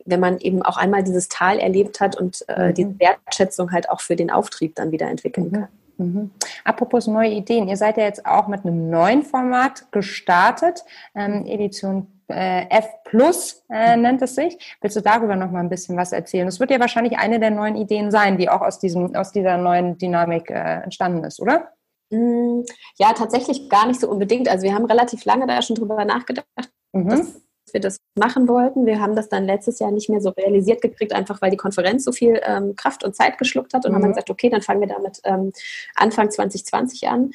wenn 0.05 0.19
man 0.19 0.39
eben 0.39 0.63
auch 0.63 0.77
einmal 0.77 1.03
dieses 1.03 1.29
Tal 1.29 1.59
erlebt 1.59 1.99
hat 1.99 2.15
und 2.15 2.43
äh, 2.47 2.69
mhm. 2.69 2.73
diese 2.73 2.99
Wertschätzung 2.99 3.71
halt 3.71 3.89
auch 3.89 4.01
für 4.01 4.15
den 4.15 4.31
Auftrieb 4.31 4.75
dann 4.75 4.91
wieder 4.91 5.07
entwickeln 5.07 5.47
mhm. 5.47 5.53
kann. 5.53 5.67
Mhm. 5.97 6.31
Apropos 6.63 7.07
neue 7.07 7.29
Ideen, 7.29 7.67
ihr 7.67 7.77
seid 7.77 7.97
ja 7.97 8.03
jetzt 8.03 8.25
auch 8.25 8.47
mit 8.47 8.65
einem 8.65 8.89
neuen 8.89 9.23
Format 9.23 9.91
gestartet, 9.91 10.83
ähm, 11.13 11.45
Edition 11.45 12.07
äh, 12.29 12.69
F 12.69 12.87
Plus 13.03 13.63
äh, 13.69 13.97
nennt 13.97 14.21
es 14.21 14.35
sich. 14.35 14.77
Willst 14.81 14.95
du 14.95 15.01
darüber 15.01 15.35
noch 15.35 15.51
mal 15.51 15.59
ein 15.59 15.69
bisschen 15.69 15.97
was 15.97 16.11
erzählen? 16.11 16.45
Das 16.45 16.59
wird 16.59 16.71
ja 16.71 16.79
wahrscheinlich 16.79 17.17
eine 17.17 17.39
der 17.39 17.51
neuen 17.51 17.75
Ideen 17.75 18.11
sein, 18.11 18.37
die 18.37 18.49
auch 18.49 18.61
aus, 18.61 18.79
diesem, 18.79 19.15
aus 19.15 19.31
dieser 19.31 19.57
neuen 19.57 19.97
Dynamik 19.97 20.49
äh, 20.49 20.83
entstanden 20.83 21.23
ist, 21.23 21.39
oder? 21.39 21.73
Mm, 22.11 22.61
ja, 22.97 23.13
tatsächlich 23.13 23.69
gar 23.69 23.87
nicht 23.87 23.99
so 23.99 24.09
unbedingt. 24.09 24.49
Also 24.49 24.63
wir 24.63 24.73
haben 24.73 24.85
relativ 24.85 25.25
lange 25.25 25.47
da 25.47 25.61
schon 25.61 25.75
drüber 25.75 26.03
nachgedacht, 26.05 26.47
mhm. 26.91 27.09
dass 27.09 27.73
wir 27.73 27.81
das 27.81 27.97
machen 28.17 28.47
wollten. 28.47 28.85
Wir 28.85 28.99
haben 28.99 29.15
das 29.15 29.29
dann 29.29 29.45
letztes 29.45 29.79
Jahr 29.79 29.91
nicht 29.91 30.09
mehr 30.09 30.21
so 30.21 30.29
realisiert 30.29 30.81
gekriegt, 30.81 31.13
einfach 31.13 31.41
weil 31.41 31.51
die 31.51 31.57
Konferenz 31.57 32.03
so 32.03 32.11
viel 32.11 32.41
ähm, 32.43 32.75
Kraft 32.75 33.03
und 33.03 33.15
Zeit 33.15 33.37
geschluckt 33.37 33.73
hat 33.73 33.85
und 33.85 33.91
mhm. 33.91 33.95
haben 33.95 34.01
dann 34.03 34.11
gesagt, 34.11 34.29
okay, 34.29 34.49
dann 34.49 34.61
fangen 34.61 34.81
wir 34.81 34.87
damit 34.87 35.19
ähm, 35.23 35.51
Anfang 35.95 36.31
2020 36.31 37.07
an. 37.07 37.31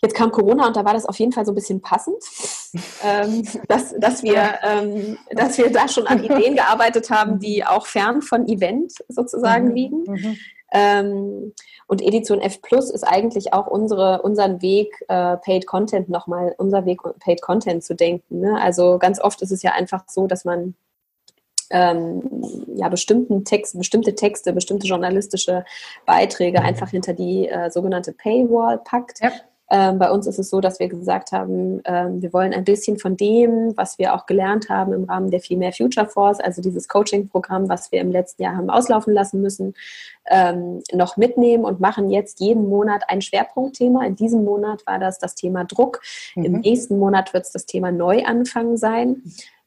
Jetzt 0.00 0.14
kam 0.14 0.30
Corona 0.30 0.66
und 0.66 0.76
da 0.76 0.84
war 0.84 0.94
das 0.94 1.06
auf 1.06 1.18
jeden 1.18 1.32
Fall 1.32 1.44
so 1.44 1.52
ein 1.52 1.56
bisschen 1.56 1.80
passend, 1.80 2.22
ähm, 3.04 3.42
dass, 3.66 3.94
dass, 3.98 4.22
wir, 4.22 4.58
ähm, 4.62 5.18
dass 5.32 5.58
wir 5.58 5.70
da 5.70 5.88
schon 5.88 6.06
an 6.06 6.22
Ideen 6.22 6.54
gearbeitet 6.56 7.10
haben, 7.10 7.40
die 7.40 7.64
auch 7.64 7.86
fern 7.86 8.22
von 8.22 8.46
Event 8.46 8.92
sozusagen 9.08 9.68
mhm. 9.68 9.74
liegen. 9.74 10.02
Mhm. 10.06 10.36
Ähm, 10.70 11.54
und 11.86 12.02
Edition 12.02 12.40
F 12.40 12.60
Plus 12.60 12.90
ist 12.90 13.02
eigentlich 13.02 13.54
auch 13.54 13.66
unsere, 13.66 14.22
unseren 14.22 14.60
Weg, 14.60 14.92
äh, 15.08 15.38
Paid 15.38 15.66
Content 15.66 16.10
nochmal, 16.10 16.54
unser 16.58 16.84
Weg, 16.84 17.00
Paid 17.20 17.40
Content 17.40 17.82
zu 17.82 17.94
denken. 17.94 18.40
Ne? 18.40 18.60
Also 18.60 18.98
ganz 18.98 19.20
oft 19.20 19.40
ist 19.42 19.50
es 19.50 19.62
ja 19.62 19.72
einfach 19.72 20.04
so, 20.08 20.26
dass 20.26 20.44
man 20.44 20.74
ähm, 21.70 22.22
ja, 22.76 22.88
bestimmten 22.88 23.44
Texten, 23.44 23.78
bestimmte 23.78 24.14
Texte, 24.14 24.52
bestimmte 24.52 24.86
journalistische 24.86 25.64
Beiträge 26.06 26.60
einfach 26.60 26.90
hinter 26.90 27.14
die 27.14 27.48
äh, 27.48 27.70
sogenannte 27.70 28.12
Paywall 28.12 28.78
packt. 28.78 29.20
Ja. 29.20 29.32
Ähm, 29.70 29.98
bei 29.98 30.10
uns 30.10 30.26
ist 30.26 30.38
es 30.38 30.48
so, 30.48 30.60
dass 30.60 30.78
wir 30.80 30.88
gesagt 30.88 31.32
haben, 31.32 31.80
ähm, 31.84 32.22
wir 32.22 32.32
wollen 32.32 32.54
ein 32.54 32.64
bisschen 32.64 32.98
von 32.98 33.16
dem, 33.16 33.76
was 33.76 33.98
wir 33.98 34.14
auch 34.14 34.26
gelernt 34.26 34.70
haben 34.70 34.92
im 34.92 35.04
Rahmen 35.04 35.30
der 35.30 35.40
Female 35.40 35.72
Future 35.72 36.06
Force, 36.06 36.40
also 36.40 36.62
dieses 36.62 36.88
Coaching-Programm, 36.88 37.68
was 37.68 37.92
wir 37.92 38.00
im 38.00 38.10
letzten 38.10 38.42
Jahr 38.42 38.56
haben 38.56 38.70
auslaufen 38.70 39.12
lassen 39.12 39.42
müssen, 39.42 39.74
ähm, 40.30 40.82
noch 40.92 41.16
mitnehmen 41.16 41.64
und 41.64 41.80
machen 41.80 42.10
jetzt 42.10 42.40
jeden 42.40 42.68
Monat 42.68 43.04
ein 43.08 43.20
Schwerpunktthema. 43.20 44.04
In 44.06 44.16
diesem 44.16 44.44
Monat 44.44 44.86
war 44.86 44.98
das 44.98 45.18
das 45.18 45.34
Thema 45.34 45.64
Druck. 45.64 46.00
Mhm. 46.34 46.44
Im 46.44 46.52
nächsten 46.60 46.98
Monat 46.98 47.34
wird 47.34 47.44
es 47.44 47.52
das 47.52 47.66
Thema 47.66 47.92
Neuanfang 47.92 48.76
sein 48.76 49.22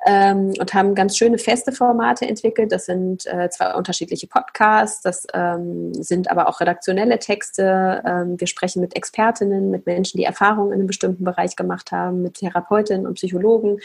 ähm, 0.05 0.53
und 0.59 0.73
haben 0.73 0.95
ganz 0.95 1.17
schöne 1.17 1.37
feste 1.37 1.71
Formate 1.71 2.27
entwickelt. 2.27 2.71
Das 2.71 2.85
sind 2.85 3.25
äh, 3.27 3.49
zwei 3.49 3.73
unterschiedliche 3.75 4.27
Podcasts, 4.27 5.01
das 5.01 5.27
ähm, 5.33 5.93
sind 5.93 6.31
aber 6.31 6.49
auch 6.49 6.59
redaktionelle 6.59 7.19
Texte. 7.19 8.01
Ähm, 8.05 8.39
wir 8.39 8.47
sprechen 8.47 8.81
mit 8.81 8.95
Expertinnen, 8.95 9.69
mit 9.69 9.85
Menschen, 9.85 10.17
die 10.17 10.23
Erfahrungen 10.23 10.71
in 10.71 10.79
einem 10.79 10.87
bestimmten 10.87 11.23
Bereich 11.23 11.55
gemacht 11.55 11.91
haben, 11.91 12.21
mit 12.21 12.35
Therapeutinnen 12.35 13.05
und 13.05 13.15
Psychologen 13.15 13.79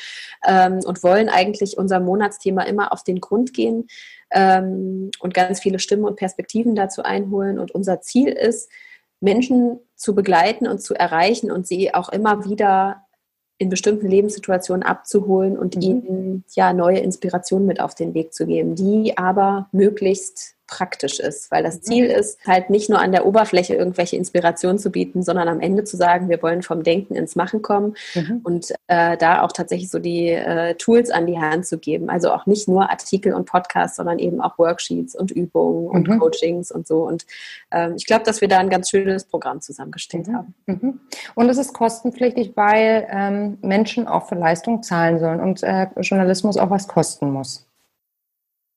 ähm, 0.47 0.81
und 0.85 1.03
wollen 1.03 1.29
eigentlich 1.29 1.77
unser 1.77 2.01
Monatsthema 2.01 2.63
immer 2.63 2.93
auf 2.93 3.03
den 3.03 3.21
Grund 3.21 3.53
gehen 3.53 3.87
ähm, 4.31 5.11
und 5.21 5.35
ganz 5.35 5.61
viele 5.61 5.79
Stimmen 5.79 6.05
und 6.05 6.17
Perspektiven 6.17 6.75
dazu 6.75 7.03
einholen. 7.03 7.59
Und 7.59 7.73
unser 7.73 8.01
Ziel 8.01 8.29
ist, 8.29 8.71
Menschen 9.21 9.81
zu 9.95 10.15
begleiten 10.15 10.67
und 10.67 10.83
zu 10.83 10.95
erreichen 10.95 11.51
und 11.51 11.67
sie 11.67 11.95
auch 11.95 12.11
immer 12.11 12.45
wieder 12.45 13.06
in 13.59 13.69
bestimmten 13.69 14.09
Lebenssituationen 14.09 14.83
abzuholen 14.83 15.57
und 15.57 15.77
mhm. 15.77 15.83
ihnen 15.83 16.45
ja 16.55 16.73
neue 16.73 16.99
Inspirationen 16.99 17.66
mit 17.66 17.81
auf 17.81 17.95
den 17.95 18.14
Weg 18.14 18.35
zu 18.35 18.47
geben, 18.47 18.75
die 18.75 19.16
aber 19.16 19.69
möglichst 19.73 20.56
praktisch 20.67 21.21
ist, 21.21 21.51
weil 21.51 21.63
das 21.63 21.81
Ziel 21.81 22.07
ist 22.07 22.45
halt 22.47 22.71
nicht 22.71 22.91
nur 22.91 22.99
an 22.99 23.13
der 23.13 23.27
Oberfläche 23.27 23.75
irgendwelche 23.75 24.17
Inspirationen 24.17 24.79
zu 24.79 24.91
bieten, 24.91 25.23
sondern 25.23 25.49
am 25.49 25.61
Ende 25.61 25.85
zu 25.85 25.97
sagen, 25.97 26.29
wir 26.29 26.43
wollen 26.43 26.63
vom 26.63 26.83
Denken 26.83 27.15
ins 27.15 27.37
Machen 27.37 27.63
kommen 27.63 27.95
mhm. 28.15 28.41
und 28.43 28.73
äh, 28.89 29.17
da 29.17 29.43
auch 29.43 29.53
tatsächlich 29.53 29.91
so 29.91 29.99
die 29.99 30.29
äh, 30.29 30.75
Tools 30.75 31.11
an 31.11 31.27
die 31.27 31.39
Hand 31.39 31.67
zu 31.67 31.79
geben. 31.79 32.11
Also 32.11 32.33
auch 32.33 32.47
nicht 32.47 32.69
nur 32.69 32.91
Artikel 32.91 33.33
und 33.33 33.47
Podcasts, 33.47 33.97
sondern 33.97 34.19
eben 34.19 34.41
auch 34.41 34.59
Worksheets 34.59 35.15
und 35.15 35.31
Übungen 35.31 35.89
und 35.89 36.09
mhm. 36.09 36.19
Coachings 36.19 36.71
und 36.71 36.87
so. 36.87 37.07
Und 37.07 37.27
ähm, 37.71 37.95
ich 37.97 38.07
glaube, 38.07 38.25
dass 38.25 38.41
wir 38.41 38.49
da 38.49 38.59
ein 38.59 38.71
ganz 38.71 38.91
schönes 38.91 39.25
Programm 39.25 39.61
zusammengestellt 39.61 40.29
mhm. 40.29 40.35
haben. 40.35 40.55
Mhm. 40.67 41.01
Und 41.35 41.49
es 41.49 41.59
ist 41.59 41.73
kostenpflichtig, 41.73 42.53
weil 42.57 43.07
ähm, 43.11 43.59
Menschen 43.63 44.09
auch 44.09 44.29
für 44.29 44.35
Leistung 44.35 44.83
zahlen 44.83 45.19
sollen 45.19 45.41
und 45.41 45.63
äh, 45.63 45.87
Journalismus 46.01 46.57
auch 46.57 46.71
was 46.71 46.89
kosten 46.89 47.31
muss. 47.31 47.67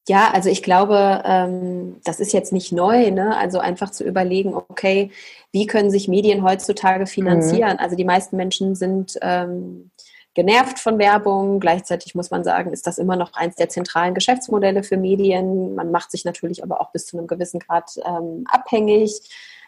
Ja, 0.10 0.32
also 0.34 0.50
ich 0.50 0.64
glaube, 0.64 1.22
ähm, 1.24 1.98
das 2.04 2.20
ist 2.20 2.34
jetzt 2.34 2.52
nicht 2.52 2.72
neu, 2.72 3.12
ne? 3.12 3.38
Also 3.38 3.60
einfach 3.60 3.92
zu 3.92 4.04
überlegen, 4.04 4.56
okay, 4.56 5.12
wie 5.52 5.68
können 5.68 5.92
sich 5.92 6.08
Medien 6.08 6.44
heutzutage 6.44 7.06
finanzieren? 7.06 7.74
Mhm. 7.74 7.80
Also 7.80 7.96
die 7.96 8.06
meisten 8.06 8.36
Menschen 8.36 8.74
sind 8.74 9.20
ähm, 9.22 9.92
genervt 10.34 10.80
von 10.80 10.98
Werbung. 10.98 11.60
Gleichzeitig 11.60 12.16
muss 12.16 12.32
man 12.32 12.44
sagen, 12.44 12.74
ist 12.74 12.88
das 12.88 12.98
immer 12.98 13.18
noch 13.18 13.34
eins 13.34 13.56
der 13.56 13.70
zentralen 13.70 14.16
Geschäftsmodelle 14.16 14.82
für 14.82 14.98
Medien. 14.98 15.76
Man 15.76 15.92
macht 15.92 16.10
sich 16.10 16.26
natürlich 16.26 16.64
aber 16.64 16.82
auch 16.82 16.92
bis 16.92 17.06
zu 17.06 17.16
einem 17.16 17.28
gewissen 17.28 17.60
Grad 17.60 17.92
ähm, 18.04 18.46
abhängig. 18.50 19.22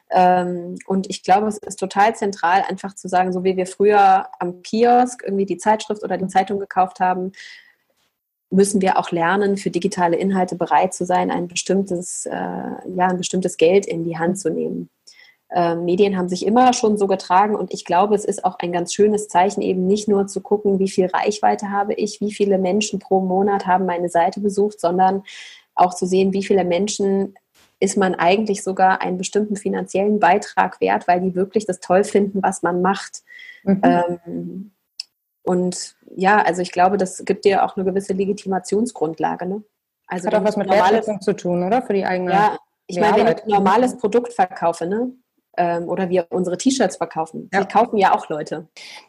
Ähm, 0.10 0.80
und 0.88 1.08
ich 1.12 1.22
glaube, 1.22 1.50
es 1.50 1.60
ist 1.60 1.80
total 1.80 2.16
zentral, 2.16 2.64
einfach 2.68 2.96
zu 2.96 3.08
sagen, 3.08 3.32
so 3.32 3.44
wie 3.44 3.58
wir 3.58 3.68
früher 3.68 4.28
am 4.40 4.64
Kiosk 4.64 5.22
irgendwie 5.24 5.46
die 5.46 5.58
Zeitschrift 5.58 6.04
oder 6.04 6.18
die 6.18 6.28
Zeitung 6.30 6.60
gekauft 6.60 7.00
haben, 7.00 7.32
müssen 8.52 8.82
wir 8.82 9.00
auch 9.00 9.12
lernen, 9.12 9.58
für 9.58 9.72
digitale 9.72 10.18
Inhalte 10.18 10.56
bereit 10.56 10.94
zu 10.94 11.06
sein, 11.06 11.32
ein 11.32 11.48
bestimmtes, 11.48 12.26
äh, 12.26 12.32
ja, 12.32 13.08
ein 13.08 13.18
bestimmtes 13.18 13.58
Geld 13.58 13.86
in 13.86 14.04
die 14.04 14.18
Hand 14.18 14.38
zu 14.38 14.50
nehmen. 14.52 14.90
Äh, 15.50 15.76
Medien 15.76 16.18
haben 16.18 16.30
sich 16.30 16.46
immer 16.46 16.74
schon 16.74 16.98
so 16.98 17.08
getragen 17.08 17.56
und 17.56 17.74
ich 17.74 17.86
glaube, 17.86 18.16
es 18.16 18.26
ist 18.26 18.44
auch 18.44 18.58
ein 18.60 18.72
ganz 18.72 18.94
schönes 18.94 19.28
Zeichen, 19.28 19.62
eben 19.62 19.88
nicht 19.88 20.08
nur 20.08 20.28
zu 20.28 20.42
gucken, 20.42 20.80
wie 20.80 20.90
viel 20.90 21.08
Reichweite 21.08 21.72
habe 21.72 21.94
ich, 21.94 22.22
wie 22.22 22.34
viele 22.34 22.58
Menschen 22.58 23.00
pro 23.00 23.22
Monat 23.22 23.68
haben 23.68 23.86
meine 23.86 24.10
Seite 24.10 24.42
besucht, 24.42 24.80
sondern 24.80 25.24
auch 25.74 25.94
zu 25.94 26.06
sehen, 26.06 26.34
wie 26.34 26.44
viele 26.44 26.66
Menschen 26.66 27.36
ist 27.80 27.98
man 27.98 28.16
eigentlich 28.16 28.64
sogar 28.64 29.02
einen 29.02 29.18
bestimmten 29.18 29.56
finanziellen 29.56 30.20
Beitrag 30.20 30.80
wert, 30.80 31.08
weil 31.08 31.20
die 31.20 31.36
wirklich 31.36 31.66
das 31.66 31.80
toll 31.80 32.04
finden, 32.04 32.44
was 32.44 32.62
man 32.62 32.82
macht. 32.82 33.24
Mhm. 33.64 33.82
Ähm, 33.84 34.72
und 35.44 35.96
ja, 36.16 36.42
also 36.42 36.62
ich 36.62 36.72
glaube, 36.72 36.98
das 36.98 37.24
gibt 37.26 37.46
dir 37.46 37.64
auch 37.64 37.76
eine 37.76 37.86
gewisse 37.86 38.14
Legitimationsgrundlage. 38.14 39.46
Ne? 39.46 39.64
Also 40.08 40.28
Hat 40.28 40.36
auch 40.36 40.44
was 40.44 40.58
mit 40.58 40.70
Wertschätzung 40.70 41.22
zu 41.22 41.34
tun, 41.34 41.64
oder? 41.64 41.82
Für 41.82 41.94
die 41.94 42.06
eigene. 42.06 42.32
Ja, 42.32 42.58
ich 42.88 43.00
meine, 43.00 43.18
wenn 43.18 43.28
ich 43.28 43.44
ein 43.44 43.50
normales 43.50 43.98
Produkt 43.98 44.34
verkaufe, 44.34 44.86
ne? 44.86 45.12
Ähm, 45.58 45.90
oder 45.90 46.10
wir 46.10 46.28
unsere 46.30 46.58
T-Shirts 46.58 46.98
verkaufen. 46.98 47.50
Ja. 47.54 47.62
Die 47.62 47.68
kaufen 47.68 47.98
ja 47.98 48.16
auch 48.16 48.30
Leute. 48.30 48.68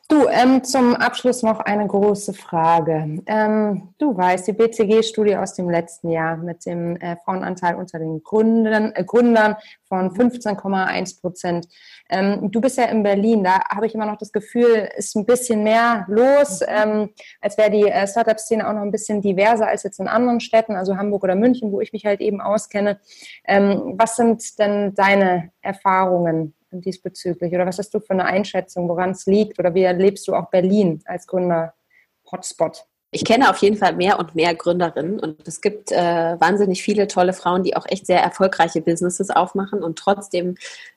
Du, 0.09 0.27
ähm, 0.29 0.63
zum 0.65 0.95
Abschluss 0.95 1.43
noch 1.43 1.61
eine 1.61 1.87
große 1.87 2.35
Frage. 2.35 3.23
Ähm, 3.27 3.95
du 3.99 4.17
weißt, 4.17 4.49
die 4.49 4.53
BCG-Studie 4.53 5.37
aus 5.37 5.55
dem 5.55 5.71
letzten 5.71 6.11
Jahr 6.11 6.37
mit 6.37 6.67
dem 6.67 6.97
äh, 6.97 7.17
Frauenanteil 7.25 7.77
unter 7.77 7.99
den 7.99 8.23
Gründern, 8.23 8.93
äh, 8.95 9.05
Gründern 9.05 9.57
von 9.85 10.11
15,1 10.11 11.21
Prozent. 11.21 11.69
Ähm, 12.11 12.51
du 12.51 12.61
bist 12.61 12.77
ja 12.77 12.85
in 12.85 13.03
Berlin, 13.03 13.45
da 13.45 13.61
habe 13.71 13.87
ich 13.87 13.95
immer 13.95 14.07
noch 14.07 14.19
das 14.19 14.33
Gefühl, 14.33 14.89
ist 14.97 15.17
ein 15.17 15.25
bisschen 15.25 15.63
mehr 15.63 16.05
los, 16.09 16.61
mhm. 16.61 16.67
ähm, 16.69 17.11
als 17.41 17.57
wäre 17.57 17.71
die 17.71 17.89
äh, 17.89 18.07
Startup-Szene 18.07 18.69
auch 18.69 18.75
noch 18.75 18.83
ein 18.83 18.91
bisschen 18.91 19.23
diverser 19.23 19.69
als 19.69 19.85
jetzt 19.85 20.01
in 20.01 20.09
anderen 20.09 20.41
Städten, 20.41 20.75
also 20.75 20.97
Hamburg 20.97 21.25
oder 21.25 21.37
München, 21.37 21.73
wo 21.73 21.81
ich 21.81 21.93
mich 21.93 22.05
halt 22.05 22.21
eben 22.21 22.41
auskenne. 22.41 23.01
Ähm, 23.47 23.95
was 23.97 24.17
sind 24.17 24.59
denn 24.59 24.95
deine 24.95 25.52
Erfahrungen 25.63 26.55
diesbezüglich? 26.71 27.53
Oder 27.53 27.67
was 27.67 27.79
hast 27.79 27.95
du 27.95 28.01
für 28.01 28.11
eine 28.11 28.25
Einschätzung, 28.25 28.89
woran 28.89 29.11
es 29.11 29.27
liegt? 29.27 29.59
Oder 29.59 29.75
wie 29.75 29.83
erlebst 29.83 30.29
du 30.29 30.35
auch 30.35 30.51
Berlin 30.51 31.03
als 31.07 31.27
Gründer-Hotspot? 31.27 32.87
Ich 33.15 33.27
kenne 33.27 33.51
auf 33.51 33.59
jeden 33.59 33.77
Fall 33.77 33.95
mehr 33.95 34.19
und 34.19 34.35
mehr 34.35 34.55
Gründerinnen 34.55 35.21
und 35.21 35.47
es 35.47 35.61
gibt 35.61 35.93
äh, 35.93 36.41
wahnsinnig 36.41 36.83
viele 36.83 37.09
tolle 37.09 37.35
Frauen, 37.35 37.63
die 37.63 37.77
auch 37.77 37.85
echt 37.87 38.07
sehr 38.07 38.23
erfolgreiche 38.23 38.81
Businesses 38.81 39.29
aufmachen 39.29 39.83
und 39.83 39.99
trotzdem 39.99 40.55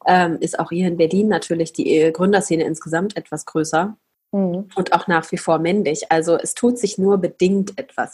ähm, 0.07 0.37
ist 0.39 0.57
auch 0.57 0.69
hier 0.69 0.87
in 0.87 0.95
Berlin 0.95 1.27
natürlich 1.27 1.73
die 1.73 1.99
äh, 1.99 2.11
Gründerszene 2.13 2.63
insgesamt 2.63 3.17
etwas 3.17 3.45
größer 3.45 3.97
mhm. 4.31 4.69
und 4.75 4.93
auch 4.93 5.07
nach 5.07 5.29
wie 5.33 5.37
vor 5.37 5.59
männlich. 5.59 6.09
Also 6.09 6.37
es 6.37 6.53
tut 6.53 6.79
sich 6.79 6.97
nur 6.97 7.17
bedingt 7.17 7.77
etwas. 7.77 8.13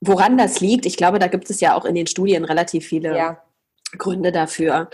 Woran 0.00 0.38
das 0.38 0.60
liegt, 0.60 0.86
ich 0.86 0.96
glaube, 0.96 1.18
da 1.18 1.26
gibt 1.26 1.50
es 1.50 1.60
ja 1.60 1.74
auch 1.74 1.84
in 1.84 1.96
den 1.96 2.06
Studien 2.06 2.44
relativ 2.44 2.86
viele 2.86 3.16
ja. 3.16 3.42
Gründe 3.98 4.30
dafür. 4.30 4.88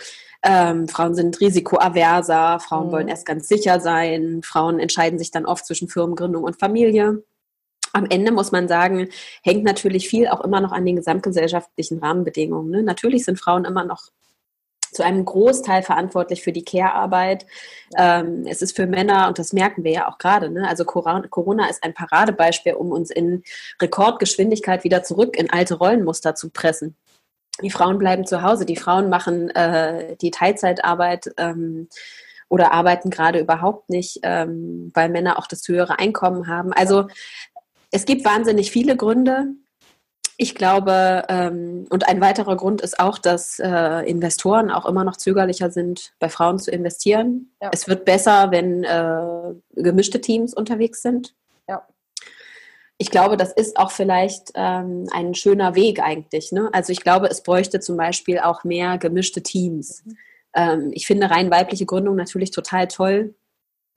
Ähm, 0.49 0.87
Frauen 0.87 1.17
sind 1.17 1.41
risikoaverser, 1.41 2.61
Frauen 2.61 2.87
mhm. 2.87 2.93
wollen 2.93 3.09
erst 3.09 3.27
ganz 3.27 3.49
sicher 3.49 3.81
sein, 3.81 4.43
Frauen 4.45 4.79
entscheiden 4.79 5.19
sich 5.19 5.33
dann 5.33 5.45
oft 5.45 5.67
zwischen 5.67 5.89
Firmengründung 5.89 6.45
und 6.45 6.61
Familie. 6.61 7.25
Am 7.93 8.07
Ende 8.09 8.31
muss 8.31 8.53
man 8.53 8.69
sagen, 8.69 9.09
hängt 9.43 9.65
natürlich 9.65 10.09
viel 10.09 10.29
auch 10.29 10.43
immer 10.43 10.61
noch 10.61 10.71
an 10.71 10.87
den 10.87 10.97
gesamtgesellschaftlichen 10.97 11.99
Rahmenbedingungen. 11.99 12.71
Ne? 12.71 12.83
Natürlich 12.85 13.25
sind 13.25 13.41
Frauen 13.41 13.65
immer 13.65 13.85
noch 13.85 14.13
zu 14.93 15.03
einem 15.03 15.25
Großteil 15.25 15.83
verantwortlich 15.83 16.43
für 16.43 16.53
die 16.53 16.65
Care-Arbeit. 16.65 17.45
Ähm, 17.99 18.45
es 18.47 18.63
ist 18.63 18.77
für 18.77 18.87
Männer, 18.87 19.27
und 19.27 19.41
das 19.41 19.53
merken 19.53 19.83
wir 19.83 19.91
ja 19.91 20.09
auch 20.09 20.19
gerade, 20.19 20.49
ne? 20.49 20.69
also 20.69 20.85
Corona 20.85 21.69
ist 21.69 21.83
ein 21.83 21.93
Paradebeispiel, 21.93 22.75
um 22.75 22.93
uns 22.93 23.11
in 23.11 23.43
Rekordgeschwindigkeit 23.83 24.85
wieder 24.85 25.03
zurück 25.03 25.37
in 25.37 25.51
alte 25.51 25.75
Rollenmuster 25.75 26.37
zu 26.37 26.51
pressen 26.51 26.97
die 27.63 27.71
Frauen 27.71 27.99
bleiben 27.99 28.27
zu 28.27 28.43
Hause, 28.43 28.67
die 28.67 28.77
Frauen 28.77 29.09
machen 29.09 29.51
äh, 29.51 30.17
die 30.17 30.31
Teilzeitarbeit 30.31 31.33
ähm, 31.37 31.89
oder 32.49 32.73
arbeiten 32.73 33.11
gerade 33.11 33.41
überhaupt 33.41 33.91
nicht, 33.91 34.21
ähm, 34.23 34.91
weil 34.95 35.09
Männer 35.09 35.39
auch 35.39 35.47
das 35.47 35.67
höhere 35.67 35.99
Einkommen 35.99 36.49
haben. 36.49 36.73
Also 36.73 37.09
es 37.91 38.05
gibt 38.05 38.25
wahnsinnig 38.25 38.71
viele 38.71 38.97
Gründe. 38.97 39.47
Ich 40.39 40.55
glaube, 40.55 41.25
ähm, 41.29 41.87
und 41.89 42.07
ein 42.07 42.21
weiterer 42.21 42.57
Grund 42.57 42.83
ist 42.83 43.01
auch, 43.01 43.19
dass 43.19 43.59
äh, 43.59 44.09
Investoren 44.09 44.71
auch 44.71 44.85
immer 44.85 45.03
noch 45.03 45.17
zögerlicher 45.17 45.71
sind, 45.71 46.13
bei 46.19 46.29
Frauen 46.29 46.59
zu 46.59 46.71
investieren. 46.71 47.53
Ja. 47.63 47.71
Es 47.73 47.89
wird 47.89 48.05
besser, 48.05 48.51
wenn 48.51 48.85
äh, 48.85 49.55
gemischte 49.75 50.21
Teams 50.21 50.53
unterwegs 50.53 51.01
sind 51.01 51.35
ich 52.99 53.11
glaube, 53.11 53.37
das 53.37 53.53
ist 53.53 53.77
auch 53.77 53.91
vielleicht 53.91 54.53
ähm, 54.55 55.07
ein 55.13 55.35
schöner 55.35 55.75
Weg 55.75 56.01
eigentlich. 56.01 56.53
Ne? 56.53 56.71
Also 56.73 56.93
ich 56.93 57.01
glaube, 57.01 57.29
es 57.29 57.43
bräuchte 57.43 57.81
zum 57.81 57.97
Beispiel 57.97 58.39
auch 58.39 58.65
mehr 58.65 58.97
gemischte 58.99 59.43
Teams. 59.43 60.03
Mhm. 60.05 60.17
Ähm, 60.55 60.91
ich 60.93 61.07
finde 61.07 61.31
rein 61.31 61.51
weibliche 61.51 61.87
Gründung 61.87 62.17
natürlich 62.17 62.51
total 62.51 62.89
toll. 62.89 63.35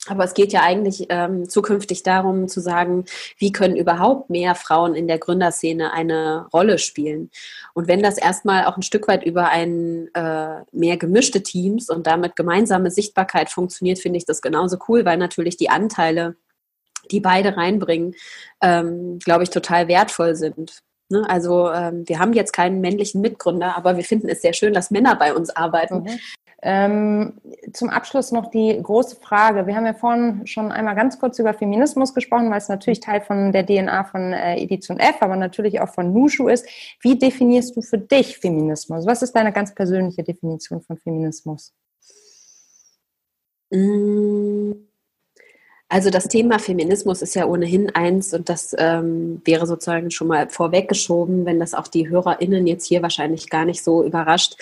Aber 0.08 0.24
es 0.24 0.34
geht 0.34 0.54
ja 0.54 0.62
eigentlich 0.62 1.08
ähm, 1.10 1.50
zukünftig 1.50 2.04
darum 2.04 2.48
zu 2.48 2.62
sagen, 2.62 3.04
wie 3.38 3.52
können 3.52 3.76
überhaupt 3.76 4.30
mehr 4.30 4.56
Frauen 4.56 4.96
in 4.96 5.10
der 5.10 5.20
Gründerszene 5.20 5.92
eine 5.92 6.48
Rolle 6.54 6.78
spielen. 6.78 7.32
Und 7.74 7.90
wenn 7.90 8.02
das 8.02 8.18
erstmal 8.18 8.66
auch 8.66 8.78
ein 8.78 8.82
Stück 8.82 9.10
weit 9.10 9.26
über 9.26 9.50
ein 9.50 10.08
äh, 10.14 10.62
mehr 10.72 10.96
gemischte 10.96 11.44
Teams 11.44 11.90
und 11.90 12.08
damit 12.08 12.38
gemeinsame 12.38 12.92
Sichtbarkeit 12.92 13.50
funktioniert, 13.50 14.00
finde 14.00 14.18
ich 14.18 14.26
das 14.26 14.42
genauso 14.42 14.78
cool, 14.88 15.04
weil 15.04 15.18
natürlich 15.18 15.58
die 15.58 15.70
Anteile 15.70 16.38
die 17.12 17.20
beide 17.20 17.58
reinbringen, 17.58 18.16
ähm, 18.62 19.20
glaube 19.20 19.44
ich, 19.44 19.50
total 19.50 19.88
wertvoll 19.88 20.36
sind. 20.36 20.82
Ne? 21.10 21.28
Also 21.28 21.72
ähm, 21.72 22.08
wir 22.08 22.20
haben 22.20 22.34
jetzt 22.34 22.54
keinen 22.54 22.82
männlichen 22.82 23.22
Mitgründer, 23.22 23.76
aber 23.76 23.98
wir 23.98 24.04
finden 24.04 24.30
es 24.30 24.42
sehr 24.42 24.54
schön, 24.54 24.74
dass 24.74 24.92
Männer 24.92 25.16
bei 25.16 25.34
uns 25.34 25.50
arbeiten. 25.50 26.04
Mhm. 26.04 26.20
Ähm, 26.62 27.34
zum 27.72 27.90
Abschluss 27.90 28.34
noch 28.34 28.52
die 28.52 28.80
große 28.84 29.16
Frage. 29.16 29.66
Wir 29.66 29.76
haben 29.76 29.86
ja 29.86 29.94
vorhin 29.94 30.46
schon 30.46 30.74
einmal 30.74 30.94
ganz 30.94 31.18
kurz 31.18 31.40
über 31.40 31.54
Feminismus 31.54 32.14
gesprochen, 32.14 32.52
weil 32.52 32.58
es 32.58 32.68
natürlich 32.68 33.00
Teil 33.00 33.22
von 33.22 33.54
der 33.54 33.66
DNA 33.66 34.04
von 34.04 34.34
äh, 34.34 34.62
Edition 34.62 35.00
F, 35.00 35.22
aber 35.22 35.38
natürlich 35.38 35.80
auch 35.80 35.90
von 35.90 36.12
Nushu 36.12 36.50
ist. 36.50 36.68
Wie 37.00 37.18
definierst 37.18 37.78
du 37.78 37.82
für 37.82 37.98
dich 37.98 38.38
Feminismus? 38.38 39.06
Was 39.06 39.22
ist 39.22 39.32
deine 39.34 39.54
ganz 39.54 39.74
persönliche 39.74 40.24
Definition 40.24 40.82
von 40.82 40.98
Feminismus? 40.98 41.74
Mmh 43.72 44.89
also 45.90 46.12
das 46.12 46.28
Thema 46.28 46.60
Feminismus 46.60 47.24
ist 47.24 47.34
ja 47.34 47.46
ohnehin 47.46 47.90
eins 47.96 48.34
und 48.36 48.48
das 48.48 48.76
ähm, 48.78 49.42
wäre 49.44 49.66
sozusagen 49.66 50.12
schon 50.12 50.28
mal 50.28 50.48
vorweggeschoben, 50.48 51.46
wenn 51.46 51.60
das 51.60 51.74
auch 51.74 51.88
die 51.88 52.08
HörerInnen 52.08 52.68
jetzt 52.68 52.86
hier 52.86 53.02
wahrscheinlich 53.02 53.50
gar 53.50 53.66
nicht 53.66 53.84
so 53.84 54.04
überrascht. 54.04 54.56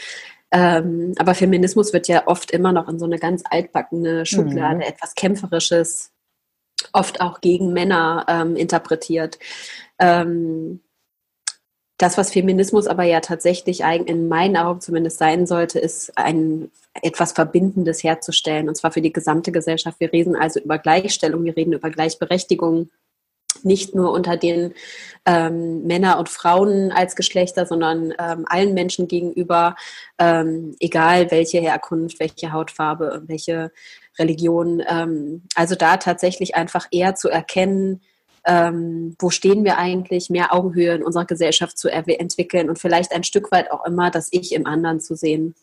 Ähm, 0.52 1.14
aber 1.18 1.36
Feminismus 1.36 1.92
wird 1.92 2.08
ja 2.08 2.26
oft 2.28 2.52
immer 2.52 2.72
noch 2.72 2.88
in 2.88 2.98
so 2.98 3.06
eine 3.06 3.20
ganz 3.20 3.44
altbackene 3.50 4.26
Schublade, 4.26 4.78
mhm. 4.78 4.82
etwas 4.82 5.16
Kämpferisches, 5.16 6.12
oft 6.94 7.20
auch 7.20 7.42
gegen 7.42 7.74
Männer 7.74 8.26
ähm, 8.30 8.56
interpretiert. 8.56 9.38
Ähm, 10.00 10.80
das, 11.98 12.18
was 12.18 12.32
Feminismus 12.32 12.88
aber 12.88 13.04
ja 13.04 13.20
tatsächlich 13.20 13.82
in 13.82 14.28
meinen 14.30 14.56
Augen 14.56 14.80
zumindest 14.80 15.18
sein 15.18 15.46
sollte, 15.46 15.80
ist 15.80 16.18
ein 16.18 16.72
etwas 17.02 17.32
Verbindendes 17.32 18.04
herzustellen, 18.04 18.68
und 18.68 18.76
zwar 18.76 18.92
für 18.92 19.02
die 19.02 19.14
gesamte 19.14 19.52
Gesellschaft. 19.52 20.00
Wir 20.00 20.12
reden 20.12 20.36
also 20.36 20.60
über 20.60 20.78
Gleichstellung, 20.78 21.44
wir 21.44 21.56
reden 21.56 21.74
über 21.74 21.90
Gleichberechtigung, 21.90 22.90
nicht 23.64 23.96
nur 23.96 24.12
unter 24.12 24.38
den 24.38 24.74
ähm, 25.26 25.84
Männer 25.84 26.20
und 26.20 26.30
Frauen 26.30 26.92
als 26.92 27.16
Geschlechter, 27.16 27.66
sondern 27.66 28.14
ähm, 28.20 28.46
allen 28.48 28.74
Menschen 28.74 29.08
gegenüber, 29.08 29.76
ähm, 30.20 30.76
egal 30.80 31.32
welche 31.32 31.60
Herkunft, 31.60 32.20
welche 32.20 32.52
Hautfarbe, 32.52 33.24
welche 33.26 33.72
Religion. 34.20 34.84
Ähm, 34.88 35.44
also 35.56 35.76
da 35.76 35.98
tatsächlich 35.98 36.56
einfach 36.56 36.88
eher 36.92 37.16
zu 37.16 37.30
erkennen, 37.30 38.02
ähm, 38.46 39.16
wo 39.20 39.30
stehen 39.30 39.66
wir 39.66 39.78
eigentlich, 39.78 40.30
mehr 40.30 40.54
Augenhöhe 40.54 40.96
in 40.96 41.04
unserer 41.04 41.26
Gesellschaft 41.26 41.78
zu 41.78 41.90
entwickeln 41.90 42.70
und 42.70 42.80
vielleicht 42.80 43.12
ein 43.12 43.24
Stück 43.24 43.52
weit 43.52 43.72
auch 43.72 43.86
immer 43.86 44.10
das 44.10 44.30
Ich 44.32 44.54
im 44.54 44.66
anderen 44.66 45.02
zu 45.02 45.16
sehen. 45.16 45.54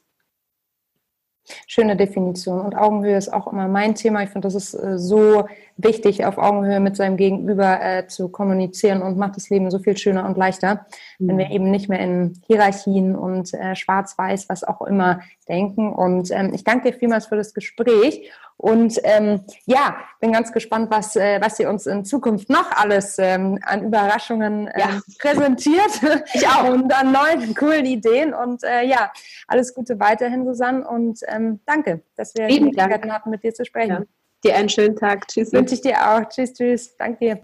Schöne 1.66 1.96
Definition. 1.96 2.60
Und 2.60 2.74
Augenhöhe 2.74 3.16
ist 3.16 3.32
auch 3.32 3.46
immer 3.52 3.68
mein 3.68 3.94
Thema. 3.94 4.22
Ich 4.22 4.30
finde, 4.30 4.46
das 4.46 4.54
ist 4.54 4.74
äh, 4.74 4.98
so 4.98 5.46
wichtig, 5.76 6.24
auf 6.24 6.38
Augenhöhe 6.38 6.80
mit 6.80 6.96
seinem 6.96 7.16
Gegenüber 7.16 7.80
äh, 7.82 8.06
zu 8.06 8.28
kommunizieren 8.28 9.02
und 9.02 9.18
macht 9.18 9.36
das 9.36 9.50
Leben 9.50 9.70
so 9.70 9.78
viel 9.78 9.96
schöner 9.96 10.24
und 10.24 10.36
leichter, 10.36 10.86
mhm. 11.18 11.28
wenn 11.28 11.38
wir 11.38 11.50
eben 11.50 11.70
nicht 11.70 11.88
mehr 11.88 12.00
in 12.00 12.40
Hierarchien 12.46 13.16
und 13.16 13.52
äh, 13.54 13.74
schwarz-weiß, 13.74 14.48
was 14.48 14.64
auch 14.64 14.82
immer 14.82 15.20
denken. 15.48 15.92
Und 15.92 16.30
ähm, 16.30 16.52
ich 16.54 16.64
danke 16.64 16.90
dir 16.90 16.98
vielmals 16.98 17.26
für 17.26 17.36
das 17.36 17.54
Gespräch 17.54 18.30
Und 18.56 18.98
ähm, 19.02 19.40
ja, 19.66 19.96
bin 20.20 20.32
ganz 20.32 20.52
gespannt, 20.52 20.90
was, 20.90 21.16
äh, 21.16 21.40
was 21.40 21.56
sie 21.56 21.66
uns 21.66 21.86
in 21.86 22.04
Zukunft 22.04 22.48
noch 22.48 22.70
alles 22.70 23.16
ähm, 23.18 23.58
an 23.62 23.84
Überraschungen 23.84 24.68
äh, 24.68 24.80
ja. 24.80 25.00
präsentiert. 25.18 26.00
Ich 26.34 26.46
auch. 26.48 26.68
Und 26.70 26.92
an 26.92 27.12
neuen, 27.12 27.54
coolen 27.54 27.84
Ideen. 27.84 28.32
Und 28.32 28.62
äh, 28.64 28.84
ja, 28.84 29.12
alles 29.46 29.74
Gute 29.74 29.98
weiterhin, 30.00 30.44
Susanne. 30.44 30.86
Und 30.86 31.20
ähm, 31.26 31.60
danke, 31.66 32.02
dass 32.16 32.34
wir 32.34 32.46
die 32.46 32.60
Möglichkeit 32.60 33.10
hatten, 33.10 33.30
mit 33.30 33.42
dir 33.42 33.52
zu 33.52 33.64
sprechen. 33.64 33.90
Ja. 33.90 34.02
Dir 34.44 34.56
einen 34.56 34.68
schönen 34.68 34.96
Tag. 34.96 35.26
Tschüss. 35.28 35.52
Wünsche 35.52 35.74
ich 35.74 35.80
dir 35.80 35.96
auch. 35.96 36.28
Tschüss, 36.28 36.52
tschüss. 36.52 36.96
Danke 36.96 37.18
dir. 37.18 37.40